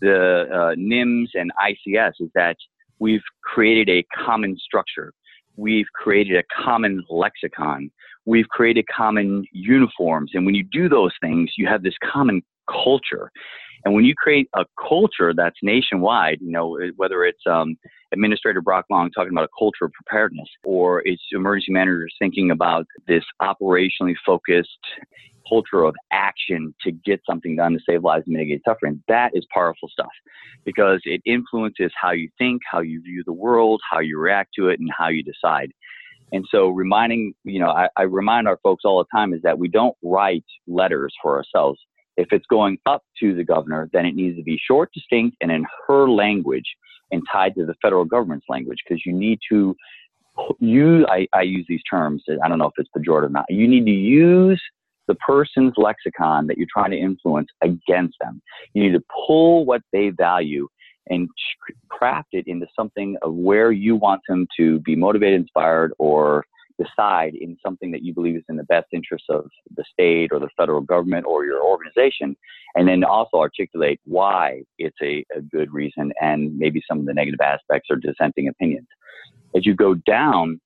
the 0.00 0.46
uh, 0.52 0.74
NIMS 0.76 1.28
and 1.34 1.50
ICS 1.60 2.12
is 2.20 2.30
that 2.34 2.56
we've 2.98 3.22
created 3.42 3.88
a 3.88 4.04
common 4.24 4.56
structure. 4.58 5.12
We've 5.56 5.86
created 5.94 6.36
a 6.36 6.44
common 6.64 7.04
lexicon. 7.10 7.90
We've 8.24 8.48
created 8.48 8.86
common 8.94 9.44
uniforms. 9.52 10.32
And 10.34 10.46
when 10.46 10.54
you 10.54 10.64
do 10.64 10.88
those 10.88 11.12
things, 11.20 11.50
you 11.56 11.66
have 11.66 11.82
this 11.82 11.96
common 12.12 12.42
culture. 12.70 13.30
And 13.84 13.94
when 13.94 14.04
you 14.04 14.14
create 14.14 14.48
a 14.54 14.64
culture 14.88 15.32
that's 15.34 15.58
nationwide, 15.62 16.38
you 16.40 16.50
know, 16.50 16.78
whether 16.96 17.24
it's 17.24 17.42
um, 17.48 17.76
Administrator 18.12 18.60
Brock 18.60 18.86
Long 18.90 19.10
talking 19.10 19.32
about 19.32 19.44
a 19.44 19.58
culture 19.58 19.84
of 19.84 19.92
preparedness, 19.92 20.48
or 20.64 21.02
it's 21.04 21.22
emergency 21.32 21.72
managers 21.72 22.14
thinking 22.18 22.50
about 22.50 22.86
this 23.06 23.24
operationally 23.40 24.14
focused 24.26 24.78
culture 25.48 25.84
of 25.84 25.94
action 26.12 26.74
to 26.82 26.92
get 26.92 27.20
something 27.28 27.56
done 27.56 27.72
to 27.72 27.80
save 27.88 28.04
lives 28.04 28.24
and 28.26 28.34
mitigate 28.34 28.62
suffering, 28.66 29.02
that 29.08 29.30
is 29.34 29.46
powerful 29.52 29.88
stuff 29.88 30.10
because 30.64 31.00
it 31.04 31.22
influences 31.24 31.90
how 32.00 32.10
you 32.10 32.28
think, 32.38 32.60
how 32.70 32.80
you 32.80 33.00
view 33.02 33.22
the 33.24 33.32
world, 33.32 33.80
how 33.90 34.00
you 34.00 34.18
react 34.18 34.50
to 34.54 34.68
it, 34.68 34.78
and 34.80 34.90
how 34.96 35.08
you 35.08 35.22
decide. 35.22 35.72
And 36.32 36.44
so, 36.50 36.68
reminding, 36.68 37.32
you 37.44 37.58
know, 37.58 37.70
I, 37.70 37.88
I 37.96 38.02
remind 38.02 38.48
our 38.48 38.58
folks 38.62 38.84
all 38.84 38.98
the 38.98 39.18
time 39.18 39.32
is 39.32 39.40
that 39.42 39.58
we 39.58 39.68
don't 39.68 39.96
write 40.02 40.44
letters 40.66 41.14
for 41.22 41.38
ourselves 41.38 41.80
if 42.18 42.28
it's 42.32 42.46
going 42.46 42.78
up 42.84 43.04
to 43.20 43.34
the 43.34 43.44
governor, 43.44 43.88
then 43.92 44.04
it 44.04 44.14
needs 44.14 44.36
to 44.36 44.42
be 44.42 44.60
short, 44.62 44.90
distinct, 44.92 45.36
and 45.40 45.50
in 45.50 45.64
her 45.86 46.10
language 46.10 46.66
and 47.12 47.22
tied 47.32 47.54
to 47.54 47.64
the 47.64 47.74
federal 47.80 48.04
government's 48.04 48.46
language 48.48 48.78
because 48.86 49.06
you 49.06 49.12
need 49.12 49.38
to 49.48 49.74
use, 50.58 51.06
I, 51.08 51.26
I 51.32 51.42
use 51.42 51.64
these 51.68 51.82
terms, 51.88 52.24
I 52.42 52.48
don't 52.48 52.58
know 52.58 52.66
if 52.66 52.72
it's 52.76 52.90
pejorative 52.96 53.26
or 53.26 53.28
not. 53.30 53.46
You 53.48 53.66
need 53.66 53.86
to 53.86 53.92
use 53.92 54.60
the 55.06 55.14
person's 55.14 55.72
lexicon 55.76 56.48
that 56.48 56.58
you're 56.58 56.66
trying 56.70 56.90
to 56.90 56.98
influence 56.98 57.48
against 57.62 58.16
them. 58.20 58.42
You 58.74 58.82
need 58.82 58.92
to 58.92 59.04
pull 59.26 59.64
what 59.64 59.82
they 59.92 60.10
value 60.10 60.68
and 61.08 61.28
craft 61.88 62.28
it 62.32 62.46
into 62.46 62.66
something 62.76 63.16
of 63.22 63.32
where 63.32 63.72
you 63.72 63.96
want 63.96 64.20
them 64.28 64.46
to 64.58 64.80
be 64.80 64.94
motivated, 64.94 65.40
inspired, 65.40 65.92
or 65.98 66.44
decide 66.78 67.34
in 67.34 67.56
something 67.64 67.90
that 67.90 68.02
you 68.02 68.14
believe 68.14 68.36
is 68.36 68.44
in 68.48 68.56
the 68.56 68.64
best 68.64 68.86
interest 68.92 69.24
of 69.28 69.46
the 69.76 69.84
state 69.92 70.30
or 70.32 70.38
the 70.38 70.48
federal 70.56 70.80
government 70.80 71.26
or 71.26 71.44
your 71.44 71.62
organization, 71.62 72.36
and 72.74 72.88
then 72.88 73.04
also 73.04 73.38
articulate 73.38 74.00
why 74.04 74.62
it's 74.78 74.96
a, 75.02 75.24
a 75.36 75.40
good 75.40 75.72
reason 75.72 76.12
and 76.20 76.56
maybe 76.56 76.82
some 76.88 77.00
of 77.00 77.06
the 77.06 77.14
negative 77.14 77.40
aspects 77.40 77.88
or 77.90 77.96
dissenting 77.96 78.48
opinions. 78.48 78.86
As 79.56 79.66
you 79.66 79.74
go 79.74 79.94
down, 79.94 80.60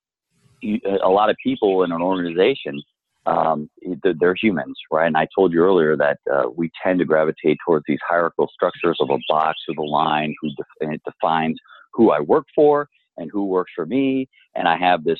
you, 0.60 0.80
a 1.02 1.08
lot 1.08 1.30
of 1.30 1.36
people 1.42 1.82
in 1.82 1.92
an 1.92 2.02
organization, 2.02 2.82
um, 3.26 3.70
they're 4.02 4.34
humans, 4.40 4.76
right? 4.90 5.06
And 5.06 5.16
I 5.16 5.28
told 5.36 5.52
you 5.52 5.60
earlier 5.60 5.96
that 5.96 6.18
uh, 6.32 6.50
we 6.54 6.70
tend 6.82 6.98
to 6.98 7.04
gravitate 7.04 7.58
towards 7.64 7.84
these 7.86 8.00
hierarchical 8.08 8.48
structures 8.52 8.98
of 9.00 9.10
a 9.10 9.18
box 9.28 9.60
with 9.68 9.78
a 9.78 9.82
line, 9.82 10.34
who 10.40 10.50
and 10.80 10.94
it 10.94 11.02
defines 11.04 11.56
who 11.92 12.10
I 12.10 12.20
work 12.20 12.46
for 12.54 12.88
and 13.16 13.30
who 13.32 13.46
works 13.46 13.72
for 13.74 13.86
me. 13.86 14.28
And 14.54 14.68
I 14.68 14.76
have 14.76 15.04
this 15.04 15.18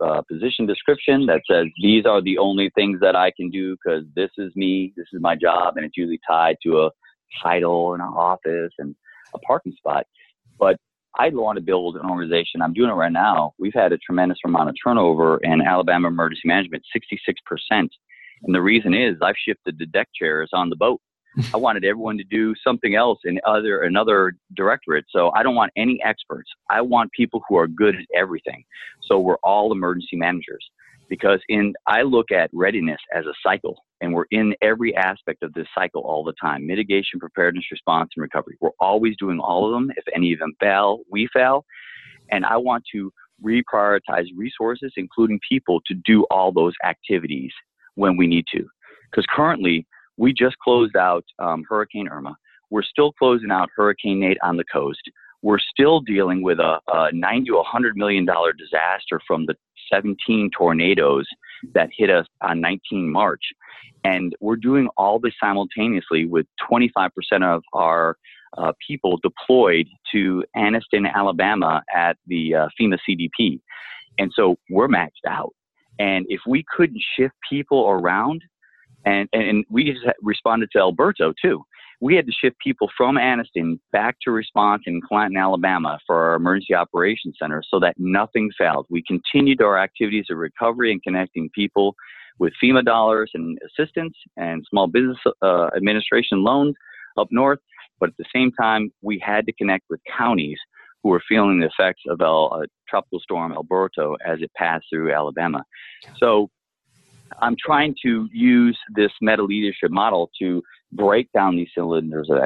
uh, 0.00 0.22
position 0.22 0.66
description 0.66 1.26
that 1.26 1.42
says 1.50 1.66
these 1.80 2.06
are 2.06 2.22
the 2.22 2.38
only 2.38 2.70
things 2.74 3.00
that 3.00 3.16
I 3.16 3.32
can 3.36 3.50
do 3.50 3.76
because 3.76 4.04
this 4.14 4.30
is 4.38 4.54
me, 4.56 4.92
this 4.96 5.06
is 5.12 5.20
my 5.20 5.36
job, 5.36 5.76
and 5.76 5.84
it's 5.84 5.96
usually 5.96 6.20
tied 6.28 6.56
to 6.64 6.82
a 6.82 6.90
title 7.42 7.94
and 7.94 8.02
an 8.02 8.08
office 8.08 8.72
and 8.78 8.94
a 9.34 9.38
parking 9.38 9.72
spot. 9.72 10.06
But 10.58 10.76
I 11.18 11.28
want 11.30 11.56
to 11.56 11.62
build 11.62 11.96
an 11.96 12.08
organization. 12.08 12.62
I'm 12.62 12.72
doing 12.72 12.90
it 12.90 12.94
right 12.94 13.12
now. 13.12 13.52
We've 13.58 13.74
had 13.74 13.92
a 13.92 13.98
tremendous 13.98 14.38
amount 14.44 14.70
of 14.70 14.76
turnover 14.82 15.38
in 15.42 15.60
Alabama 15.60 16.08
emergency 16.08 16.42
management, 16.46 16.84
66%. 16.96 17.88
And 18.44 18.54
the 18.54 18.62
reason 18.62 18.94
is 18.94 19.16
I've 19.22 19.36
shifted 19.36 19.78
the 19.78 19.86
deck 19.86 20.08
chairs 20.18 20.50
on 20.52 20.70
the 20.70 20.76
boat. 20.76 21.00
I 21.54 21.56
wanted 21.56 21.84
everyone 21.84 22.18
to 22.18 22.24
do 22.24 22.54
something 22.62 22.94
else 22.94 23.18
in 23.24 23.40
other 23.46 23.82
another 23.82 24.34
directorate. 24.54 25.04
So 25.10 25.30
I 25.34 25.42
don't 25.42 25.54
want 25.54 25.72
any 25.76 26.00
experts. 26.04 26.50
I 26.70 26.80
want 26.80 27.10
people 27.12 27.42
who 27.48 27.56
are 27.56 27.66
good 27.66 27.94
at 27.94 28.04
everything. 28.14 28.64
So 29.02 29.18
we're 29.18 29.38
all 29.42 29.72
emergency 29.72 30.16
managers 30.16 30.64
because 31.08 31.40
in 31.48 31.74
I 31.86 32.02
look 32.02 32.30
at 32.32 32.50
readiness 32.52 33.00
as 33.14 33.26
a 33.26 33.34
cycle 33.42 33.82
and 34.00 34.12
we're 34.12 34.26
in 34.30 34.54
every 34.62 34.94
aspect 34.96 35.42
of 35.42 35.52
this 35.54 35.66
cycle 35.74 36.02
all 36.02 36.24
the 36.24 36.34
time. 36.40 36.66
Mitigation, 36.66 37.20
preparedness, 37.20 37.64
response 37.70 38.10
and 38.16 38.22
recovery. 38.22 38.56
We're 38.60 38.70
always 38.80 39.14
doing 39.18 39.38
all 39.38 39.66
of 39.66 39.72
them. 39.72 39.90
If 39.96 40.04
any 40.14 40.32
of 40.32 40.38
them 40.38 40.54
fail, 40.60 41.00
we 41.10 41.28
fail. 41.32 41.64
And 42.30 42.44
I 42.44 42.56
want 42.56 42.84
to 42.92 43.12
reprioritize 43.44 44.26
resources 44.36 44.92
including 44.96 45.40
people 45.48 45.80
to 45.86 45.94
do 46.04 46.24
all 46.30 46.52
those 46.52 46.74
activities 46.84 47.52
when 47.94 48.16
we 48.16 48.26
need 48.26 48.44
to. 48.54 48.64
Because 49.10 49.26
currently 49.28 49.86
we 50.16 50.32
just 50.32 50.58
closed 50.58 50.96
out 50.96 51.24
um, 51.38 51.64
Hurricane 51.68 52.08
Irma. 52.08 52.36
We're 52.70 52.82
still 52.82 53.12
closing 53.12 53.50
out 53.50 53.68
Hurricane 53.74 54.20
Nate 54.20 54.38
on 54.42 54.56
the 54.56 54.64
coast. 54.72 55.02
we're 55.42 55.58
still 55.58 56.00
dealing 56.00 56.42
with 56.42 56.58
a, 56.60 56.78
a 56.88 57.12
90 57.12 57.46
to 57.46 57.56
100 57.56 57.96
million 57.96 58.24
dollar 58.24 58.52
disaster 58.52 59.20
from 59.26 59.46
the 59.46 59.54
17 59.92 60.50
tornadoes 60.56 61.26
that 61.74 61.90
hit 61.96 62.10
us 62.10 62.26
on 62.40 62.60
19 62.60 63.10
March. 63.10 63.42
And 64.04 64.34
we're 64.40 64.56
doing 64.56 64.88
all 64.96 65.18
this 65.18 65.34
simultaneously 65.40 66.26
with 66.26 66.46
25% 66.70 67.10
of 67.42 67.62
our 67.72 68.16
uh, 68.58 68.72
people 68.86 69.18
deployed 69.22 69.86
to 70.12 70.44
Anniston, 70.56 71.12
Alabama 71.14 71.82
at 71.94 72.16
the 72.26 72.54
uh, 72.54 72.68
FEMA 72.80 72.98
CDP. 73.08 73.60
And 74.18 74.32
so 74.34 74.56
we're 74.70 74.88
maxed 74.88 75.26
out. 75.28 75.54
And 75.98 76.26
if 76.28 76.40
we 76.46 76.64
couldn't 76.74 77.02
shift 77.16 77.34
people 77.48 77.88
around, 77.88 78.42
and, 79.04 79.28
and 79.32 79.64
we 79.68 79.84
just 79.84 80.04
responded 80.22 80.70
to 80.72 80.78
Alberto 80.78 81.32
too. 81.40 81.64
We 82.00 82.16
had 82.16 82.26
to 82.26 82.32
shift 82.32 82.58
people 82.58 82.90
from 82.96 83.16
Anniston 83.16 83.78
back 83.92 84.16
to 84.22 84.32
response 84.32 84.82
in 84.86 85.00
Clanton, 85.00 85.36
Alabama 85.36 86.00
for 86.04 86.16
our 86.16 86.34
emergency 86.34 86.74
operations 86.74 87.36
center 87.40 87.62
so 87.68 87.78
that 87.78 87.94
nothing 87.96 88.50
failed. 88.58 88.86
We 88.90 89.04
continued 89.06 89.62
our 89.62 89.78
activities 89.78 90.26
of 90.28 90.38
recovery 90.38 90.90
and 90.90 91.02
connecting 91.02 91.48
people 91.54 91.94
with 92.40 92.52
FEMA 92.62 92.84
dollars 92.84 93.30
and 93.34 93.56
assistance 93.64 94.14
and 94.36 94.66
small 94.68 94.88
business 94.88 95.18
uh, 95.42 95.68
administration 95.76 96.42
loans 96.42 96.74
up 97.16 97.28
north. 97.30 97.60
But 98.00 98.10
at 98.10 98.16
the 98.18 98.24
same 98.34 98.50
time, 98.60 98.90
we 99.00 99.22
had 99.24 99.46
to 99.46 99.52
connect 99.52 99.84
with 99.88 100.00
counties 100.18 100.58
who 101.02 101.10
were 101.10 101.22
feeling 101.28 101.60
the 101.60 101.66
effects 101.66 102.02
of 102.08 102.20
El, 102.20 102.52
uh, 102.52 102.66
Tropical 102.88 103.20
Storm 103.20 103.52
Alberto 103.52 104.16
as 104.26 104.40
it 104.40 104.50
passed 104.56 104.86
through 104.90 105.12
Alabama. 105.12 105.62
So 106.18 106.50
I'm 107.40 107.56
trying 107.64 107.94
to 108.04 108.28
use 108.32 108.78
this 108.94 109.10
meta 109.20 109.42
leadership 109.42 109.90
model 109.90 110.30
to 110.40 110.62
break 110.92 111.30
down 111.32 111.56
these 111.56 111.68
cylinders 111.74 112.28
of 112.30 112.38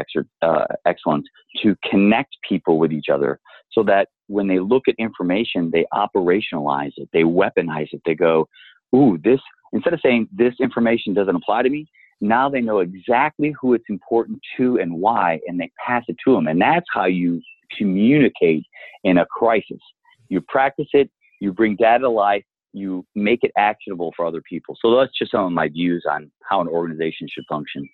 uh, 0.43 0.65
excellence 0.87 1.27
to 1.63 1.77
connect 1.89 2.37
people 2.49 2.79
with 2.79 2.93
each 2.93 3.09
other 3.13 3.41
so 3.73 3.83
that 3.85 4.09
when 4.29 4.47
they 4.47 4.59
look 4.59 4.85
at 4.89 4.95
information, 4.99 5.71
they 5.73 5.87
operationalize 5.93 6.93
it, 6.97 7.09
they 7.13 7.23
weaponize 7.23 7.89
it, 7.93 8.01
they 8.05 8.15
go, 8.15 8.49
ooh, 8.95 9.19
this, 9.23 9.41
instead 9.73 9.93
of 9.93 10.01
saying 10.03 10.29
this 10.33 10.55
information 10.61 11.15
doesn't 11.15 11.37
apply 11.37 11.63
to 11.63 11.71
me, 11.71 11.87
now 12.21 12.49
they 12.49 12.61
know 12.61 12.79
exactly 12.79 13.55
who 13.61 13.75
it's 13.75 13.85
important 13.89 14.39
to 14.57 14.79
and 14.79 15.01
why, 15.01 15.39
and 15.47 15.61
they 15.61 15.71
pass 15.85 16.03
it 16.09 16.17
to 16.25 16.35
them. 16.35 16.47
And 16.47 16.61
that's 16.61 16.87
how 16.93 17.05
you 17.05 17.43
communicate 17.77 18.65
in 19.05 19.19
a 19.19 19.27
crisis. 19.27 19.81
You 20.29 20.41
practice 20.41 20.89
it, 20.93 21.11
you 21.41 21.53
bring 21.53 21.77
data 21.77 22.01
to 22.01 22.11
life, 22.11 22.45
you 22.77 23.07
make 23.15 23.41
it 23.43 23.51
actionable 23.57 24.13
for 24.15 24.27
other 24.27 24.43
people. 24.43 24.77
So 24.81 24.97
that's 24.97 25.17
just 25.19 25.31
some 25.31 25.45
of 25.45 25.53
my 25.53 25.69
views 25.69 26.05
on 26.09 26.31
how 26.49 26.61
an 26.61 26.69
organization 26.69 27.27
should 27.31 27.45
function. 27.49 27.89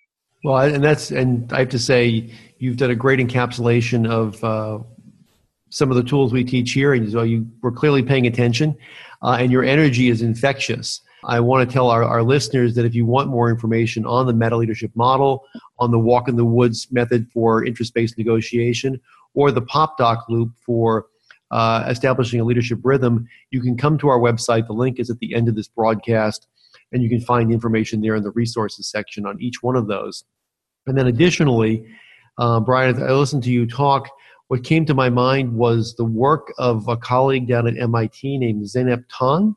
Well, 0.44 0.58
and 0.58 0.82
that's 0.82 1.12
and 1.12 1.50
I 1.52 1.60
have 1.60 1.68
to 1.68 1.78
say 1.78 2.30
you've 2.58 2.76
done 2.76 2.90
a 2.90 2.96
great 2.96 3.20
encapsulation 3.20 4.10
of 4.10 4.42
uh, 4.42 4.80
some 5.70 5.90
of 5.90 5.96
the 5.96 6.02
tools 6.02 6.32
we 6.32 6.42
teach 6.42 6.72
here, 6.72 6.94
and 6.94 7.10
so 7.10 7.22
you 7.22 7.46
were 7.62 7.70
clearly 7.70 8.02
paying 8.02 8.26
attention, 8.26 8.76
uh, 9.22 9.36
and 9.38 9.52
your 9.52 9.62
energy 9.62 10.08
is 10.08 10.20
infectious. 10.20 11.00
I 11.24 11.38
want 11.38 11.68
to 11.68 11.72
tell 11.72 11.88
our, 11.88 12.02
our 12.02 12.24
listeners 12.24 12.74
that 12.74 12.84
if 12.84 12.96
you 12.96 13.06
want 13.06 13.28
more 13.28 13.48
information 13.48 14.04
on 14.04 14.26
the 14.26 14.32
meta 14.32 14.56
leadership 14.56 14.90
model, 14.96 15.44
on 15.78 15.92
the 15.92 15.98
walk 15.98 16.26
in 16.26 16.34
the 16.34 16.44
woods 16.44 16.88
method 16.90 17.30
for 17.32 17.64
interest 17.64 17.94
based 17.94 18.18
negotiation, 18.18 19.00
or 19.34 19.52
the 19.52 19.62
pop 19.62 19.96
doc 19.96 20.24
loop 20.28 20.50
for 20.66 21.06
uh, 21.52 21.84
establishing 21.88 22.40
a 22.40 22.44
leadership 22.44 22.80
rhythm, 22.82 23.28
you 23.50 23.60
can 23.60 23.76
come 23.76 23.98
to 23.98 24.08
our 24.08 24.18
website. 24.18 24.66
The 24.66 24.72
link 24.72 24.98
is 24.98 25.10
at 25.10 25.18
the 25.18 25.34
end 25.34 25.48
of 25.48 25.54
this 25.54 25.68
broadcast, 25.68 26.48
and 26.90 27.02
you 27.02 27.08
can 27.08 27.20
find 27.20 27.52
information 27.52 28.00
there 28.00 28.16
in 28.16 28.22
the 28.22 28.30
resources 28.32 28.88
section 28.88 29.26
on 29.26 29.40
each 29.40 29.62
one 29.62 29.76
of 29.76 29.86
those. 29.86 30.24
And 30.86 30.98
then 30.98 31.06
additionally, 31.06 31.86
uh, 32.38 32.58
Brian, 32.60 33.00
I 33.00 33.12
listened 33.12 33.44
to 33.44 33.50
you 33.52 33.66
talk. 33.66 34.08
What 34.48 34.64
came 34.64 34.84
to 34.86 34.94
my 34.94 35.10
mind 35.10 35.54
was 35.54 35.94
the 35.94 36.04
work 36.04 36.52
of 36.58 36.88
a 36.88 36.96
colleague 36.96 37.46
down 37.46 37.66
at 37.66 37.78
MIT 37.78 38.38
named 38.38 38.64
Zeynep 38.64 39.04
Ton. 39.08 39.54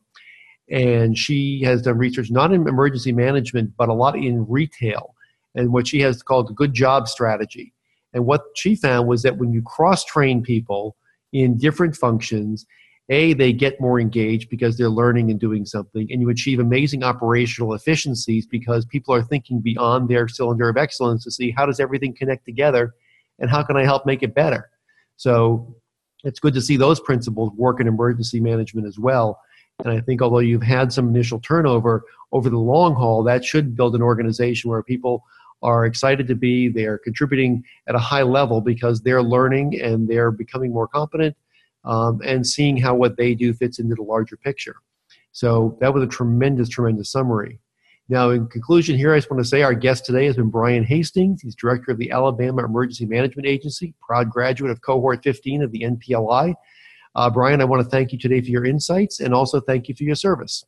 And 0.69 1.17
she 1.17 1.61
has 1.63 1.81
done 1.81 1.97
research 1.97 2.31
not 2.31 2.51
in 2.51 2.67
emergency 2.67 3.11
management, 3.11 3.71
but 3.77 3.89
a 3.89 3.93
lot 3.93 4.15
in 4.15 4.45
retail 4.47 5.15
and 5.53 5.71
what 5.71 5.87
she 5.87 5.99
has 6.01 6.21
called 6.21 6.49
the 6.49 6.53
good 6.53 6.73
job 6.73 7.07
strategy. 7.07 7.73
And 8.13 8.25
what 8.25 8.43
she 8.55 8.75
found 8.75 9.07
was 9.07 9.23
that 9.23 9.37
when 9.37 9.51
you 9.53 9.61
cross 9.61 10.03
train 10.05 10.41
people, 10.41 10.95
in 11.35 11.57
different 11.57 11.95
functions. 11.95 12.65
A 13.09 13.33
they 13.33 13.53
get 13.53 13.79
more 13.79 13.99
engaged 13.99 14.49
because 14.49 14.77
they're 14.77 14.89
learning 14.89 15.29
and 15.29 15.39
doing 15.39 15.63
something 15.65 16.07
and 16.09 16.21
you 16.21 16.29
achieve 16.29 16.59
amazing 16.59 17.03
operational 17.03 17.73
efficiencies 17.75 18.47
because 18.47 18.83
people 18.85 19.13
are 19.13 19.21
thinking 19.21 19.61
beyond 19.61 20.09
their 20.09 20.27
cylinder 20.27 20.69
of 20.69 20.77
excellence 20.77 21.23
to 21.23 21.29
see 21.29 21.51
how 21.51 21.67
does 21.67 21.79
everything 21.79 22.15
connect 22.15 22.45
together 22.45 22.95
and 23.37 23.51
how 23.51 23.61
can 23.61 23.77
i 23.77 23.83
help 23.83 24.07
make 24.07 24.23
it 24.23 24.33
better. 24.33 24.71
So 25.17 25.75
it's 26.23 26.39
good 26.39 26.55
to 26.55 26.61
see 26.61 26.77
those 26.77 26.99
principles 26.99 27.51
work 27.55 27.79
in 27.79 27.87
emergency 27.87 28.39
management 28.39 28.87
as 28.87 28.97
well 28.97 29.39
and 29.83 29.89
i 29.89 29.99
think 29.99 30.21
although 30.21 30.39
you've 30.39 30.63
had 30.63 30.91
some 30.91 31.09
initial 31.09 31.39
turnover 31.39 32.03
over 32.31 32.49
the 32.49 32.57
long 32.57 32.95
haul 32.95 33.23
that 33.23 33.43
should 33.43 33.75
build 33.75 33.93
an 33.93 34.01
organization 34.01 34.69
where 34.69 34.81
people 34.81 35.23
are 35.61 35.85
excited 35.85 36.27
to 36.27 36.35
be. 36.35 36.69
They're 36.69 36.97
contributing 36.97 37.63
at 37.87 37.95
a 37.95 37.99
high 37.99 38.23
level 38.23 38.61
because 38.61 39.01
they're 39.01 39.23
learning 39.23 39.81
and 39.81 40.07
they're 40.07 40.31
becoming 40.31 40.71
more 40.71 40.87
competent 40.87 41.35
um, 41.83 42.21
and 42.23 42.45
seeing 42.45 42.77
how 42.77 42.95
what 42.95 43.17
they 43.17 43.35
do 43.35 43.53
fits 43.53 43.79
into 43.79 43.95
the 43.95 44.03
larger 44.03 44.37
picture. 44.37 44.75
So 45.31 45.77
that 45.81 45.93
was 45.93 46.03
a 46.03 46.07
tremendous, 46.07 46.69
tremendous 46.69 47.11
summary. 47.11 47.59
Now, 48.07 48.29
in 48.29 48.47
conclusion, 48.47 48.97
here 48.97 49.13
I 49.13 49.17
just 49.17 49.31
want 49.31 49.41
to 49.43 49.49
say 49.49 49.63
our 49.63 49.73
guest 49.73 50.05
today 50.05 50.25
has 50.27 50.35
been 50.35 50.51
Brian 50.51 50.83
Hastings. 50.83 51.41
He's 51.41 51.55
director 51.55 51.91
of 51.91 51.97
the 51.97 52.11
Alabama 52.11 52.63
Emergency 52.63 53.05
Management 53.05 53.47
Agency, 53.47 53.95
proud 54.05 54.29
graduate 54.29 54.69
of 54.69 54.81
cohort 54.81 55.23
15 55.23 55.63
of 55.63 55.71
the 55.71 55.81
NPLI. 55.81 56.53
Uh, 57.15 57.29
Brian, 57.29 57.61
I 57.61 57.65
want 57.65 57.81
to 57.83 57.89
thank 57.89 58.11
you 58.11 58.19
today 58.19 58.41
for 58.41 58.49
your 58.49 58.65
insights 58.65 59.19
and 59.19 59.33
also 59.33 59.59
thank 59.59 59.89
you 59.89 59.95
for 59.95 60.03
your 60.03 60.15
service. 60.15 60.65